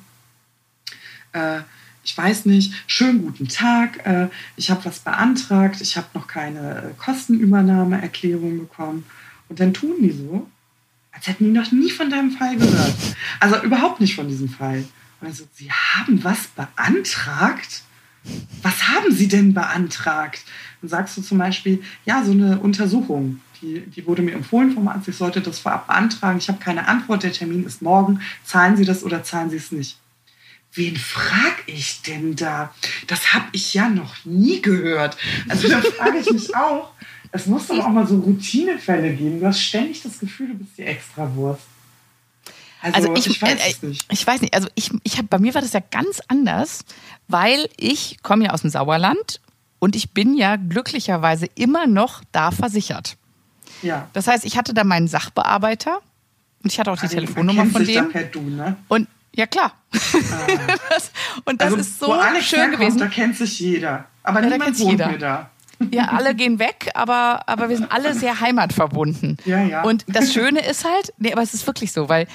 äh, 1.33 1.61
ich 2.03 2.17
weiß 2.17 2.47
nicht, 2.47 2.73
schönen 2.87 3.23
guten 3.23 3.49
Tag, 3.49 4.05
äh, 4.07 4.29
ich 4.57 4.71
habe 4.71 4.85
was 4.85 5.01
beantragt, 5.01 5.81
ich 5.81 5.97
habe 5.97 6.07
noch 6.15 6.27
keine 6.27 6.79
äh, 6.79 6.83
Kostenübernahmeerklärung 6.99 8.59
bekommen. 8.59 9.05
Und 9.49 9.61
dann 9.61 9.75
tun 9.75 9.97
die 10.01 10.13
so, 10.13 10.47
als 11.13 11.27
hätten 11.27 11.45
die 11.45 11.51
noch 11.51 11.71
nie 11.73 11.91
von 11.91 12.09
deinem 12.09 12.31
Fall 12.31 12.57
gehört. 12.57 12.95
Also 13.41 13.63
überhaupt 13.63 14.01
nicht 14.01 14.15
von 14.15 14.29
diesem 14.29 14.49
Fall. 14.49 14.85
Also, 15.21 15.45
Sie 15.55 15.71
haben 15.71 16.23
was 16.25 16.49
beantragt? 16.49 17.83
Was 18.63 18.89
haben 18.89 19.13
Sie 19.13 19.29
denn 19.29 19.55
beantragt? 19.55 20.45
Dann 20.81 20.91
sagst 20.91 21.17
du 21.17 21.23
zum 21.23 21.39
Beispiel, 21.39 21.83
ja, 22.05 22.25
so 22.25 22.33
eine 22.33 22.61
Untersuchung. 22.61 23.41
Die, 23.61 23.81
die 23.81 24.07
wurde 24.07 24.23
mir 24.23 24.33
empfohlen 24.33 24.73
vom 24.73 24.89
Arzt, 24.89 25.09
ich 25.09 25.17
sollte 25.17 25.41
das 25.41 25.59
vorab 25.59 25.87
beantragen. 25.87 26.39
Ich 26.39 26.49
habe 26.49 26.59
keine 26.59 26.89
Antwort, 26.89 27.23
der 27.23 27.33
Termin 27.33 27.65
ist 27.65 27.83
morgen. 27.83 28.21
Zahlen 28.45 28.77
Sie 28.77 28.85
das 28.85 29.05
oder 29.05 29.23
zahlen 29.23 29.51
Sie 29.51 29.57
es 29.57 29.71
nicht? 29.71 29.99
Wen 30.73 30.97
frage 30.97 31.63
ich 31.67 32.03
denn 32.03 32.37
da? 32.37 32.73
Das 33.07 33.35
habe 33.35 33.47
ich 33.53 33.75
ja 33.75 33.89
noch 33.89 34.25
nie 34.25 34.63
gehört. 34.63 35.17
Also 35.49 35.69
da 35.69 35.81
frage 35.81 36.19
ich 36.19 36.31
mich 36.31 36.55
auch, 36.55 36.93
es 37.33 37.47
muss 37.47 37.67
doch 37.67 37.79
auch 37.79 37.89
mal 37.89 38.07
so 38.07 38.19
Routinefälle 38.21 39.13
geben. 39.15 39.41
Du 39.41 39.47
hast 39.47 39.61
ständig 39.61 40.03
das 40.03 40.19
Gefühl, 40.19 40.49
du 40.49 40.55
bist 40.55 40.79
die 40.79 40.83
Extrawurst. 40.83 41.67
Also, 42.83 43.11
also 43.11 43.15
ich, 43.15 43.27
ich, 43.27 43.43
weiß 43.43 43.83
äh, 43.83 43.87
nicht. 43.87 44.07
Ich 44.11 44.27
weiß 44.27 44.41
nicht. 44.41 44.55
Also 44.55 44.69
ich, 44.75 44.91
ich 45.03 45.19
hab, 45.19 45.29
bei 45.29 45.39
mir 45.39 45.55
war 45.55 45.61
das 45.61 45.73
ja 45.73 45.81
ganz 45.81 46.21
anders, 46.29 46.85
weil 47.29 47.69
ich 47.77 48.23
komme 48.23 48.47
ja 48.47 48.51
aus 48.53 48.63
dem 48.63 48.71
Sauerland 48.71 49.41
und 49.79 49.97
ich 49.97 50.13
bin 50.13 50.37
ja 50.37 50.57
glücklicherweise 50.57 51.47
immer 51.55 51.87
noch 51.87 52.23
da 52.33 52.51
versichert. 52.51 53.17
Ja. 53.83 54.09
Das 54.13 54.27
heißt, 54.27 54.45
ich 54.45 54.57
hatte 54.57 54.75
da 54.75 54.85
meinen 54.85 55.09
Sachbearbeiter 55.09 56.01
und 56.63 56.73
ich 56.73 56.79
hatte 56.79 56.91
auch 56.91 56.97
die 56.97 57.03
also, 57.03 57.15
Telefonnummer 57.15 57.67
von 57.67 57.85
dem. 57.85 58.05
Da 58.05 58.11
per 58.11 58.25
du, 58.25 58.41
ne? 58.43 58.77
Und 58.89 59.09
ja 59.35 59.47
klar. 59.47 59.73
Ah. 59.93 59.99
das, 60.91 61.11
und 61.45 61.61
das 61.61 61.73
also, 61.73 61.77
ist 61.79 61.99
so 61.99 62.15
schön 62.41 62.71
gewesen. 62.71 62.99
Da 62.99 63.07
kennt 63.09 63.37
sich 63.37 63.61
jeder. 63.61 64.07
Aber 64.23 64.43
ja, 64.43 64.51
niemand 64.51 64.79
wohnt 64.79 64.91
jeder. 64.91 65.09
mir 65.09 65.19
da. 65.19 65.51
Ja, 65.91 66.09
alle 66.09 66.35
gehen 66.35 66.59
weg, 66.59 66.91
aber, 66.93 67.49
aber 67.49 67.71
wir 67.71 67.77
sind 67.79 67.91
alle 67.91 68.13
sehr 68.15 68.41
heimatverbunden. 68.41 69.39
Ja, 69.47 69.63
ja. 69.63 69.83
Und 69.83 70.05
das 70.09 70.33
Schöne 70.33 70.61
ist 70.61 70.85
halt, 70.85 71.15
nee, 71.17 71.33
aber 71.33 71.41
es 71.41 71.55
ist 71.55 71.67
wirklich 71.67 71.93
so, 71.93 72.11
weil 72.11 72.27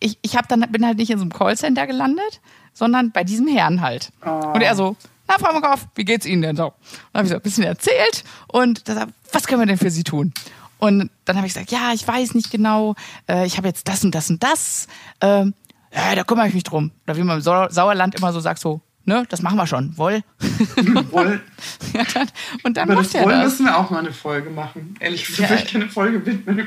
ich, 0.00 0.18
ich 0.22 0.36
hab 0.36 0.48
dann, 0.48 0.60
bin 0.70 0.84
halt 0.84 0.98
nicht 0.98 1.10
in 1.10 1.18
so 1.18 1.22
einem 1.22 1.32
Callcenter 1.32 1.86
gelandet, 1.86 2.40
sondern 2.72 3.10
bei 3.10 3.24
diesem 3.24 3.48
Herrn 3.48 3.80
halt. 3.80 4.10
Oh. 4.24 4.52
Und 4.54 4.62
er 4.62 4.74
so, 4.74 4.96
na, 5.26 5.36
Frau 5.38 5.52
Mokow, 5.52 5.86
wie 5.94 6.04
geht's 6.04 6.26
Ihnen 6.26 6.42
denn 6.42 6.56
so? 6.56 6.66
Und 6.66 6.74
dann 7.12 7.20
habe 7.20 7.26
ich 7.26 7.30
so 7.30 7.36
ein 7.36 7.42
bisschen 7.42 7.64
erzählt 7.64 8.24
und 8.48 8.88
da 8.88 9.06
was 9.32 9.46
können 9.46 9.60
wir 9.60 9.66
denn 9.66 9.78
für 9.78 9.90
Sie 9.90 10.04
tun? 10.04 10.32
Und 10.78 11.10
dann 11.24 11.36
habe 11.36 11.46
ich 11.46 11.54
gesagt, 11.54 11.70
ja, 11.72 11.92
ich 11.92 12.06
weiß 12.06 12.34
nicht 12.34 12.50
genau, 12.50 12.94
äh, 13.28 13.44
ich 13.46 13.56
habe 13.56 13.68
jetzt 13.68 13.88
das 13.88 14.04
und 14.04 14.14
das 14.14 14.30
und 14.30 14.42
das. 14.42 14.86
Ähm, 15.20 15.54
ja, 15.92 16.14
da 16.14 16.24
kümmere 16.24 16.48
ich 16.48 16.54
mich 16.54 16.64
drum. 16.64 16.92
Oder 17.06 17.16
wie 17.16 17.22
man 17.22 17.38
im 17.38 17.42
Sauerland 17.42 18.14
immer 18.14 18.32
so 18.32 18.40
sagt, 18.40 18.60
so, 18.60 18.80
ne, 19.04 19.24
das 19.28 19.42
machen 19.42 19.56
wir 19.56 19.66
schon. 19.66 19.96
Woll. 19.96 20.22
Woll. 21.10 21.40
ja, 21.94 22.04
dann, 22.14 22.28
und 22.62 22.76
dann 22.76 22.88
Aber 22.88 23.00
macht 23.02 23.14
das 23.14 23.24
Woll 23.24 23.32
das. 23.32 23.44
müssen 23.44 23.66
wir 23.66 23.76
auch 23.76 23.90
mal 23.90 23.98
eine 23.98 24.12
Folge 24.12 24.50
machen. 24.50 24.94
Ehrlich 25.00 25.26
gesagt, 25.26 25.50
ja. 25.50 25.56
ich 25.56 25.66
keine 25.72 25.88
Folge 25.88 26.24
widmen. 26.24 26.64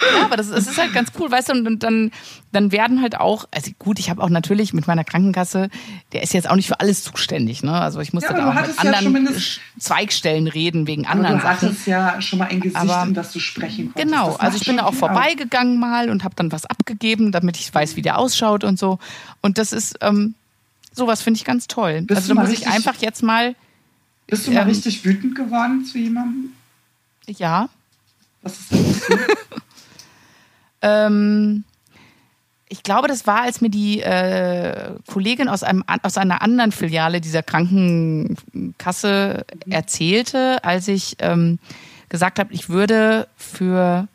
Ja, 0.00 0.24
aber 0.24 0.36
das, 0.36 0.48
das 0.48 0.66
ist 0.66 0.78
halt 0.78 0.92
ganz 0.92 1.10
cool, 1.18 1.30
weißt 1.30 1.50
du, 1.50 1.52
und, 1.52 1.82
dann, 1.82 2.10
dann 2.52 2.72
werden 2.72 3.02
halt 3.02 3.18
auch, 3.18 3.46
also 3.50 3.70
gut, 3.78 3.98
ich 3.98 4.08
habe 4.08 4.22
auch 4.22 4.30
natürlich 4.30 4.72
mit 4.72 4.86
meiner 4.86 5.04
Krankenkasse, 5.04 5.68
der 6.12 6.22
ist 6.22 6.32
jetzt 6.32 6.48
auch 6.48 6.56
nicht 6.56 6.68
für 6.68 6.80
alles 6.80 7.04
zuständig, 7.04 7.62
ne? 7.62 7.72
Also 7.72 8.00
ich 8.00 8.12
musste 8.12 8.32
ja, 8.32 8.38
da 8.38 8.50
auch 8.50 8.54
mit 8.54 8.78
anderen 8.78 9.26
ja 9.26 9.32
Zweigstellen 9.78 10.46
reden 10.46 10.86
wegen 10.86 11.04
aber 11.06 11.16
anderen 11.16 11.36
du 11.36 11.42
Sachen. 11.42 11.60
Du 11.60 11.66
hattest 11.66 11.86
ja 11.86 12.20
schon 12.22 12.38
mal 12.38 12.48
ein 12.48 12.60
Gesicht, 12.60 12.76
aber, 12.76 13.06
in 13.06 13.14
das 13.14 13.32
du 13.32 13.40
sprechen 13.40 13.92
konntest. 13.92 14.06
Genau, 14.06 14.36
also 14.36 14.56
ich 14.56 14.64
bin 14.64 14.78
da 14.78 14.86
auch 14.86 14.94
vorbeigegangen 14.94 15.78
mal 15.78 16.10
und 16.10 16.24
habe 16.24 16.34
dann 16.34 16.50
was 16.50 16.66
abgegeben, 16.66 17.32
damit 17.32 17.58
ich 17.58 17.72
weiß, 17.72 17.96
wie 17.96 18.02
der 18.02 18.18
ausschaut 18.18 18.64
und 18.64 18.78
so. 18.78 18.98
Und 19.42 19.58
das 19.58 19.72
ist, 19.72 19.98
ähm, 20.00 20.34
sowas 20.92 21.22
finde 21.22 21.38
ich 21.38 21.44
ganz 21.44 21.66
toll. 21.66 22.02
Bist 22.02 22.22
also 22.22 22.34
da 22.34 22.40
muss 22.40 22.50
ich 22.50 22.66
einfach 22.66 22.96
jetzt 23.00 23.22
mal. 23.22 23.54
Bist 24.26 24.46
du 24.46 24.52
mal 24.52 24.62
ähm, 24.62 24.68
richtig 24.68 25.04
wütend 25.04 25.34
geworden 25.34 25.84
zu 25.84 25.98
jemandem? 25.98 26.52
Ja. 27.26 27.68
Was 28.42 28.58
ist 28.58 28.72
das? 28.72 28.78
ähm, 30.82 31.64
ich 32.72 32.84
glaube, 32.84 33.08
das 33.08 33.26
war, 33.26 33.42
als 33.42 33.60
mir 33.60 33.68
die 33.68 34.00
äh, 34.00 34.92
Kollegin 35.08 35.48
aus, 35.48 35.64
einem, 35.64 35.82
aus 36.02 36.16
einer 36.16 36.40
anderen 36.40 36.70
Filiale 36.70 37.20
dieser 37.20 37.42
Krankenkasse 37.42 39.44
erzählte, 39.68 40.62
als 40.62 40.86
ich 40.86 41.16
ähm, 41.18 41.58
gesagt 42.08 42.38
habe, 42.38 42.52
ich 42.52 42.68
würde 42.68 43.26
für, 43.36 44.06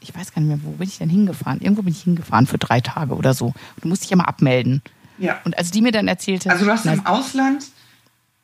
ich 0.00 0.14
weiß 0.14 0.32
gar 0.32 0.40
nicht 0.40 0.50
mehr, 0.50 0.60
wo 0.62 0.70
bin 0.76 0.86
ich 0.86 0.98
denn 0.98 1.10
hingefahren? 1.10 1.60
Irgendwo 1.60 1.82
bin 1.82 1.92
ich 1.92 2.02
hingefahren 2.02 2.46
für 2.46 2.58
drei 2.58 2.80
Tage 2.80 3.16
oder 3.16 3.34
so. 3.34 3.54
Du 3.80 3.88
musst 3.88 4.04
dich 4.04 4.12
immer 4.12 4.28
abmelden. 4.28 4.80
Ja. 5.18 5.40
Und 5.44 5.58
als 5.58 5.72
die 5.72 5.82
mir 5.82 5.92
dann 5.92 6.06
erzählte. 6.06 6.48
Also 6.48 6.64
du 6.64 6.70
hast 6.70 6.84
na, 6.84 6.92
im 6.92 7.06
Ausland 7.06 7.64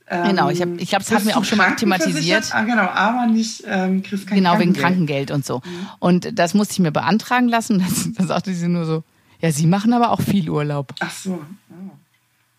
genau, 0.09 0.51
ich, 0.51 0.63
hab, 0.63 0.69
ich 0.79 0.89
glaube, 0.89 1.05
es 1.05 1.11
hat 1.11 1.25
mir 1.25 1.37
auch 1.37 1.45
schon 1.45 1.59
mal 1.59 1.75
thematisiert. 1.75 2.55
Ah, 2.55 2.63
genau, 2.63 2.83
aber 2.83 3.27
nicht 3.27 3.65
ähm, 3.67 4.03
kriegst 4.03 4.27
kein 4.27 4.39
Genau, 4.39 4.59
wegen 4.59 4.73
Krankengeld 4.73 5.31
und 5.31 5.45
so. 5.45 5.63
Mhm. 5.65 5.89
Und 5.99 6.39
das 6.39 6.55
musste 6.55 6.73
ich 6.73 6.79
mir 6.79 6.93
beantragen 6.93 7.49
lassen. 7.49 7.85
Dann 8.17 8.27
sagte 8.29 8.55
sie 8.55 8.69
nur 8.69 8.85
so, 8.85 9.03
ja, 9.41 9.51
Sie 9.51 9.67
machen 9.67 9.93
aber 9.93 10.13
auch 10.13 10.21
viel 10.21 10.49
Urlaub. 10.49 10.95
Ach 11.01 11.11
so. 11.11 11.45
Oh. 11.71 11.75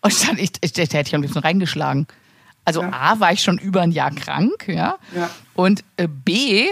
Und 0.02 0.12
stand, 0.12 0.38
ich, 0.38 0.52
ich, 0.60 0.76
ich, 0.76 0.92
hätte 0.92 1.08
ich 1.08 1.14
am 1.14 1.22
liebsten 1.22 1.40
reingeschlagen. 1.40 2.06
Also 2.64 2.82
ja. 2.82 2.92
A, 2.92 3.20
war 3.20 3.32
ich 3.32 3.42
schon 3.42 3.58
über 3.58 3.80
ein 3.80 3.92
Jahr 3.92 4.10
krank, 4.10 4.68
ja. 4.68 4.96
ja. 5.16 5.30
Und 5.54 5.82
äh, 5.96 6.06
B, 6.06 6.66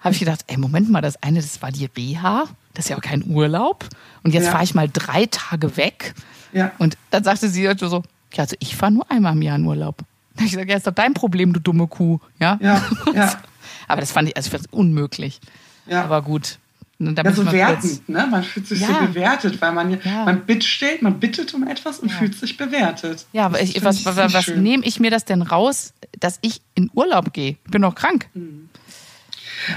habe 0.00 0.12
ich 0.12 0.18
gedacht, 0.18 0.44
ey, 0.48 0.56
Moment 0.56 0.90
mal, 0.90 1.00
das 1.00 1.22
eine, 1.22 1.40
das 1.40 1.62
war 1.62 1.72
die 1.72 1.86
Reha, 1.96 2.44
das 2.74 2.86
ist 2.86 2.88
ja 2.90 2.96
auch 2.96 3.02
kein 3.02 3.24
Urlaub. 3.24 3.84
Und 4.22 4.34
jetzt 4.34 4.46
ja. 4.46 4.50
fahre 4.50 4.64
ich 4.64 4.74
mal 4.74 4.88
drei 4.92 5.26
Tage 5.26 5.76
weg. 5.76 6.14
Ja. 6.52 6.72
Und 6.78 6.96
dann 7.10 7.24
sagte 7.24 7.48
sie 7.48 7.66
halt 7.66 7.80
so, 7.80 8.02
ja, 8.34 8.44
also 8.44 8.56
ich 8.58 8.76
fahre 8.76 8.92
nur 8.92 9.10
einmal 9.10 9.32
im 9.32 9.42
Jahr 9.42 9.56
in 9.56 9.64
Urlaub. 9.64 10.02
Ich 10.40 10.52
sage, 10.52 10.70
ja, 10.70 10.76
ist 10.76 10.86
doch 10.86 10.94
dein 10.94 11.14
Problem, 11.14 11.52
du 11.52 11.60
dumme 11.60 11.86
Kuh. 11.86 12.20
Ja, 12.38 12.58
ja. 12.60 12.82
ja. 13.14 13.40
Aber 13.88 14.00
das 14.00 14.12
fand 14.12 14.28
ich, 14.28 14.36
also 14.36 14.56
ich 14.56 14.72
unmöglich. 14.72 15.40
Ja. 15.86 16.04
Aber 16.04 16.22
gut. 16.22 16.58
ja, 16.98 17.32
so 17.32 17.50
wertend, 17.50 18.08
ne? 18.08 18.26
Man 18.30 18.42
fühlt 18.42 18.66
sich 18.66 18.80
ja. 18.80 18.88
so 18.88 19.06
bewertet, 19.06 19.60
weil 19.60 19.72
man, 19.72 19.98
ja. 20.02 20.24
man 20.24 20.44
bittstellt, 20.44 21.02
man 21.02 21.18
bittet 21.18 21.54
um 21.54 21.66
etwas 21.66 22.00
und 22.00 22.10
ja. 22.10 22.16
fühlt 22.16 22.34
sich 22.34 22.56
bewertet. 22.56 23.26
Ja, 23.32 23.46
aber 23.46 23.60
ich, 23.62 23.82
was, 23.82 24.04
was, 24.04 24.32
was 24.32 24.48
nehme 24.48 24.84
ich 24.84 25.00
mir 25.00 25.10
das 25.10 25.24
denn 25.24 25.42
raus, 25.42 25.94
dass 26.18 26.38
ich 26.42 26.60
in 26.74 26.90
Urlaub 26.94 27.32
gehe? 27.32 27.56
Ich 27.64 27.70
bin 27.70 27.82
doch 27.82 27.94
krank. 27.94 28.28
Mhm. 28.34 28.68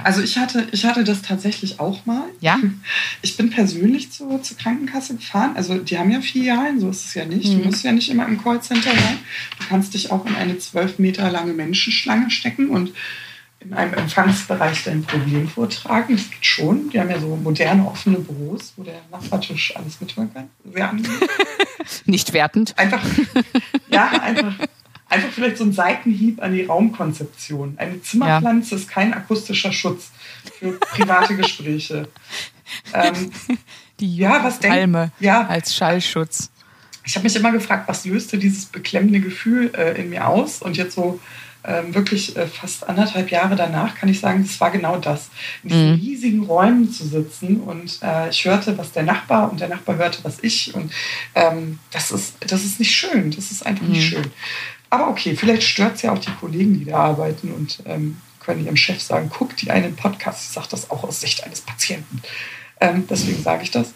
Also 0.04 0.22
ich 0.22 0.38
hatte, 0.38 0.68
ich 0.72 0.86
hatte 0.86 1.04
das 1.04 1.22
tatsächlich 1.22 1.80
auch 1.80 2.06
mal. 2.06 2.24
Ja. 2.40 2.60
Ich 3.24 3.38
bin 3.38 3.50
persönlich 3.50 4.12
zu, 4.12 4.40
zur 4.40 4.58
Krankenkasse 4.58 5.16
gefahren. 5.16 5.52
Also 5.56 5.78
die 5.78 5.98
haben 5.98 6.10
ja 6.10 6.22
Filialen, 6.22 6.80
so 6.80 6.90
ist 6.90 7.06
es 7.06 7.14
ja 7.14 7.26
nicht. 7.26 7.50
Mhm. 7.50 7.60
Du 7.60 7.66
musst 7.66 7.84
ja 7.84 7.92
nicht 7.92 8.10
immer 8.10 8.28
im 8.28 8.42
Callcenter 8.42 8.92
sein. 8.92 9.20
Du 9.60 9.66
kannst 9.68 9.94
dich 9.94 10.12
auch 10.12 10.26
in 10.26 10.36
eine 10.36 10.58
zwölf 10.58 10.98
Meter 10.98 11.30
lange 11.30 11.54
Menschenschlange 11.54 12.32
stecken 12.32 12.70
und 12.70 12.92
in 13.60 13.74
einem 13.74 13.94
Empfangsbereich 13.94 14.84
dein 14.84 15.04
Problem 15.04 15.48
vortragen. 15.48 16.16
Das 16.16 16.30
geht 16.32 16.46
schon. 16.46 16.90
Die 16.90 17.00
haben 17.00 17.10
ja 17.10 17.20
so 17.20 17.36
moderne, 17.36 17.86
offene 17.86 18.18
Büros, 18.18 18.74
wo 18.76 18.84
der 18.84 19.02
Nachbartisch 19.12 19.76
alles 19.76 20.02
mithören 20.02 20.34
kann. 20.34 20.50
Sehr 20.74 20.94
Nicht 22.06 22.34
wertend. 22.34 22.74
Einfach, 22.78 23.04
ja, 23.90 24.10
einfach 24.10 24.56
Einfach 25.12 25.30
vielleicht 25.30 25.58
so 25.58 25.66
ein 25.66 25.74
Seitenhieb 25.74 26.42
an 26.42 26.54
die 26.54 26.64
Raumkonzeption. 26.64 27.74
Eine 27.76 28.02
Zimmerpflanze 28.02 28.72
ja. 28.72 28.78
ist 28.78 28.90
kein 28.90 29.14
akustischer 29.14 29.74
Schutz 29.74 30.10
für 30.58 30.72
private 30.80 31.36
Gespräche. 31.36 32.08
Ähm, 32.94 33.30
die 34.00 34.16
ja, 34.16 34.42
was 34.42 34.60
Palme 34.60 35.12
ja. 35.20 35.46
als 35.46 35.76
Schallschutz. 35.76 36.50
Ich 37.06 37.14
habe 37.16 37.26
mich 37.26 37.36
immer 37.36 37.52
gefragt, 37.52 37.90
was 37.90 38.06
löste 38.06 38.38
dieses 38.38 38.68
beklemmende 38.68 39.20
Gefühl 39.20 39.74
äh, 39.76 40.00
in 40.00 40.12
mir 40.12 40.28
aus? 40.28 40.62
Und 40.62 40.78
jetzt 40.78 40.96
so 40.96 41.20
ähm, 41.66 41.94
wirklich 41.94 42.36
äh, 42.38 42.48
fast 42.48 42.88
anderthalb 42.88 43.30
Jahre 43.32 43.58
danach 43.58 43.96
kann 43.96 44.08
ich 44.08 44.22
sagen, 44.22 44.44
das 44.44 44.60
war 44.62 44.72
genau 44.72 44.98
das. 44.98 45.30
In 45.64 45.70
diesen 45.70 45.92
mhm. 45.92 45.96
riesigen 45.96 46.44
Räumen 46.46 46.90
zu 46.90 47.06
sitzen 47.06 47.60
und 47.60 48.00
äh, 48.02 48.30
ich 48.30 48.46
hörte, 48.46 48.78
was 48.78 48.94
der 48.94 49.04
Nachbar 49.04 49.52
und 49.52 49.60
der 49.60 49.68
Nachbar 49.68 49.98
hörte, 49.98 50.20
was 50.24 50.38
ich. 50.42 50.74
Und 50.74 50.94
ähm, 51.36 51.80
das, 51.92 52.12
ist, 52.12 52.38
das 52.40 52.64
ist 52.64 52.80
nicht 52.80 52.96
schön. 52.96 53.32
Das 53.32 53.52
ist 53.52 53.66
einfach 53.66 53.86
mhm. 53.86 53.92
nicht 53.92 54.08
schön. 54.08 54.32
Aber 54.92 55.08
okay, 55.08 55.36
vielleicht 55.36 55.64
stört 55.64 55.96
es 55.96 56.02
ja 56.02 56.12
auch 56.12 56.20
die 56.20 56.34
Kollegen, 56.40 56.78
die 56.78 56.86
da 56.86 56.98
arbeiten 56.98 57.52
und 57.54 57.82
ähm, 57.86 58.18
können 58.42 58.66
ihrem 58.66 58.76
Chef 58.76 59.02
sagen, 59.02 59.32
guck 59.34 59.56
die 59.56 59.72
einen 59.72 59.96
Podcast. 59.96 60.44
Ich 60.44 60.50
sage 60.50 60.68
das 60.70 60.92
auch 60.92 61.04
aus 61.04 61.22
Sicht 61.22 61.44
eines 61.46 61.62
Patienten. 61.62 62.22
Ähm, 62.80 63.06
deswegen 63.10 63.42
sage 63.42 63.64
ich 63.64 63.72
das. 63.72 63.94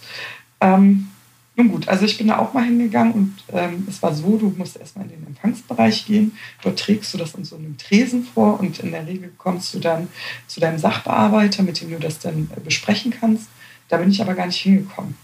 Ähm, 0.62 1.10
nun 1.58 1.70
gut, 1.70 1.90
also 1.90 2.06
ich 2.06 2.18
bin 2.18 2.28
da 2.28 2.40
auch 2.40 2.54
mal 2.54 2.64
hingegangen 2.64 3.14
und 3.14 3.36
ähm, 3.52 3.86
es 3.90 4.02
war 4.02 4.14
so, 4.14 4.38
du 4.38 4.54
musst 4.58 4.78
erstmal 4.78 5.06
in 5.06 5.12
den 5.12 5.28
Empfangsbereich 5.28 6.06
gehen. 6.06 6.38
Dort 6.62 6.80
trägst 6.80 7.14
du 7.14 7.18
das 7.18 7.36
an 7.36 7.44
so 7.44 7.58
einem 7.58 7.78
Tresen 7.78 8.26
vor 8.26 8.60
und 8.60 8.80
in 8.80 8.92
der 8.92 9.06
Regel 9.06 9.34
kommst 9.38 9.74
du 9.74 9.80
dann 9.80 10.08
zu 10.48 10.62
deinem 10.62 10.78
Sachbearbeiter, 10.78 11.64
mit 11.64 11.82
dem 11.82 11.92
du 11.92 12.00
das 12.00 12.20
dann 12.20 12.50
äh, 12.56 12.60
besprechen 12.62 13.12
kannst. 13.12 13.50
Da 13.90 13.98
bin 13.98 14.10
ich 14.10 14.22
aber 14.22 14.34
gar 14.34 14.48
nicht 14.48 14.62
hingekommen. 14.62 15.16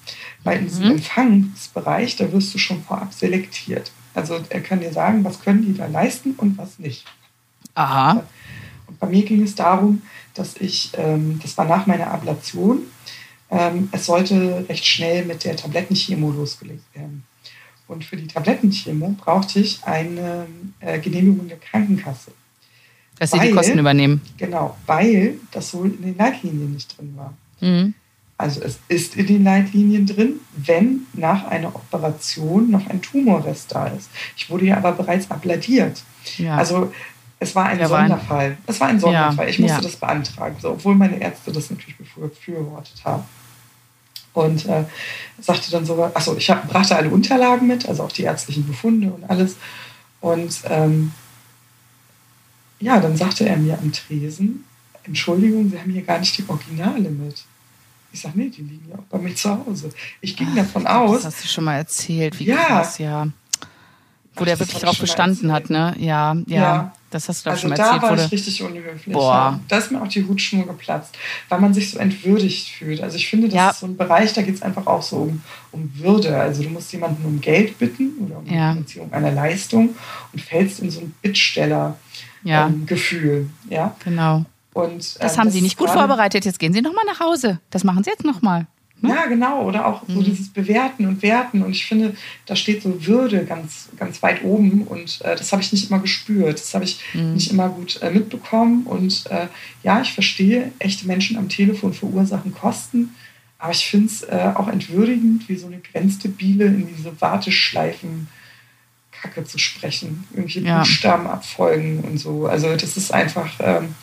Weil 0.43 0.59
in 0.59 0.65
diesem 0.65 0.85
mhm. 0.85 0.91
Empfangsbereich, 0.91 2.17
da 2.17 2.31
wirst 2.31 2.53
du 2.53 2.57
schon 2.57 2.83
vorab 2.83 3.13
selektiert. 3.13 3.91
Also 4.13 4.39
er 4.49 4.61
kann 4.61 4.81
dir 4.81 4.91
sagen, 4.91 5.23
was 5.23 5.41
können 5.41 5.63
die 5.63 5.75
da 5.75 5.87
leisten 5.87 6.33
und 6.37 6.57
was 6.57 6.79
nicht. 6.79 7.05
Aha. 7.75 8.23
Und 8.87 8.99
bei 8.99 9.07
mir 9.07 9.23
ging 9.23 9.41
es 9.43 9.55
darum, 9.55 10.01
dass 10.33 10.57
ich, 10.57 10.91
ähm, 10.97 11.39
das 11.41 11.57
war 11.57 11.65
nach 11.65 11.87
meiner 11.87 12.11
Ablation, 12.11 12.79
ähm, 13.49 13.89
es 13.91 14.05
sollte 14.05 14.65
recht 14.69 14.85
schnell 14.85 15.25
mit 15.25 15.43
der 15.43 15.55
Tablettenchemo 15.55 16.31
losgelegt 16.31 16.83
werden. 16.93 17.23
Und 17.87 18.05
für 18.05 18.15
die 18.15 18.27
Tablettenchemo 18.27 19.15
brauchte 19.19 19.59
ich 19.59 19.83
eine 19.83 20.47
äh, 20.79 20.99
Genehmigung 20.99 21.49
der 21.49 21.57
Krankenkasse. 21.57 22.31
Dass 23.19 23.31
sie 23.31 23.39
die 23.39 23.51
Kosten 23.51 23.77
übernehmen. 23.77 24.21
Genau, 24.37 24.77
weil 24.87 25.35
das 25.51 25.71
so 25.71 25.83
in 25.83 26.01
den 26.01 26.17
Leitlinien 26.17 26.73
nicht 26.73 26.97
drin 26.97 27.13
war. 27.15 27.33
Mhm. 27.59 27.93
Also 28.41 28.61
es 28.61 28.79
ist 28.87 29.15
in 29.15 29.27
den 29.27 29.43
Leitlinien 29.43 30.05
drin, 30.07 30.39
wenn 30.55 31.01
nach 31.13 31.45
einer 31.45 31.75
Operation 31.75 32.71
noch 32.71 32.87
ein 32.87 33.01
Tumorrest 33.01 33.73
da 33.73 33.87
ist. 33.87 34.09
Ich 34.35 34.49
wurde 34.49 34.65
ja 34.65 34.77
aber 34.77 34.93
bereits 34.93 35.29
abladiert. 35.29 36.03
Ja. 36.37 36.57
Also 36.57 36.91
es 37.39 37.55
war 37.55 37.65
ein 37.65 37.79
ja, 37.79 37.87
Sonderfall. 37.87 38.27
War 38.29 38.39
ein, 38.39 38.57
es 38.67 38.79
war 38.79 38.87
ein 38.87 38.99
Sonderfall. 38.99 39.45
Ja, 39.45 39.49
ich 39.49 39.59
musste 39.59 39.81
das 39.81 39.95
beantragen, 39.95 40.55
so, 40.59 40.71
obwohl 40.71 40.95
meine 40.95 41.19
Ärzte 41.19 41.51
das 41.51 41.69
natürlich 41.69 41.97
befürwortet 41.97 43.01
haben. 43.05 43.23
Und 44.33 44.65
äh, 44.65 44.85
sagte 45.39 45.71
dann 45.71 45.85
so, 45.85 46.03
achso, 46.03 46.35
ich 46.37 46.49
hab, 46.49 46.67
brachte 46.67 46.95
alle 46.95 47.09
Unterlagen 47.09 47.67
mit, 47.67 47.87
also 47.87 48.03
auch 48.03 48.11
die 48.11 48.23
ärztlichen 48.23 48.65
Befunde 48.65 49.11
und 49.11 49.29
alles. 49.29 49.57
Und 50.21 50.61
ähm, 50.69 51.11
ja, 52.79 52.99
dann 52.99 53.17
sagte 53.17 53.47
er 53.47 53.57
mir 53.57 53.77
am 53.77 53.91
Tresen, 53.91 54.63
Entschuldigung, 55.03 55.69
Sie 55.69 55.79
haben 55.79 55.91
hier 55.91 56.03
gar 56.03 56.19
nicht 56.19 56.37
die 56.37 56.47
Originale 56.47 57.09
mit. 57.09 57.43
Ich 58.13 58.21
sage, 58.21 58.37
nee, 58.37 58.49
die 58.49 58.61
liegen 58.61 58.89
ja 58.89 58.95
auch 58.95 59.03
bei 59.03 59.17
mir 59.17 59.35
zu 59.35 59.65
Hause. 59.65 59.89
Ich 60.19 60.35
ging 60.35 60.47
Ach, 60.51 60.57
davon 60.57 60.87
aus. 60.87 61.23
Das 61.23 61.35
hast 61.35 61.43
du 61.43 61.47
schon 61.47 61.63
mal 61.63 61.77
erzählt, 61.77 62.39
wie 62.39 62.45
ja. 62.45 62.57
krass, 62.57 62.97
ja. 62.97 63.27
Wo 64.35 64.41
Ach, 64.41 64.45
der 64.45 64.59
wirklich 64.59 64.79
drauf 64.79 64.99
bestanden 64.99 65.51
hat, 65.51 65.69
ne? 65.69 65.95
Ja, 65.97 66.35
ja, 66.47 66.61
ja. 66.61 66.93
Das 67.11 67.27
hast 67.27 67.41
du 67.41 67.49
doch 67.49 67.51
also 67.51 67.61
schon 67.61 67.71
mal 67.71 67.77
erzählt. 67.77 68.03
Da 68.03 68.09
war 68.09 68.17
ich 68.17 68.31
richtig 68.31 68.63
unhöflich. 68.63 69.13
Boah. 69.13 69.33
Ja. 69.33 69.59
Da 69.67 69.77
ist 69.77 69.91
mir 69.91 70.01
auch 70.01 70.07
die 70.07 70.25
Hutschnur 70.25 70.65
geplatzt, 70.65 71.17
weil 71.49 71.59
man 71.59 71.73
sich 71.73 71.91
so 71.91 71.99
entwürdigt 71.99 72.69
fühlt. 72.69 73.03
Also 73.03 73.17
ich 73.17 73.27
finde, 73.27 73.47
das 73.47 73.55
ja. 73.55 73.71
ist 73.71 73.81
so 73.81 73.85
ein 73.85 73.97
Bereich, 73.97 74.31
da 74.31 74.41
geht 74.41 74.55
es 74.55 74.61
einfach 74.61 74.87
auch 74.87 75.01
so 75.01 75.17
um, 75.17 75.41
um 75.73 75.91
Würde. 75.95 76.37
Also 76.37 76.63
du 76.63 76.69
musst 76.69 76.93
jemanden 76.93 77.25
um 77.25 77.41
Geld 77.41 77.77
bitten 77.77 78.11
oder 78.25 78.37
um 78.37 78.45
ja. 78.45 78.69
die 78.69 78.75
Finanzierung 78.75 79.11
einer 79.11 79.31
Leistung 79.31 79.89
und 80.31 80.41
fällst 80.41 80.79
in 80.79 80.89
so 80.89 81.01
ein 81.01 81.13
Bittsteller-Gefühl. 81.21 83.39
Ähm, 83.39 83.49
ja? 83.69 83.93
Genau. 84.03 84.45
Und, 84.73 85.15
äh, 85.17 85.19
das 85.19 85.37
haben 85.37 85.47
das 85.47 85.53
Sie 85.53 85.61
nicht 85.61 85.77
gut 85.77 85.89
vorbereitet. 85.89 86.45
Jetzt 86.45 86.59
gehen 86.59 86.73
Sie 86.73 86.81
nochmal 86.81 87.05
nach 87.05 87.19
Hause. 87.19 87.59
Das 87.69 87.83
machen 87.83 88.03
Sie 88.03 88.09
jetzt 88.09 88.23
nochmal. 88.23 88.67
Ne? 89.01 89.09
Ja, 89.09 89.25
genau. 89.25 89.63
Oder 89.67 89.87
auch 89.87 90.03
so 90.07 90.19
mhm. 90.19 90.23
dieses 90.23 90.49
Bewerten 90.49 91.07
und 91.07 91.21
Werten. 91.23 91.63
Und 91.63 91.71
ich 91.71 91.85
finde, 91.85 92.15
da 92.45 92.55
steht 92.55 92.83
so 92.83 93.05
Würde 93.05 93.45
ganz, 93.45 93.89
ganz 93.97 94.21
weit 94.21 94.43
oben. 94.43 94.83
Und 94.83 95.21
äh, 95.21 95.35
das 95.35 95.51
habe 95.51 95.61
ich 95.61 95.71
nicht 95.71 95.89
immer 95.89 95.99
gespürt. 95.99 96.59
Das 96.59 96.73
habe 96.73 96.85
ich 96.85 96.99
mhm. 97.13 97.33
nicht 97.33 97.51
immer 97.51 97.69
gut 97.69 98.01
äh, 98.01 98.11
mitbekommen. 98.11 98.83
Und 98.85 99.25
äh, 99.29 99.47
ja, 99.83 100.01
ich 100.01 100.13
verstehe, 100.13 100.71
echte 100.79 101.07
Menschen 101.07 101.37
am 101.37 101.49
Telefon 101.49 101.93
verursachen 101.93 102.53
Kosten. 102.53 103.15
Aber 103.57 103.71
ich 103.71 103.85
finde 103.85 104.07
es 104.07 104.23
äh, 104.23 104.51
auch 104.55 104.67
entwürdigend, 104.67 105.47
wie 105.49 105.55
so 105.55 105.67
eine 105.67 105.81
Biele 106.29 106.65
in 106.65 106.87
diese 106.95 107.19
Warteschleifen 107.21 108.27
Kacke 109.21 109.43
zu 109.43 109.57
sprechen. 109.57 110.25
Irgendwelche 110.31 110.61
ja. 110.61 110.79
Buchstaben 110.79 111.27
abfolgen 111.27 111.99
und 111.99 112.17
so. 112.17 112.47
Also 112.47 112.75
das 112.75 112.97
ist 112.97 113.13
einfach 113.13 113.51
ähm, 113.59 113.95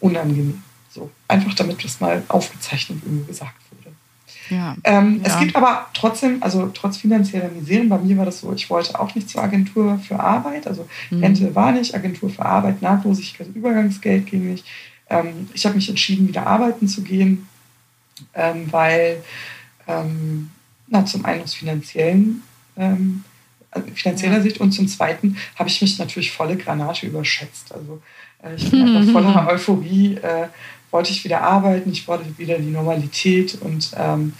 unangenehm. 0.00 0.62
So, 0.90 1.10
einfach 1.28 1.54
damit 1.54 1.84
das 1.84 2.00
mal 2.00 2.22
aufgezeichnet 2.28 3.00
irgendwie 3.04 3.26
gesagt 3.26 3.54
wurde. 3.70 3.94
Ja. 4.48 4.76
Ähm, 4.84 5.20
ja. 5.22 5.28
Es 5.28 5.38
gibt 5.38 5.56
aber 5.56 5.86
trotzdem, 5.92 6.42
also 6.42 6.70
trotz 6.72 6.96
finanzieller 6.98 7.48
Miseren, 7.48 7.88
bei 7.88 7.98
mir 7.98 8.16
war 8.16 8.24
das 8.24 8.40
so, 8.40 8.52
ich 8.52 8.70
wollte 8.70 8.98
auch 8.98 9.14
nicht 9.14 9.28
zur 9.28 9.42
Agentur 9.42 9.98
für 9.98 10.18
Arbeit, 10.20 10.66
also 10.66 10.88
mhm. 11.10 11.22
Rente 11.22 11.54
war 11.54 11.72
nicht, 11.72 11.94
Agentur 11.94 12.30
für 12.30 12.44
Arbeit, 12.44 12.80
Nahtlosigkeit, 12.80 13.48
Übergangsgeld 13.54 14.26
ging 14.26 14.50
nicht. 14.50 14.64
Ähm, 15.10 15.48
ich 15.52 15.66
habe 15.66 15.74
mich 15.74 15.88
entschieden, 15.88 16.28
wieder 16.28 16.46
arbeiten 16.46 16.88
zu 16.88 17.02
gehen, 17.02 17.48
ähm, 18.34 18.72
weil 18.72 19.22
ähm, 19.86 20.50
na, 20.86 21.04
zum 21.04 21.24
einen 21.24 21.42
aus 21.42 21.54
finanziellen 21.54 22.42
ähm, 22.76 23.24
finanzieller 23.94 24.42
Sicht 24.42 24.60
und 24.60 24.72
zum 24.72 24.88
Zweiten 24.88 25.36
habe 25.56 25.68
ich 25.68 25.80
mich 25.80 25.98
natürlich 25.98 26.32
volle 26.32 26.56
Granate 26.56 27.06
überschätzt. 27.06 27.72
Also 27.72 28.00
äh, 28.42 28.54
ich 28.54 28.70
bin 28.70 28.88
einfach 28.88 29.12
voller 29.12 29.48
Euphorie, 29.52 30.14
äh, 30.16 30.48
wollte 30.90 31.10
ich 31.10 31.24
wieder 31.24 31.42
arbeiten, 31.42 31.90
ich 31.92 32.06
wollte 32.08 32.38
wieder 32.38 32.58
die 32.58 32.70
Normalität 32.70 33.58
und 33.60 33.90
ähm, 33.96 34.32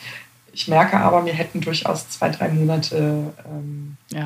ich 0.57 0.69
merke 0.69 0.97
aber, 0.97 1.23
mir 1.23 1.35
hätten 1.35 1.61
durchaus 1.61 2.09
zwei, 2.09 2.31
drei 2.31 2.49
Monate 2.49 3.35
ähm, 3.47 3.99
ja. 4.11 4.25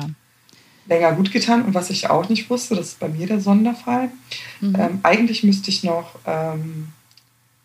länger 0.87 1.11
gut 1.11 1.33
getan. 1.33 1.65
Und 1.65 1.73
was 1.73 1.89
ich 1.89 2.09
auch 2.09 2.29
nicht 2.29 2.49
wusste, 2.49 2.75
das 2.75 2.89
ist 2.89 2.99
bei 2.99 3.09
mir 3.09 3.27
der 3.27 3.41
Sonderfall. 3.41 4.09
Mhm. 4.61 4.75
Ähm, 4.79 4.99
eigentlich 5.03 5.43
müsste 5.43 5.69
ich 5.69 5.83
noch, 5.83 6.15
ähm, 6.25 6.93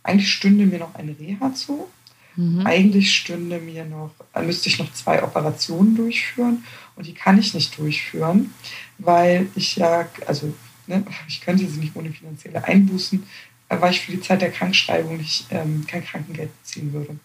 eigentlich 0.03 0.33
stünde 0.33 0.67
mir 0.67 0.81
noch 0.81 0.97
eine 0.97 1.17
Reha 1.17 1.55
zu. 1.55 1.87
Mhm. 2.35 2.67
Eigentlich 2.67 3.15
stünde 3.15 3.61
mir 3.61 3.85
noch, 3.85 4.11
äh, 4.35 4.43
müsste 4.43 4.69
ich 4.69 4.81
noch 4.81 4.93
zwei 4.93 5.23
Operationen 5.23 5.95
durchführen 5.95 6.65
und 6.97 7.07
die 7.07 7.15
kann 7.15 7.39
ich 7.39 7.55
nicht 7.55 7.79
durchführen, 7.79 8.53
weil 8.99 9.49
ich 9.55 9.77
ja, 9.77 10.09
also 10.27 10.53
ne, 10.87 11.05
ich 11.29 11.41
könnte 11.41 11.67
sie 11.67 11.81
nicht 11.81 11.95
ohne 11.95 12.11
finanzielle 12.11 12.65
Einbußen, 12.65 13.23
äh, 13.69 13.81
weil 13.81 13.93
ich 13.93 14.01
für 14.01 14.13
die 14.13 14.21
Zeit 14.21 14.43
der 14.43 14.51
Krankschreibung 14.51 15.17
nicht, 15.17 15.47
ähm, 15.51 15.87
kein 15.87 16.05
Krankengeld 16.05 16.51
beziehen 16.63 16.93
würde. 16.93 17.17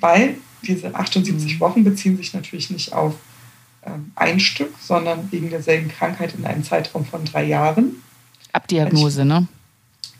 Weil 0.00 0.36
diese 0.62 0.94
78 0.94 1.54
mhm. 1.54 1.60
Wochen 1.60 1.84
beziehen 1.84 2.16
sich 2.16 2.32
natürlich 2.32 2.70
nicht 2.70 2.92
auf 2.92 3.14
ähm, 3.84 4.12
ein 4.14 4.40
Stück, 4.40 4.74
sondern 4.80 5.30
wegen 5.32 5.50
derselben 5.50 5.88
Krankheit 5.88 6.34
in 6.34 6.44
einem 6.44 6.64
Zeitraum 6.64 7.04
von 7.04 7.24
drei 7.24 7.44
Jahren. 7.44 7.96
Abdiagnose, 8.52 9.22
ich, 9.22 9.28
ne? 9.28 9.48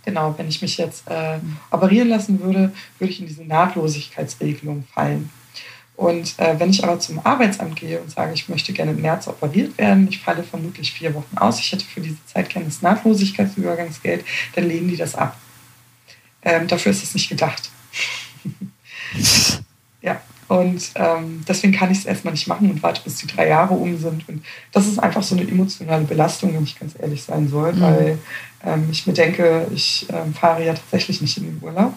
Genau, 0.05 0.35
wenn 0.37 0.49
ich 0.49 0.61
mich 0.62 0.78
jetzt 0.78 1.09
äh, 1.09 1.39
operieren 1.70 2.09
lassen 2.09 2.41
würde, 2.41 2.72
würde 2.99 3.12
ich 3.12 3.20
in 3.20 3.26
diese 3.26 3.45
Nahtlosigkeitsregelung 3.45 4.85
fallen. 4.93 5.30
Und 6.03 6.36
äh, 6.40 6.59
wenn 6.59 6.70
ich 6.70 6.82
aber 6.82 6.98
zum 6.98 7.24
Arbeitsamt 7.24 7.76
gehe 7.76 8.00
und 8.00 8.11
sage, 8.11 8.34
ich 8.34 8.48
möchte 8.48 8.72
gerne 8.72 8.90
im 8.90 9.00
März 9.00 9.28
operiert 9.28 9.78
werden, 9.78 10.09
ich 10.11 10.18
falle 10.18 10.42
vermutlich 10.42 10.90
vier 10.90 11.14
Wochen 11.14 11.38
aus, 11.38 11.61
ich 11.61 11.70
hätte 11.70 11.84
für 11.84 12.00
diese 12.00 12.16
Zeit 12.26 12.48
gerne 12.48 12.66
das 12.66 12.82
Nahtlosigkeitsübergangsgeld, 12.82 14.24
dann 14.57 14.66
lehnen 14.66 14.88
die 14.88 14.96
das 14.96 15.14
ab. 15.14 15.36
Ähm, 16.42 16.66
dafür 16.66 16.90
ist 16.90 17.05
es 17.05 17.14
nicht 17.14 17.28
gedacht. 17.28 17.70
ja, 20.03 20.20
und 20.48 20.90
ähm, 20.96 21.44
deswegen 21.46 21.72
kann 21.72 21.92
ich 21.92 21.98
es 21.98 22.05
erstmal 22.05 22.32
nicht 22.32 22.48
machen 22.48 22.68
und 22.68 22.82
warte, 22.82 23.03
bis 23.05 23.18
die 23.18 23.28
drei 23.28 23.46
Jahre 23.46 23.74
um 23.74 23.96
sind. 23.96 24.28
Und 24.28 24.44
das 24.72 24.88
ist 24.88 24.98
einfach 24.98 25.22
so 25.22 25.36
eine 25.36 25.48
emotionale 25.48 26.03
Belastung, 26.03 26.53
wenn 26.53 26.64
ich 26.64 26.80
ganz 26.80 26.94
ehrlich 26.98 27.22
sein 27.22 27.48
soll, 27.48 27.74
mhm. 27.74 27.80
weil 27.80 28.18
ähm, 28.64 28.88
ich 28.90 29.07
mir 29.07 29.12
denke, 29.12 29.68
ich 29.72 30.09
ähm, 30.11 30.34
fahre 30.34 30.64
ja 30.64 30.74
tatsächlich 30.74 31.20
nicht 31.20 31.36
in 31.36 31.44
den 31.44 31.62
Urlaub, 31.62 31.94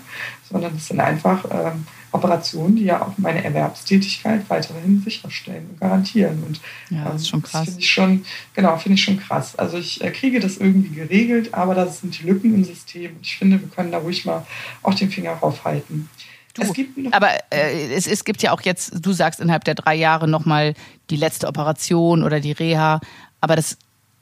sondern 0.48 0.76
es 0.76 0.90
sind 0.90 1.00
einfach 1.00 1.44
ähm, 1.50 1.88
Operationen, 2.16 2.76
die 2.76 2.86
ja 2.86 3.02
auch 3.02 3.18
meine 3.18 3.44
Erwerbstätigkeit 3.44 4.50
weiterhin 4.50 5.02
sicherstellen 5.04 5.68
und 5.70 5.80
garantieren. 5.80 6.44
Und 6.44 6.60
ja, 6.90 7.06
das 7.06 7.22
ist 7.22 7.30
schon 7.30 7.42
krass. 7.42 7.66
Finde 7.66 7.80
ich 7.80 7.92
schon, 7.92 8.26
genau, 8.54 8.78
finde 8.78 8.96
ich 8.96 9.04
schon 9.04 9.20
krass. 9.20 9.56
Also 9.56 9.78
ich 9.78 10.04
äh, 10.04 10.12
kriege 10.12 10.40
das 10.40 10.58
irgendwie 10.58 10.96
geregelt, 10.96 11.54
aber 11.54 11.76
das 11.76 12.02
sind 12.02 12.20
die 12.20 12.26
Lücken 12.26 12.54
im 12.56 12.64
System. 12.64 13.16
Und 13.16 13.22
ich 13.22 13.38
finde, 13.38 13.62
wir 13.62 13.68
können 13.68 13.92
da 13.92 14.00
ruhig 14.00 14.26
mal 14.26 14.46
auch 14.82 14.94
den 14.94 15.12
Finger 15.12 15.34
raufhalten. 15.34 16.10
Du, 16.54 16.62
es 16.62 16.74
gibt 16.74 17.14
aber 17.14 17.32
äh, 17.52 17.94
es, 17.94 18.08
es 18.08 18.24
gibt 18.24 18.42
ja 18.42 18.54
auch 18.54 18.62
jetzt, 18.62 19.06
du 19.06 19.12
sagst 19.12 19.42
innerhalb 19.42 19.66
der 19.66 19.76
drei 19.76 19.94
Jahre 19.94 20.28
nochmal 20.28 20.74
die 21.10 21.18
letzte 21.18 21.48
Operation 21.48 22.24
oder 22.24 22.40
die 22.40 22.54
Reha, 22.54 23.02
aber 23.42 23.58
das 23.58 23.78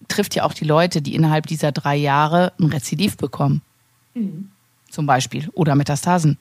trifft 0.08 0.36
ja 0.36 0.44
auch 0.44 0.54
die 0.54 0.66
Leute, 0.66 1.02
die 1.02 1.14
innerhalb 1.14 1.46
dieser 1.46 1.72
drei 1.72 1.96
Jahre 1.96 2.52
ein 2.60 2.66
Rezidiv 2.66 3.18
bekommen. 3.18 3.62
Mhm. 4.16 4.50
Zum 4.90 5.06
Beispiel. 5.06 5.50
Oder 5.54 5.76
Metastasen. 5.76 6.38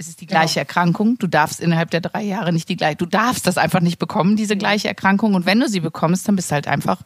Es 0.00 0.06
ist 0.06 0.20
die 0.20 0.26
gleiche 0.26 0.54
genau. 0.54 0.60
Erkrankung. 0.60 1.18
Du 1.18 1.26
darfst 1.26 1.58
innerhalb 1.58 1.90
der 1.90 2.00
drei 2.00 2.22
Jahre 2.22 2.52
nicht 2.52 2.68
die 2.68 2.76
gleiche, 2.76 2.96
du 2.96 3.06
darfst 3.06 3.48
das 3.48 3.58
einfach 3.58 3.80
nicht 3.80 3.98
bekommen, 3.98 4.36
diese 4.36 4.54
mhm. 4.54 4.60
gleiche 4.60 4.86
Erkrankung. 4.86 5.34
Und 5.34 5.44
wenn 5.44 5.58
du 5.58 5.68
sie 5.68 5.80
bekommst, 5.80 6.28
dann 6.28 6.36
bist 6.36 6.50
du 6.50 6.54
halt 6.54 6.68
einfach 6.68 7.02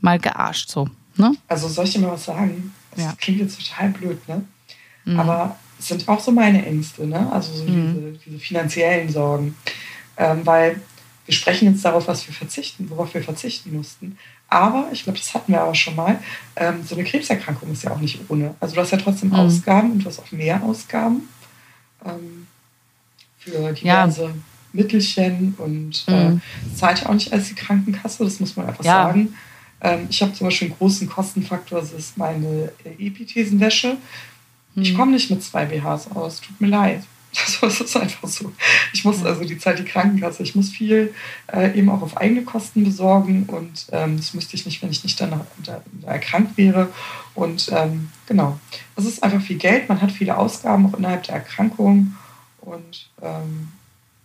mal 0.00 0.20
gearscht 0.20 0.70
so. 0.70 0.88
Ne? 1.16 1.34
Also 1.48 1.68
soll 1.68 1.84
ich 1.84 1.94
dir 1.94 1.98
mal 1.98 2.12
was 2.12 2.24
sagen? 2.24 2.72
Das 2.92 3.04
ja. 3.04 3.14
klingt 3.18 3.40
jetzt 3.40 3.58
total 3.58 3.90
blöd, 3.90 4.28
ne? 4.28 4.44
Mhm. 5.04 5.18
Aber 5.18 5.56
es 5.78 5.88
sind 5.88 6.08
auch 6.08 6.20
so 6.20 6.30
meine 6.30 6.64
Ängste, 6.64 7.06
ne? 7.06 7.30
Also 7.32 7.52
so 7.52 7.64
mhm. 7.64 7.94
diese, 7.94 8.18
diese, 8.24 8.38
finanziellen 8.38 9.10
Sorgen. 9.10 9.56
Ähm, 10.16 10.46
weil 10.46 10.80
wir 11.26 11.34
sprechen 11.34 11.72
jetzt 11.72 11.84
darauf, 11.84 12.06
was 12.06 12.26
wir 12.26 12.34
verzichten, 12.34 12.88
worauf 12.88 13.14
wir 13.14 13.22
verzichten 13.22 13.74
mussten. 13.74 14.16
Aber, 14.48 14.88
ich 14.92 15.04
glaube, 15.04 15.18
das 15.18 15.34
hatten 15.34 15.52
wir 15.52 15.60
aber 15.60 15.74
schon 15.74 15.96
mal, 15.96 16.18
ähm, 16.56 16.84
so 16.86 16.94
eine 16.94 17.04
Krebserkrankung 17.04 17.72
ist 17.72 17.82
ja 17.82 17.90
auch 17.90 18.00
nicht 18.00 18.20
ohne. 18.28 18.54
Also 18.60 18.74
du 18.74 18.80
hast 18.80 18.92
ja 18.92 18.98
trotzdem 18.98 19.30
mhm. 19.30 19.36
Ausgaben 19.36 19.92
und 19.92 20.04
du 20.04 20.06
hast 20.06 20.20
auch 20.20 20.30
mehr 20.30 20.62
Ausgaben 20.62 21.28
ähm, 22.04 22.46
für 23.38 23.72
diverse 23.72 24.22
ja. 24.22 24.34
Mittelchen 24.72 25.54
und 25.58 26.04
äh, 26.08 26.30
mhm. 26.30 26.40
äh, 26.40 26.76
zahlt 26.76 27.02
ja 27.02 27.08
auch 27.08 27.14
nicht 27.14 27.32
als 27.32 27.48
die 27.48 27.54
Krankenkasse, 27.54 28.24
das 28.24 28.40
muss 28.40 28.56
man 28.56 28.66
einfach 28.66 28.84
ja. 28.84 29.04
sagen. 29.04 29.34
Ähm, 29.80 30.06
ich 30.08 30.22
habe 30.22 30.32
zum 30.32 30.46
Beispiel 30.46 30.68
einen 30.68 30.78
großen 30.78 31.08
Kostenfaktor, 31.08 31.80
das 31.80 31.92
ist 31.92 32.16
meine 32.16 32.72
Epithesenwäsche. 32.98 33.96
Ich 34.74 34.90
hm. 34.90 34.96
komme 34.96 35.12
nicht 35.12 35.30
mit 35.30 35.42
zwei 35.42 35.66
BHs 35.66 36.10
aus, 36.12 36.40
tut 36.40 36.58
mir 36.60 36.68
leid. 36.68 37.02
Das 37.62 37.80
ist 37.80 37.96
einfach 37.96 38.28
so. 38.28 38.52
Ich 38.92 39.04
muss 39.04 39.24
also 39.24 39.44
die 39.44 39.58
Zeit 39.58 39.78
die 39.78 39.84
Krankenkasse, 39.84 40.42
ich 40.42 40.54
muss 40.54 40.70
viel 40.70 41.14
äh, 41.52 41.76
eben 41.78 41.88
auch 41.88 42.02
auf 42.02 42.16
eigene 42.16 42.42
Kosten 42.42 42.84
besorgen 42.84 43.44
und 43.44 43.86
ähm, 43.92 44.16
das 44.16 44.34
müsste 44.34 44.56
ich 44.56 44.66
nicht, 44.66 44.82
wenn 44.82 44.90
ich 44.90 45.02
nicht 45.02 45.20
danach 45.20 45.44
da, 45.64 45.82
da 46.02 46.08
erkrankt 46.08 46.56
wäre. 46.56 46.88
Und 47.34 47.70
ähm, 47.72 48.10
genau, 48.26 48.58
es 48.96 49.06
ist 49.06 49.22
einfach 49.22 49.40
viel 49.40 49.58
Geld, 49.58 49.88
man 49.88 50.00
hat 50.02 50.12
viele 50.12 50.36
Ausgaben 50.36 50.86
auch 50.86 50.98
innerhalb 50.98 51.22
der 51.22 51.36
Erkrankung 51.36 52.16
und 52.60 53.08
ähm, 53.22 53.68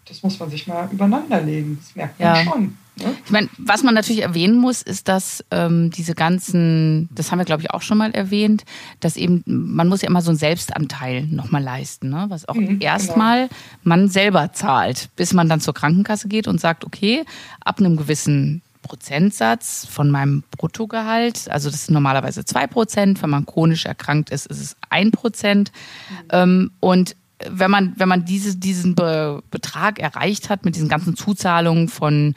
das 0.08 0.24
muss 0.24 0.40
man 0.40 0.50
sich 0.50 0.68
mal 0.68 0.90
übereinander 0.92 1.42
legen. 1.42 1.78
Das 1.82 1.96
merkt 1.96 2.20
man 2.20 2.36
ja. 2.36 2.44
schon. 2.44 2.78
Ne? 3.00 3.16
Ich 3.26 3.32
meine, 3.32 3.50
was 3.58 3.84
man 3.84 3.94
natürlich 3.94 4.24
erwähnen 4.24 4.58
muss, 4.58 4.82
ist, 4.82 5.08
dass 5.08 5.44
ähm, 5.52 5.92
diese 5.92 6.16
ganzen, 6.16 7.10
das 7.14 7.32
haben 7.32 7.40
wir 7.40 7.46
glaube 7.46 7.62
ich 7.62 7.72
auch 7.72 7.82
schon 7.82 7.98
mal 7.98 8.12
erwähnt, 8.12 8.64
dass 9.00 9.18
eben, 9.18 9.44
man 9.46 9.88
muss 9.88 10.02
ja 10.02 10.10
immer 10.10 10.22
so 10.22 10.32
einen 10.32 10.38
Selbstanteil 10.38 11.24
nochmal 11.28 11.62
leisten, 11.62 12.10
ne? 12.10 12.26
was 12.30 12.48
auch 12.48 12.56
mhm, 12.56 12.80
genau. 12.80 12.86
erstmal 12.86 13.48
genau. 13.48 13.60
man 13.84 14.10
selber 14.10 14.52
zahlt, 14.54 15.10
bis 15.16 15.34
man 15.34 15.48
dann 15.48 15.62
zur 15.62 15.74
Krankenkasse 15.74 16.28
geht 16.28 16.48
und 16.48 16.60
sagt, 16.60 16.86
okay, 16.86 17.24
ab 17.64 17.80
einem 17.80 17.98
gewissen 17.98 18.62
Prozentsatz 18.82 19.86
von 19.90 20.10
meinem 20.10 20.44
Bruttogehalt, 20.52 21.50
also 21.52 21.70
das 21.70 21.82
ist 21.82 21.92
normalerweise 21.92 22.46
zwei 22.46 22.68
Prozent, 22.68 23.22
wenn 23.22 23.30
man 23.30 23.46
chronisch 23.46 23.86
erkrankt 23.86 24.30
ist, 24.30 24.48
ist 24.48 24.62
es 24.62 24.76
ein 24.90 25.12
Prozent. 25.12 25.72
Mhm. 26.10 26.28
Ähm, 26.32 26.72
und 26.80 27.16
wenn 27.46 27.72
man, 27.72 27.94
wenn 27.98 28.10
man 28.10 28.26
diese, 28.26 28.56
diesen 28.56 28.96
Be 28.96 29.44
Betrag 29.52 30.00
erreicht 30.00 30.50
hat 30.50 30.66
mit 30.66 30.76
diesen 30.76 30.90
ganzen 30.90 31.16
Zuzahlungen 31.16 31.88
von 31.88 32.36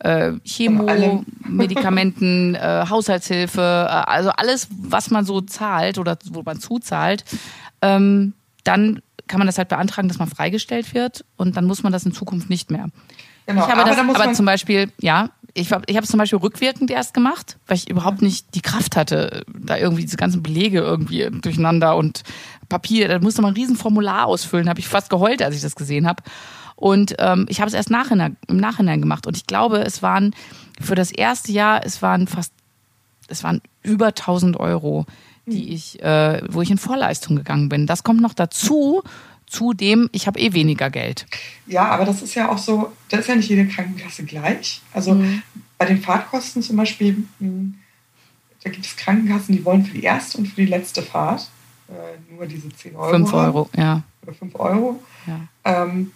äh, 0.00 0.32
Chemo, 0.44 1.24
Medikamenten, 1.46 2.54
äh, 2.54 2.86
Haushaltshilfe, 2.88 3.60
äh, 3.60 4.10
also 4.10 4.30
alles, 4.30 4.68
was 4.70 5.10
man 5.10 5.24
so 5.24 5.40
zahlt 5.40 5.98
oder 5.98 6.18
wo 6.30 6.42
man 6.42 6.58
zuzahlt, 6.58 7.24
ähm, 7.82 8.34
dann 8.64 9.02
kann 9.28 9.38
man 9.38 9.46
das 9.46 9.58
halt 9.58 9.68
beantragen, 9.68 10.08
dass 10.08 10.18
man 10.18 10.28
freigestellt 10.28 10.92
wird 10.94 11.24
und 11.36 11.56
dann 11.56 11.64
muss 11.64 11.82
man 11.82 11.92
das 11.92 12.04
in 12.04 12.12
Zukunft 12.12 12.50
nicht 12.50 12.70
mehr. 12.70 12.88
Genau, 13.46 13.64
ich 13.64 13.70
habe 13.70 13.80
aber, 13.82 13.90
das, 13.90 13.98
aber 13.98 14.32
zum 14.32 14.46
Beispiel, 14.46 14.92
ja, 15.00 15.30
ich 15.54 15.72
habe 15.72 15.84
ich 15.86 15.96
es 15.96 16.08
zum 16.08 16.18
Beispiel 16.18 16.38
rückwirkend 16.38 16.90
erst 16.90 17.14
gemacht, 17.14 17.58
weil 17.66 17.76
ich 17.76 17.88
überhaupt 17.88 18.22
nicht 18.22 18.54
die 18.54 18.60
Kraft 18.60 18.96
hatte, 18.96 19.44
da 19.48 19.76
irgendwie 19.76 20.02
diese 20.02 20.16
ganzen 20.16 20.42
Belege 20.42 20.80
irgendwie 20.80 21.28
durcheinander 21.30 21.96
und 21.96 22.22
Papier, 22.70 23.08
da 23.08 23.18
musste 23.18 23.42
man 23.42 23.50
ein 23.50 23.56
Riesenformular 23.56 24.26
ausfüllen, 24.26 24.70
habe 24.70 24.80
ich 24.80 24.88
fast 24.88 25.10
geheult, 25.10 25.42
als 25.42 25.54
ich 25.54 25.60
das 25.60 25.76
gesehen 25.76 26.06
habe. 26.06 26.22
Und 26.76 27.14
ähm, 27.18 27.44
ich 27.50 27.60
habe 27.60 27.68
es 27.68 27.74
erst 27.74 27.90
nachhinein, 27.90 28.38
im 28.48 28.56
Nachhinein 28.56 29.02
gemacht. 29.02 29.26
Und 29.26 29.36
ich 29.36 29.46
glaube, 29.46 29.80
es 29.80 30.02
waren 30.02 30.34
für 30.80 30.94
das 30.94 31.12
erste 31.12 31.52
Jahr, 31.52 31.84
es 31.84 32.00
waren 32.00 32.26
fast, 32.26 32.54
es 33.28 33.44
waren 33.44 33.60
über 33.82 34.06
1000 34.06 34.58
Euro, 34.58 35.04
die 35.44 35.66
hm. 35.66 35.72
ich, 35.72 36.02
äh, 36.02 36.40
wo 36.48 36.62
ich 36.62 36.70
in 36.70 36.78
Vorleistung 36.78 37.36
gegangen 37.36 37.68
bin. 37.68 37.86
Das 37.86 38.02
kommt 38.02 38.22
noch 38.22 38.32
dazu. 38.32 39.02
Zudem, 39.46 40.08
ich 40.12 40.28
habe 40.28 40.38
eh 40.38 40.52
weniger 40.52 40.90
Geld. 40.90 41.26
Ja, 41.66 41.88
aber 41.88 42.04
das 42.04 42.22
ist 42.22 42.36
ja 42.36 42.48
auch 42.48 42.58
so, 42.58 42.92
das 43.08 43.20
ist 43.20 43.26
ja 43.26 43.34
nicht 43.34 43.50
jede 43.50 43.66
Krankenkasse 43.66 44.24
gleich. 44.24 44.80
Also 44.94 45.14
mhm. 45.14 45.42
bei 45.76 45.86
den 45.86 46.00
Fahrtkosten 46.00 46.62
zum 46.62 46.76
Beispiel, 46.76 47.24
hm, 47.40 47.74
da 48.62 48.70
gibt 48.70 48.86
es 48.86 48.96
Krankenkassen, 48.96 49.56
die 49.56 49.64
wollen 49.64 49.84
für 49.84 49.98
die 49.98 50.04
erste 50.04 50.38
und 50.38 50.46
für 50.46 50.60
die 50.60 50.68
letzte 50.68 51.02
Fahrt 51.02 51.48
äh, 51.90 52.34
nur 52.34 52.46
diese 52.46 52.68
10 52.68 52.96
Euro. 52.96 53.10
5 53.10 53.32
Euro, 53.32 53.68
haben. 53.72 53.80
ja. 53.80 54.02
Oder 54.22 54.34
5 54.34 54.54
Euro. 54.58 55.02
Ja. 55.26 55.40
Ähm, 55.64 56.12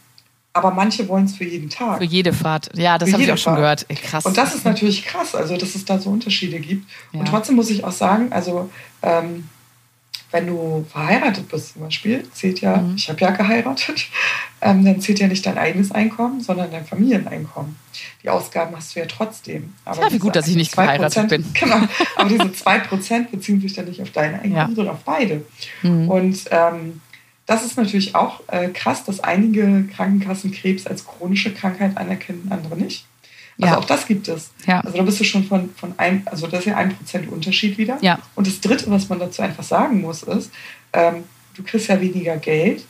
aber 0.53 0.70
manche 0.70 1.09
wollen 1.09 1.25
es 1.25 1.35
für 1.35 1.45
jeden 1.45 1.68
Tag. 1.68 1.99
Für 1.99 2.05
jede 2.05 2.33
Fahrt. 2.33 2.70
Ja, 2.77 2.97
das 2.97 3.12
habe 3.12 3.22
ich 3.25 3.33
auch 3.33 3.39
schon 3.39 3.57
gehört. 3.57 3.89
Krass. 3.89 4.25
Und 4.25 4.37
das 4.37 4.55
ist 4.55 4.64
natürlich 4.64 5.05
krass, 5.05 5.35
also 5.35 5.57
dass 5.57 5.75
es 5.75 5.85
da 5.85 5.99
so 5.99 6.11
Unterschiede 6.11 6.61
gibt. 6.61 6.89
Ja. 7.12 7.20
Und 7.20 7.27
trotzdem 7.27 7.57
muss 7.57 7.70
ich 7.70 7.83
auch 7.83 7.93
sagen, 7.93 8.33
also 8.33 8.70
ähm, 9.03 9.49
wenn 10.35 10.49
du 10.49 10.85
verheiratet 10.91 11.49
bist 11.49 11.74
zum 11.74 11.82
Beispiel, 11.82 12.28
zählt 12.32 12.61
ja, 12.61 12.78
mhm. 12.78 12.97
ich 12.97 13.09
habe 13.09 13.20
ja 13.20 13.30
geheiratet, 13.30 14.07
ähm, 14.61 14.85
dann 14.85 15.01
zählt 15.01 15.20
ja 15.20 15.28
nicht 15.28 15.47
dein 15.47 15.57
eigenes 15.57 15.93
Einkommen, 15.93 16.41
sondern 16.41 16.72
dein 16.72 16.85
Familieneinkommen. 16.85 17.76
Die 18.24 18.28
Ausgaben 18.28 18.74
hast 18.74 18.97
du 18.97 18.99
ja 18.99 19.07
trotzdem. 19.07 19.74
Aber 19.85 20.03
ja, 20.03 20.12
wie 20.12 20.18
gut, 20.18 20.35
dass 20.35 20.49
ich 20.49 20.57
nicht 20.57 20.74
verheiratet 20.74 21.28
bin. 21.28 21.45
Genau, 21.55 21.76
aber 22.16 22.28
diese 22.28 22.43
2% 22.64 23.30
beziehen 23.30 23.61
sich 23.61 23.74
dann 23.74 23.85
nicht 23.85 24.03
auf 24.03 24.11
dein 24.11 24.35
Einkommen, 24.35 24.55
ja. 24.55 24.68
sondern 24.74 24.95
auf 24.97 25.05
beide. 25.05 25.47
Mhm. 25.82 26.11
Und 26.11 26.45
ähm, 26.51 27.01
das 27.47 27.64
ist 27.64 27.76
natürlich 27.76 28.16
auch 28.16 28.41
äh, 28.49 28.70
krass, 28.70 29.05
dass 29.05 29.20
einige 29.20 29.85
Krankenkassen 29.95 30.51
Krebs 30.51 30.89
als 30.89 31.07
chronische 31.07 31.55
Krankheit 31.55 31.97
anerkennen, 31.97 32.49
andere 32.51 32.76
nicht. 32.76 33.07
Also 33.61 33.74
ja. 33.74 33.78
auch 33.78 33.84
das 33.84 34.07
gibt 34.07 34.28
es. 34.28 34.50
Ja. 34.66 34.80
Also 34.80 34.96
da 34.96 35.02
bist 35.05 35.20
du 35.20 35.24
schon 35.24 35.44
von, 35.44 35.70
von 35.76 35.94
ein, 35.96 36.22
also 36.26 36.46
das 36.46 36.61
ist 36.61 36.66
ja 36.66 36.76
ein 36.76 36.96
Prozent 36.96 37.30
Unterschied 37.30 37.78
wieder. 37.78 37.98
Ja. 38.00 38.18
Und 38.34 38.46
das 38.46 38.61
Dritte, 38.61 38.90
was 38.90 39.09
man 39.09 39.20
dazu 39.20 39.42
einfach 39.42 39.62
sagen 39.62 40.00
muss, 40.00 40.22
ist, 40.24 40.50
ähm, 40.92 41.24
du 41.55 41.62
kriegst 41.62 41.88
ja 41.88 42.00
weniger 42.00 42.36
Geld 42.36 42.84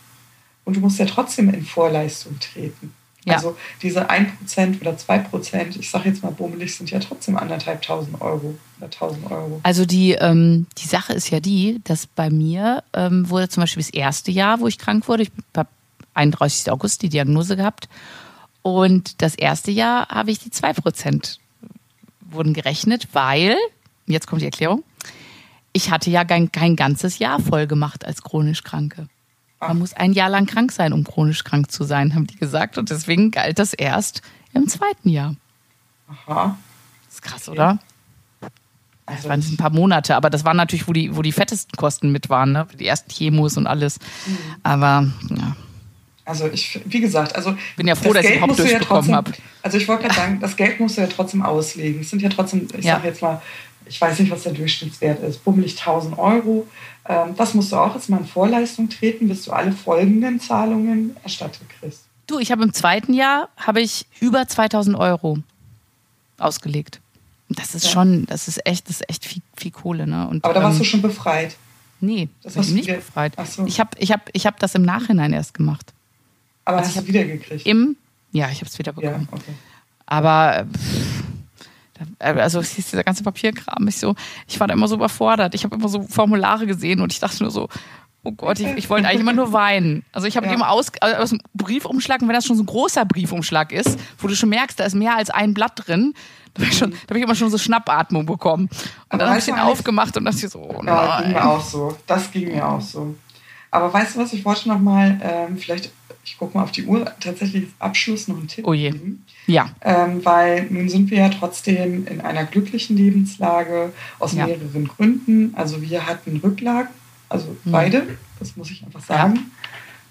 und 0.65 0.77
du 0.77 0.81
musst 0.81 0.99
ja 0.99 1.07
trotzdem 1.07 1.53
in 1.53 1.65
Vorleistung 1.65 2.39
treten. 2.41 2.95
Ja. 3.27 3.35
Also 3.35 3.57
diese 3.83 4.11
1% 4.11 4.81
oder 4.81 4.93
2%, 4.93 5.79
ich 5.79 5.91
sage 5.91 6.11
jetzt 6.11 6.23
mal 6.23 6.33
bummelig, 6.33 6.77
sind 6.77 6.91
ja 6.91 6.99
trotzdem 6.99 7.37
anderthalbtausend 7.39 8.21
Euro 8.21 8.55
oder 8.79 8.87
1000 8.87 9.31
Euro. 9.31 9.61
Also 9.63 9.87
die, 9.87 10.13
ähm, 10.13 10.67
die 10.79 10.87
Sache 10.87 11.15
ist 11.15 11.31
ja 11.31 11.41
die, 11.41 11.81
dass 11.85 12.07
bei 12.07 12.29
mir 12.29 12.83
ähm, 12.93 13.29
wurde 13.31 13.49
zum 13.49 13.63
Beispiel 13.63 13.83
das 13.83 13.91
erste 13.91 14.31
Jahr, 14.31 14.61
wo 14.61 14.67
ich 14.67 14.79
krank 14.79 15.09
wurde, 15.09 15.23
ich 15.23 15.33
habe 15.57 15.69
31. 16.13 16.71
August 16.71 17.03
die 17.03 17.09
Diagnose 17.09 17.57
gehabt 17.57 17.89
und 18.65 19.21
das 19.21 19.35
erste 19.35 19.71
Jahr 19.71 20.09
habe 20.09 20.31
ich 20.31 20.39
die 20.39 20.49
2% 20.49 21.37
wurden 22.21 22.55
gerechnet, 22.55 23.09
weil, 23.13 23.57
jetzt 24.07 24.27
kommt 24.27 24.41
die 24.41 24.47
Erklärung, 24.47 24.83
ich 25.75 25.91
hatte 25.91 26.09
ja 26.09 26.25
kein, 26.25 26.51
kein 26.51 26.75
ganzes 26.75 27.19
Jahr 27.19 27.41
voll 27.41 27.67
gemacht 27.67 28.07
als 28.07 28.23
chronisch 28.23 28.65
Kranke. 28.65 29.07
Man 29.61 29.79
muss 29.79 29.93
ein 29.93 30.15
Jahr 30.15 30.31
lang 30.31 30.47
krank 30.47 30.73
sein, 30.73 30.95
um 30.95 31.05
chronisch 31.05 31.45
krank 31.45 31.71
zu 31.71 31.85
sein, 31.85 32.15
haben 32.15 32.27
die 32.27 32.37
gesagt. 32.37 32.79
Und 32.79 32.89
deswegen 32.89 33.31
galt 33.31 33.59
das 33.59 33.75
erst 33.75 34.23
im 34.55 34.67
zweiten 34.67 35.11
Jahr. 35.11 35.37
Aha. 36.09 36.57
Das 37.05 37.15
ist 37.15 37.23
krass, 37.23 37.49
oder? 37.49 37.79
Also 39.07 39.23
das 39.23 39.29
waren 39.29 39.41
ein 39.41 39.57
paar 39.59 39.71
Monate, 39.71 40.17
aber 40.17 40.31
das 40.31 40.45
waren 40.47 40.57
natürlich, 40.57 40.89
wo 40.89 40.95
die, 40.95 41.15
wo 41.15 41.21
die 41.21 41.33
fettesten 41.33 41.77
Kosten 41.77 42.13
mit 42.13 42.31
waren, 42.31 42.53
ne? 42.53 42.67
Die 42.79 42.87
ersten 42.87 43.11
Chemos 43.11 43.59
und 43.59 43.67
alles. 43.67 43.99
Mhm. 44.27 44.39
Aber 44.63 45.07
ja. 45.31 45.57
Also 46.25 46.49
ich, 46.49 46.81
wie 46.87 47.01
gesagt, 47.01 47.37
also 47.37 47.55
bin 47.77 47.87
ja 47.87 47.95
froh, 47.95 48.13
dass 48.13 48.23
Geld 48.23 48.37
ich 48.37 48.39
überhaupt 48.39 48.59
durchbekommen 48.59 49.11
ja 49.11 49.17
habe. 49.17 49.33
Also 49.63 49.77
ich 49.77 49.87
wollte 49.87 50.05
gerade 50.05 50.15
sagen, 50.15 50.41
das 50.41 50.57
Geld 50.57 50.81
musst 50.81 50.97
du 50.97 51.03
ja 51.03 51.07
trotzdem 51.07 51.43
auslegen. 51.43 52.01
Es 52.01 52.11
sind 52.11 52.23
ja 52.23 52.31
trotzdem, 52.31 52.67
ich 52.79 52.85
ja. 52.85 52.95
sage 52.97 53.09
jetzt 53.09 53.21
mal, 53.21 53.43
ich 53.87 54.01
weiß 54.01 54.19
nicht, 54.19 54.31
was 54.31 54.45
der 54.45 54.53
Durchschnittswert 54.53 55.23
ist, 55.23 55.45
bummelig 55.45 55.79
1000 55.79 56.19
Euro. 56.19 56.67
Ähm, 57.07 57.35
das 57.37 57.53
musst 57.53 57.73
du 57.73 57.77
auch 57.77 57.95
jetzt 57.95 58.09
mal 58.09 58.19
in 58.19 58.27
Vorleistung 58.27 58.89
treten, 58.89 59.29
bis 59.29 59.45
du 59.45 59.53
alle 59.53 59.73
folgenden 59.73 60.41
Zahlungen 60.41 61.15
erstattet 61.23 61.63
kriegst. 61.79 62.05
Du, 62.27 62.39
ich 62.39 62.51
habe 62.51 62.63
im 62.63 62.73
zweiten 62.73 63.13
Jahr 63.13 63.51
habe 63.59 63.83
ich 63.83 64.07
über 64.21 64.49
2000 64.49 64.97
Euro 64.97 65.39
ausgelegt. 66.39 67.01
Das 67.51 67.75
ist 67.75 67.85
ja. 67.85 67.91
schon, 67.91 68.25
das 68.27 68.49
ist 68.49 68.67
echt, 68.67 68.89
das 68.89 69.01
ist 69.01 69.11
echt 69.11 69.27
viel, 69.27 69.43
viel 69.55 69.71
Kohle, 69.71 70.07
ne? 70.07 70.27
Und, 70.29 70.43
Aber 70.45 70.55
da 70.55 70.63
warst 70.63 70.77
ähm, 70.77 70.79
du 70.79 70.85
schon 70.85 71.03
befreit. 71.03 71.57
Nee, 72.01 72.29
das 72.43 72.57
hast 72.57 72.71
du 72.71 72.75
nicht 72.75 72.89
befreit. 72.89 73.35
So. 73.47 73.67
Ich 73.67 73.81
habe 73.81 73.91
ich 73.99 74.11
hab, 74.11 74.29
ich 74.33 74.47
hab 74.47 74.59
das 74.59 74.75
im 74.75 74.83
Nachhinein 74.83 75.33
erst 75.33 75.55
gemacht. 75.55 75.93
Aber 76.65 76.79
also 76.79 76.89
hast 76.89 77.03
du 77.03 77.07
wiedergekriegt? 77.07 77.67
Im, 77.67 77.97
ja, 78.33 78.49
ich 78.51 78.59
habe 78.59 78.67
es 78.67 78.79
wieder 78.79 78.93
bekommen. 78.93 79.29
Ja, 79.31 79.37
okay. 79.37 79.53
Aber 80.07 80.67
pff, 80.73 81.25
also 82.19 82.61
dieser 82.61 83.05
ganze 83.05 83.23
Papierkram, 83.23 83.87
ich 83.89 83.99
so, 83.99 84.15
ich 84.49 84.59
war 84.59 84.67
da 84.67 84.75
immer 84.75 84.89
so 84.89 84.97
überfordert. 84.97 85.55
Ich 85.55 85.65
habe 85.65 85.77
immer 85.77 85.89
so 85.89 86.03
Formulare 86.03 86.67
gesehen 86.67 87.01
und 87.01 87.13
ich 87.13 87.21
dachte 87.21 87.43
nur 87.43 87.53
so, 87.53 87.69
oh 88.25 88.33
Gott, 88.33 88.59
ich, 88.59 88.67
ich 88.77 88.91
wollte 88.91 89.07
eigentlich 89.07 89.21
immer 89.21 89.33
nur 89.33 89.53
weinen. 89.53 90.05
Also 90.13 90.27
ich 90.27 90.37
habe 90.37 90.47
ja. 90.47 90.53
immer 90.53 90.71
aus, 90.71 90.91
aus 91.01 91.31
dem 91.31 91.41
Briefumschlag, 91.55 92.23
und 92.23 92.29
wenn 92.29 92.35
das 92.35 92.47
schon 92.47 92.57
so 92.57 92.63
ein 92.63 92.67
großer 92.67 93.05
Briefumschlag 93.05 93.73
ist, 93.73 93.99
wo 94.19 94.29
du 94.29 94.35
schon 94.35 94.49
merkst, 94.49 94.81
da 94.81 94.85
ist 94.85 94.95
mehr 94.95 95.17
als 95.17 95.31
ein 95.31 95.55
Blatt 95.55 95.87
drin, 95.87 96.15
da 96.55 96.63
habe 96.63 96.73
ich, 96.73 96.79
schon, 96.79 96.91
da 96.91 96.97
hab 97.11 97.17
ich 97.17 97.23
immer 97.23 97.35
schon 97.35 97.51
so 97.51 97.59
Schnappatmung 97.59 98.27
bekommen. 98.27 98.65
Und 98.65 98.73
Aber 99.09 99.19
dann 99.19 99.29
habe 99.31 99.39
ich 99.39 99.45
den 99.45 99.59
aufgemacht 99.59 100.17
und 100.17 100.25
dachte 100.25 100.47
ich 100.47 100.53
so, 100.53 100.61
oh 100.61 100.83
nein. 100.83 100.95
Ja, 100.95 101.21
ging 101.21 101.33
mir 101.33 101.49
auch 101.49 101.65
so. 101.65 101.97
Das 102.07 102.31
ging 102.31 102.49
mir 102.49 102.67
auch 102.67 102.81
so. 102.81 103.17
Aber 103.75 103.93
weißt 103.93 104.15
du 104.15 104.21
was, 104.21 104.33
ich 104.33 104.45
wollte 104.45 104.69
noch 104.69 104.79
mal, 104.79 105.21
ähm, 105.21 105.59
vielleicht, 105.59 105.91
ich 106.25 106.39
gucke 106.39 106.57
mal 106.57 106.63
auf 106.63 106.71
die 106.71 106.85
Uhr, 106.85 107.11
tatsächlich 107.19 107.67
Abschluss 107.81 108.29
noch 108.29 108.39
einen 108.39 108.47
Tipp 108.47 108.65
oh 108.69 108.73
je. 108.73 108.91
geben. 108.91 109.27
Ja. 109.49 109.69
Ähm, 109.81 110.25
weil 110.25 110.69
nun 110.71 110.89
sind 110.89 111.11
wir 111.11 111.19
ja 111.19 111.29
trotzdem 111.29 112.07
in 112.07 112.21
einer 112.21 112.45
glücklichen 112.45 112.97
Lebenslage 112.97 113.93
aus 114.21 114.35
ja. 114.35 114.47
mehreren 114.47 114.87
Gründen. 114.87 115.55
Also 115.57 115.83
wir 115.83 116.07
hatten 116.07 116.37
Rücklagen, 116.37 116.91
also 117.29 117.49
mhm. 117.65 117.73
beide, 117.73 118.07
das 118.39 118.57
muss 118.57 118.71
ich 118.71 118.85
einfach 118.85 119.03
sagen. 119.03 119.51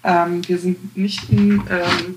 Ja. 0.04 0.26
Ähm, 0.26 0.46
wir 0.46 0.58
sind 0.58 0.94
nicht 0.94 1.30
in 1.30 1.62
ähm, 1.70 2.16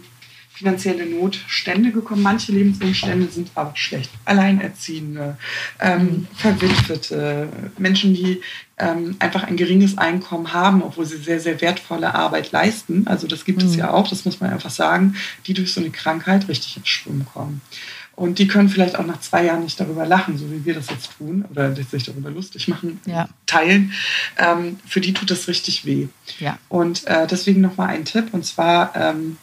finanzielle 0.58 1.06
Notstände 1.06 1.92
gekommen. 1.92 2.24
Manche 2.24 2.52
Lebensumstände 2.52 3.28
sind 3.28 3.52
aber 3.54 3.76
schlecht. 3.76 4.10
Alleinerziehende, 4.26 5.38
ähm. 5.80 6.28
Verwitwete, 6.36 7.50
Menschen, 7.78 8.16
die 8.16 8.42
ähm, 8.80 9.16
einfach 9.20 9.44
ein 9.44 9.56
geringes 9.56 9.98
Einkommen 9.98 10.54
haben, 10.54 10.82
obwohl 10.82 11.06
sie 11.06 11.18
sehr, 11.18 11.40
sehr 11.40 11.62
wertvolle 11.62 12.16
Arbeit 12.16 12.52
leisten. 12.52 13.06
Also 13.08 13.28
das 13.28 13.46
gibt 13.46 13.62
mhm. 13.62 13.70
es 13.70 13.76
ja 13.76 13.92
auch, 13.92 14.08
das 14.08 14.26
muss 14.26 14.40
man 14.40 14.52
einfach 14.52 14.72
sagen, 14.72 15.16
die 15.46 15.54
durch 15.54 15.74
so 15.74 15.82
eine 15.82 15.92
Krankheit 15.92 16.48
richtig 16.48 16.78
ins 16.78 16.88
Schwimmen 16.88 17.26
kommen. 17.32 17.62
Und 18.16 18.40
die 18.40 18.48
können 18.48 18.68
vielleicht 18.68 18.98
auch 18.98 19.06
nach 19.06 19.20
zwei 19.20 19.46
Jahren 19.46 19.64
nicht 19.64 19.80
darüber 19.80 20.08
lachen, 20.08 20.40
so 20.40 20.52
wie 20.52 20.66
wir 20.66 20.74
das 20.74 20.90
jetzt 20.90 21.12
tun, 21.20 21.46
oder 21.52 21.76
sich 21.76 22.04
darüber 22.04 22.32
lustig 22.32 22.68
machen, 22.68 23.00
ja. 23.06 23.30
teilen. 23.46 23.94
Ähm, 24.40 24.80
für 24.88 25.02
die 25.02 25.14
tut 25.14 25.30
das 25.30 25.48
richtig 25.48 25.86
weh. 25.86 26.08
Ja. 26.40 26.58
Und 26.68 27.06
äh, 27.06 27.28
deswegen 27.28 27.62
nochmal 27.62 27.90
ein 27.90 28.06
Tipp, 28.06 28.30
und 28.32 28.44
zwar 28.44 28.96
ähm, 28.96 29.38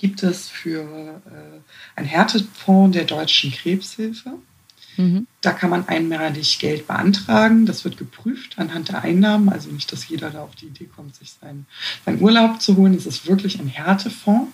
gibt 0.00 0.22
es 0.22 0.48
für 0.48 0.80
äh, 0.80 1.60
einen 1.94 2.06
Härtefonds 2.06 2.96
der 2.96 3.04
Deutschen 3.04 3.52
Krebshilfe. 3.52 4.32
Mhm. 4.96 5.26
Da 5.42 5.52
kann 5.52 5.70
man 5.70 5.86
einmalig 5.88 6.58
Geld 6.58 6.86
beantragen. 6.86 7.66
Das 7.66 7.84
wird 7.84 7.98
geprüft 7.98 8.58
anhand 8.58 8.88
der 8.88 9.02
Einnahmen. 9.02 9.50
Also 9.50 9.70
nicht, 9.70 9.92
dass 9.92 10.08
jeder 10.08 10.30
da 10.30 10.42
auf 10.42 10.56
die 10.56 10.66
Idee 10.66 10.86
kommt, 10.86 11.16
sich 11.16 11.34
seinen, 11.40 11.66
seinen 12.04 12.20
Urlaub 12.22 12.62
zu 12.62 12.76
holen. 12.76 12.94
Es 12.94 13.06
ist 13.06 13.26
wirklich 13.26 13.60
ein 13.60 13.68
Härtefonds. 13.68 14.50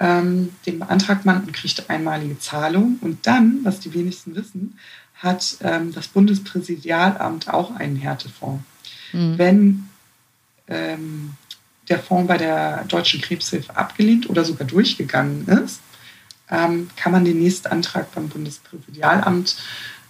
Ähm, 0.00 0.50
den 0.64 0.78
beantragt 0.78 1.26
man 1.26 1.44
und 1.44 1.52
kriegt 1.52 1.90
einmalige 1.90 2.38
Zahlung. 2.38 2.98
Und 3.02 3.26
dann, 3.26 3.60
was 3.64 3.80
die 3.80 3.92
wenigsten 3.92 4.34
wissen, 4.34 4.78
hat 5.14 5.58
ähm, 5.60 5.92
das 5.92 6.08
Bundespräsidialamt 6.08 7.48
auch 7.52 7.76
einen 7.76 7.96
Härtefonds. 7.96 8.64
Mhm. 9.12 9.38
Wenn 9.38 9.88
ähm, 10.68 11.34
der 11.90 11.98
Fonds 11.98 12.28
bei 12.28 12.38
der 12.38 12.84
Deutschen 12.84 13.20
Krebshilfe 13.20 13.76
abgelehnt 13.76 14.30
oder 14.30 14.44
sogar 14.44 14.66
durchgegangen 14.66 15.46
ist, 15.46 15.80
ähm, 16.50 16.88
kann 16.96 17.12
man 17.12 17.24
den 17.24 17.38
nächsten 17.38 17.68
Antrag 17.68 18.12
beim 18.14 18.28
Bundespräsidialamt 18.28 19.56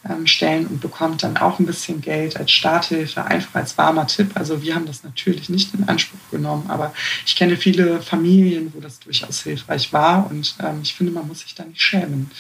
ähm, 0.09 0.27
stellen 0.27 0.67
und 0.67 0.81
bekommt 0.81 1.23
dann 1.23 1.37
auch 1.37 1.59
ein 1.59 1.67
bisschen 1.67 2.01
Geld 2.01 2.37
als 2.37 2.51
Starthilfe, 2.51 3.25
einfach 3.25 3.57
als 3.57 3.77
warmer 3.77 4.07
Tipp. 4.07 4.31
Also 4.35 4.63
wir 4.63 4.75
haben 4.75 4.87
das 4.87 5.05
natürlich 5.05 5.49
nicht 5.49 5.75
in 5.75 5.89
Anspruch 5.89 6.19
genommen, 6.31 6.67
aber 6.69 6.95
ich 7.27 7.37
kenne 7.37 7.57
viele 7.57 8.01
Familien, 8.01 8.73
wo 8.75 8.81
das 8.81 9.01
durchaus 9.01 9.43
hilfreich 9.43 9.93
war 9.93 10.31
und 10.31 10.55
ähm, 10.61 10.81
ich 10.83 10.95
finde, 10.95 11.13
man 11.13 11.29
muss 11.29 11.41
sich 11.41 11.55
da 11.55 11.65
nicht 11.65 11.83
schämen, 11.83 12.31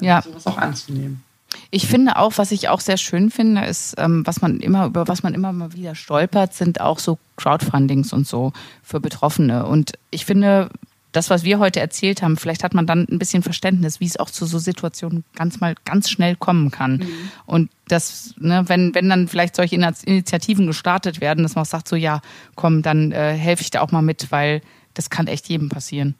ja. 0.00 0.22
sowas 0.22 0.46
auch 0.46 0.58
anzunehmen. 0.58 1.22
Ich 1.70 1.86
finde 1.86 2.16
auch, 2.16 2.34
was 2.36 2.52
ich 2.52 2.68
auch 2.68 2.80
sehr 2.80 2.96
schön 2.96 3.30
finde, 3.30 3.64
ist, 3.64 3.94
ähm, 3.98 4.26
was 4.26 4.40
man 4.40 4.60
immer, 4.60 4.86
über 4.86 5.08
was 5.08 5.22
man 5.22 5.34
immer 5.34 5.52
mal 5.52 5.72
wieder 5.72 5.94
stolpert, 5.94 6.54
sind 6.54 6.80
auch 6.80 6.98
so 6.98 7.18
Crowdfundings 7.36 8.12
und 8.12 8.26
so 8.26 8.52
für 8.82 9.00
Betroffene. 9.00 9.66
Und 9.66 9.92
ich 10.10 10.24
finde, 10.24 10.70
das, 11.14 11.30
was 11.30 11.44
wir 11.44 11.60
heute 11.60 11.80
erzählt 11.80 12.22
haben, 12.22 12.36
vielleicht 12.36 12.64
hat 12.64 12.74
man 12.74 12.86
dann 12.86 13.06
ein 13.10 13.18
bisschen 13.18 13.42
Verständnis, 13.42 14.00
wie 14.00 14.06
es 14.06 14.18
auch 14.18 14.30
zu 14.30 14.46
so 14.46 14.58
Situationen 14.58 15.24
ganz 15.36 15.60
mal 15.60 15.74
ganz 15.84 16.10
schnell 16.10 16.34
kommen 16.34 16.70
kann. 16.70 16.96
Mhm. 16.96 17.30
Und 17.46 17.70
das, 17.86 18.34
ne, 18.38 18.64
wenn, 18.66 18.94
wenn 18.94 19.08
dann 19.08 19.28
vielleicht 19.28 19.54
solche 19.54 19.76
Initiativen 19.76 20.66
gestartet 20.66 21.20
werden, 21.20 21.44
dass 21.44 21.54
man 21.54 21.62
auch 21.62 21.68
sagt, 21.68 21.86
so 21.86 21.94
ja, 21.94 22.20
komm, 22.56 22.82
dann 22.82 23.12
äh, 23.12 23.34
helfe 23.34 23.62
ich 23.62 23.70
da 23.70 23.80
auch 23.80 23.92
mal 23.92 24.02
mit, 24.02 24.32
weil 24.32 24.60
das 24.94 25.08
kann 25.08 25.28
echt 25.28 25.48
jedem 25.48 25.68
passieren. 25.68 26.16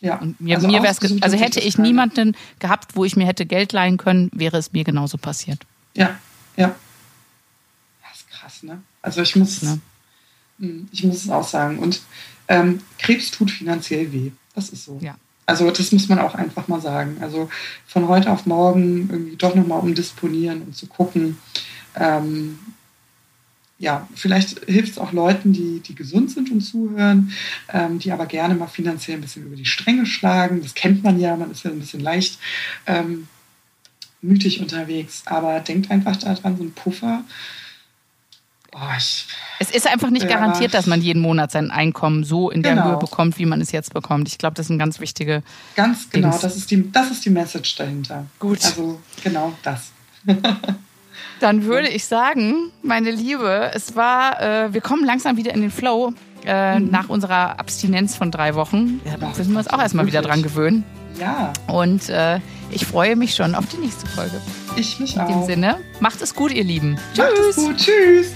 Ja. 0.00 0.16
Und 0.16 0.40
mir, 0.40 0.56
also, 0.56 0.68
mir 0.68 0.82
wär's, 0.82 1.00
also 1.22 1.36
hätte 1.36 1.60
ich 1.60 1.76
niemanden 1.76 2.36
gehabt, 2.60 2.94
wo 2.94 3.04
ich 3.04 3.16
mir 3.16 3.26
hätte 3.26 3.46
Geld 3.46 3.72
leihen 3.72 3.96
können, 3.96 4.30
wäre 4.32 4.56
es 4.56 4.72
mir 4.72 4.84
genauso 4.84 5.18
passiert. 5.18 5.60
Ja, 5.94 6.18
ja. 6.56 6.74
Das 8.02 8.18
ist 8.18 8.30
krass, 8.30 8.62
ne? 8.62 8.80
Also 9.02 9.22
ich 9.22 9.34
muss, 9.34 9.62
ja. 9.62 9.78
Hm, 10.60 10.88
ich 10.92 11.04
muss 11.04 11.24
es 11.24 11.30
auch 11.30 11.46
sagen. 11.46 11.78
Und 11.78 12.00
ähm, 12.46 12.80
Krebs 12.98 13.30
tut 13.30 13.50
finanziell 13.50 14.12
weh. 14.12 14.30
Das 14.54 14.70
ist 14.70 14.84
so. 14.84 14.98
Ja. 15.02 15.16
Also 15.46 15.70
das 15.70 15.92
muss 15.92 16.08
man 16.08 16.18
auch 16.18 16.34
einfach 16.34 16.68
mal 16.68 16.80
sagen. 16.80 17.16
Also 17.20 17.48
von 17.86 18.06
heute 18.08 18.30
auf 18.30 18.46
morgen 18.46 19.08
irgendwie 19.10 19.36
doch 19.36 19.54
nochmal 19.54 19.80
umdisponieren 19.80 20.62
und 20.62 20.76
zu 20.76 20.86
gucken, 20.86 21.38
ähm, 21.96 22.58
ja, 23.78 24.08
vielleicht 24.14 24.64
hilft 24.64 24.92
es 24.92 24.98
auch 24.98 25.12
Leuten, 25.12 25.52
die, 25.52 25.80
die 25.80 25.94
gesund 25.94 26.30
sind 26.32 26.50
und 26.50 26.60
zuhören, 26.60 27.32
ähm, 27.72 28.00
die 28.00 28.10
aber 28.10 28.26
gerne 28.26 28.54
mal 28.54 28.66
finanziell 28.66 29.18
ein 29.18 29.20
bisschen 29.20 29.46
über 29.46 29.54
die 29.54 29.66
Stränge 29.66 30.04
schlagen. 30.04 30.62
Das 30.62 30.74
kennt 30.74 31.04
man 31.04 31.20
ja, 31.20 31.36
man 31.36 31.52
ist 31.52 31.62
ja 31.62 31.70
ein 31.70 31.78
bisschen 31.78 32.00
leicht 32.00 32.38
ähm, 32.86 33.28
mütig 34.20 34.60
unterwegs. 34.60 35.22
Aber 35.26 35.60
denkt 35.60 35.92
einfach 35.92 36.16
daran, 36.16 36.56
so 36.56 36.64
ein 36.64 36.72
Puffer. 36.72 37.22
Oh, 38.72 38.78
ich, 38.96 39.26
es 39.60 39.70
ist 39.70 39.86
einfach 39.86 40.10
nicht 40.10 40.24
ja, 40.24 40.28
garantiert, 40.28 40.74
dass 40.74 40.86
man 40.86 41.00
jeden 41.00 41.22
Monat 41.22 41.52
sein 41.52 41.70
Einkommen 41.70 42.24
so 42.24 42.50
in 42.50 42.64
der 42.64 42.74
genau. 42.74 42.90
Höhe 42.90 42.98
bekommt, 42.98 43.38
wie 43.38 43.46
man 43.46 43.60
es 43.60 43.70
jetzt 43.70 43.94
bekommt. 43.94 44.28
Ich 44.28 44.38
glaube, 44.38 44.54
das 44.54 44.66
ist 44.66 44.70
ein 44.70 44.78
ganz 44.78 44.98
wichtige. 44.98 45.44
Ganz 45.76 46.10
genau, 46.10 46.36
das 46.36 46.56
ist, 46.56 46.70
die, 46.70 46.90
das 46.90 47.12
ist 47.12 47.24
die 47.24 47.30
Message 47.30 47.76
dahinter. 47.76 48.26
Gut. 48.40 48.64
Also 48.64 49.00
genau 49.22 49.56
das. 49.62 49.92
Dann 51.40 51.64
würde 51.64 51.88
ich 51.88 52.04
sagen, 52.06 52.70
meine 52.82 53.10
Liebe, 53.10 53.70
es 53.74 53.96
war, 53.96 54.40
äh, 54.40 54.74
wir 54.74 54.80
kommen 54.80 55.04
langsam 55.04 55.36
wieder 55.36 55.54
in 55.54 55.60
den 55.60 55.70
Flow 55.70 56.12
äh, 56.44 56.78
mhm. 56.78 56.90
nach 56.90 57.08
unserer 57.08 57.58
Abstinenz 57.58 58.16
von 58.16 58.30
drei 58.30 58.54
Wochen. 58.54 59.00
Da 59.04 59.28
müssen 59.28 59.52
wir 59.52 59.58
uns 59.58 59.68
auch 59.68 59.80
erstmal 59.80 60.06
wieder 60.06 60.22
dran 60.22 60.42
gewöhnen. 60.42 60.84
Ja. 61.18 61.52
Und 61.66 62.08
äh, 62.08 62.40
Ich 62.70 62.86
freue 62.86 63.16
mich 63.16 63.34
schon 63.34 63.54
auf 63.54 63.66
die 63.66 63.78
nächste 63.78 64.06
Folge. 64.06 64.40
Ich 64.76 65.00
mich 65.00 65.18
auch. 65.18 65.28
In 65.28 65.40
dem 65.40 65.46
Sinne, 65.46 65.78
macht 66.00 66.20
es 66.20 66.34
gut, 66.34 66.52
ihr 66.52 66.64
Lieben. 66.64 66.98
Tschüss. 67.14 67.24
Macht 67.24 67.38
es 67.50 67.56
gut. 67.56 67.76
Tschüss. 67.76 68.32